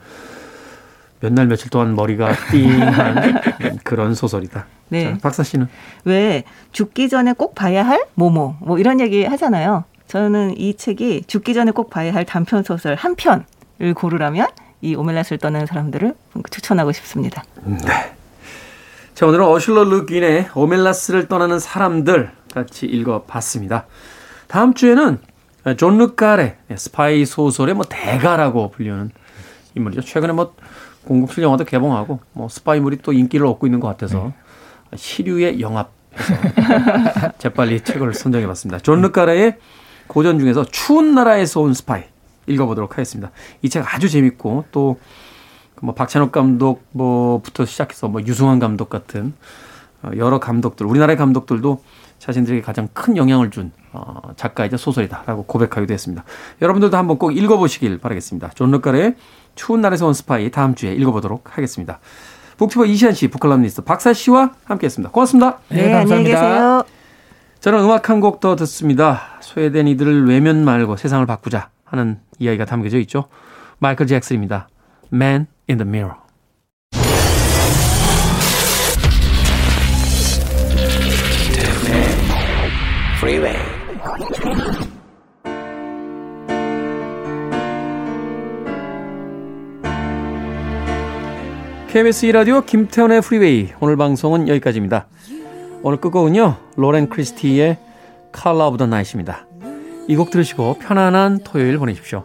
몇 1.20 1.32
날 1.32 1.46
며칠 1.46 1.70
동안 1.70 1.96
머리가 1.96 2.32
띵한 2.50 3.40
그런 3.82 4.14
소설이다. 4.14 4.66
네. 4.90 5.04
자, 5.12 5.18
박사 5.22 5.42
씨는 5.42 5.66
왜 6.04 6.44
죽기 6.72 7.08
전에 7.08 7.32
꼭 7.32 7.54
봐야 7.54 7.84
할 7.84 8.04
뭐뭐 8.14 8.58
뭐 8.60 8.78
이런 8.78 9.00
얘기 9.00 9.24
하잖아요. 9.24 9.84
저는 10.06 10.56
이 10.58 10.76
책이 10.76 11.24
죽기 11.26 11.54
전에 11.54 11.72
꼭 11.72 11.90
봐야 11.90 12.12
할 12.14 12.24
단편 12.24 12.62
소설 12.62 12.94
한 12.94 13.16
편을 13.16 13.94
고르라면 13.96 14.46
이 14.82 14.94
오멜라스를 14.94 15.38
떠나는 15.38 15.66
사람들을 15.66 16.14
추천하고 16.50 16.92
싶습니다. 16.92 17.42
네. 17.64 18.12
자, 19.16 19.26
오늘은 19.26 19.46
어슐러 19.46 19.84
르긴의 19.84 20.50
오멜라스를 20.54 21.26
떠나는 21.26 21.58
사람들 21.58 22.32
같이 22.52 22.84
읽어봤습니다. 22.84 23.86
다음 24.46 24.74
주에는 24.74 25.18
존 25.78 25.96
르카레 25.96 26.58
스파이 26.76 27.24
소설의 27.24 27.74
뭐 27.74 27.86
대가라고 27.88 28.70
불리는 28.72 29.10
인물이죠. 29.74 30.02
최근에 30.02 30.34
뭐 30.34 30.54
007 31.08 31.44
영화도 31.44 31.64
개봉하고 31.64 32.20
뭐 32.32 32.50
스파이물이 32.50 32.98
또 32.98 33.14
인기를 33.14 33.46
얻고 33.46 33.66
있는 33.66 33.80
것 33.80 33.88
같아서 33.88 34.32
네. 34.90 34.96
시류에 34.98 35.62
영합 35.62 35.92
재빨리 37.38 37.80
책을 37.80 38.12
선정해봤습니다. 38.12 38.80
존 38.80 39.00
르카레의 39.00 39.56
고전 40.08 40.38
중에서 40.38 40.62
추운 40.66 41.14
나라에서 41.14 41.62
온 41.62 41.72
스파이 41.72 42.02
읽어보도록 42.46 42.92
하겠습니다. 42.92 43.30
이 43.62 43.70
책 43.70 43.82
아주 43.94 44.10
재밌고 44.10 44.66
또 44.72 44.98
뭐그 45.80 45.96
박찬욱 45.96 46.32
감독 46.32 46.84
뭐부터 46.92 47.64
시작해서 47.64 48.08
뭐 48.08 48.20
류승완 48.22 48.58
감독 48.58 48.88
같은 48.90 49.34
어, 50.02 50.10
여러 50.16 50.38
감독들 50.40 50.86
우리나라의 50.86 51.16
감독들도 51.16 51.82
자신들에게 52.18 52.62
가장 52.62 52.88
큰 52.92 53.16
영향을 53.16 53.50
준 53.50 53.72
어, 53.92 54.20
작가이자 54.36 54.76
소설이다라고 54.76 55.44
고백하기도 55.44 55.92
했습니다. 55.92 56.24
여러분들도 56.62 56.96
한번 56.96 57.18
꼭 57.18 57.36
읽어보시길 57.36 57.98
바라겠습니다. 57.98 58.50
존 58.54 58.70
르카레의 58.70 59.16
추운 59.54 59.80
나라에서 59.80 60.06
온 60.06 60.14
스파이 60.14 60.50
다음 60.50 60.74
주에 60.74 60.92
읽어보도록 60.92 61.56
하겠습니다. 61.56 61.98
북튜버 62.56 62.86
이시한 62.86 63.12
씨, 63.12 63.28
북칼럼니스트 63.28 63.82
박사 63.82 64.12
씨와 64.14 64.52
함께했습니다. 64.64 65.12
고맙습니다. 65.12 65.58
네, 65.68 65.88
네 65.88 65.94
안녕히 65.94 66.24
계세요. 66.24 66.82
저는 67.60 67.80
음악 67.80 68.08
한 68.08 68.20
곡 68.20 68.40
더 68.40 68.56
듣습니다. 68.56 69.22
소외된 69.40 69.88
이들을 69.88 70.26
외면 70.28 70.64
말고 70.64 70.96
세상을 70.96 71.24
바꾸자 71.26 71.68
하는 71.84 72.18
이야기가 72.38 72.64
담겨져 72.64 72.98
있죠. 73.00 73.26
마이클 73.78 74.06
잭슨입니다. 74.06 74.68
Man 75.10 75.46
in 75.68 75.78
the 75.78 75.86
Mirror. 75.86 76.16
KBS 91.88 92.26
2라디오 92.26 92.64
김태현의 92.66 93.22
프리웨이 93.22 93.70
오늘 93.80 93.96
방송은 93.96 94.48
여기까지입니다. 94.48 95.06
오늘 95.82 95.98
끝곡은요. 96.00 96.56
로렌 96.76 97.08
크리스티의 97.08 97.78
Color 98.34 98.68
of 98.68 98.76
the 98.78 98.88
Night입니다. 98.88 99.46
이 100.08 100.14
곡 100.16 100.30
들으시고 100.30 100.78
편안한 100.78 101.40
토요일 101.42 101.78
보내십시오. 101.78 102.24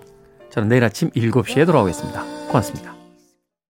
저는 0.52 0.70
내일 0.70 0.84
아침 0.84 1.10
7시에 1.12 1.66
돌아오겠습니다. 1.66 2.24
고맙습니다. 2.48 3.01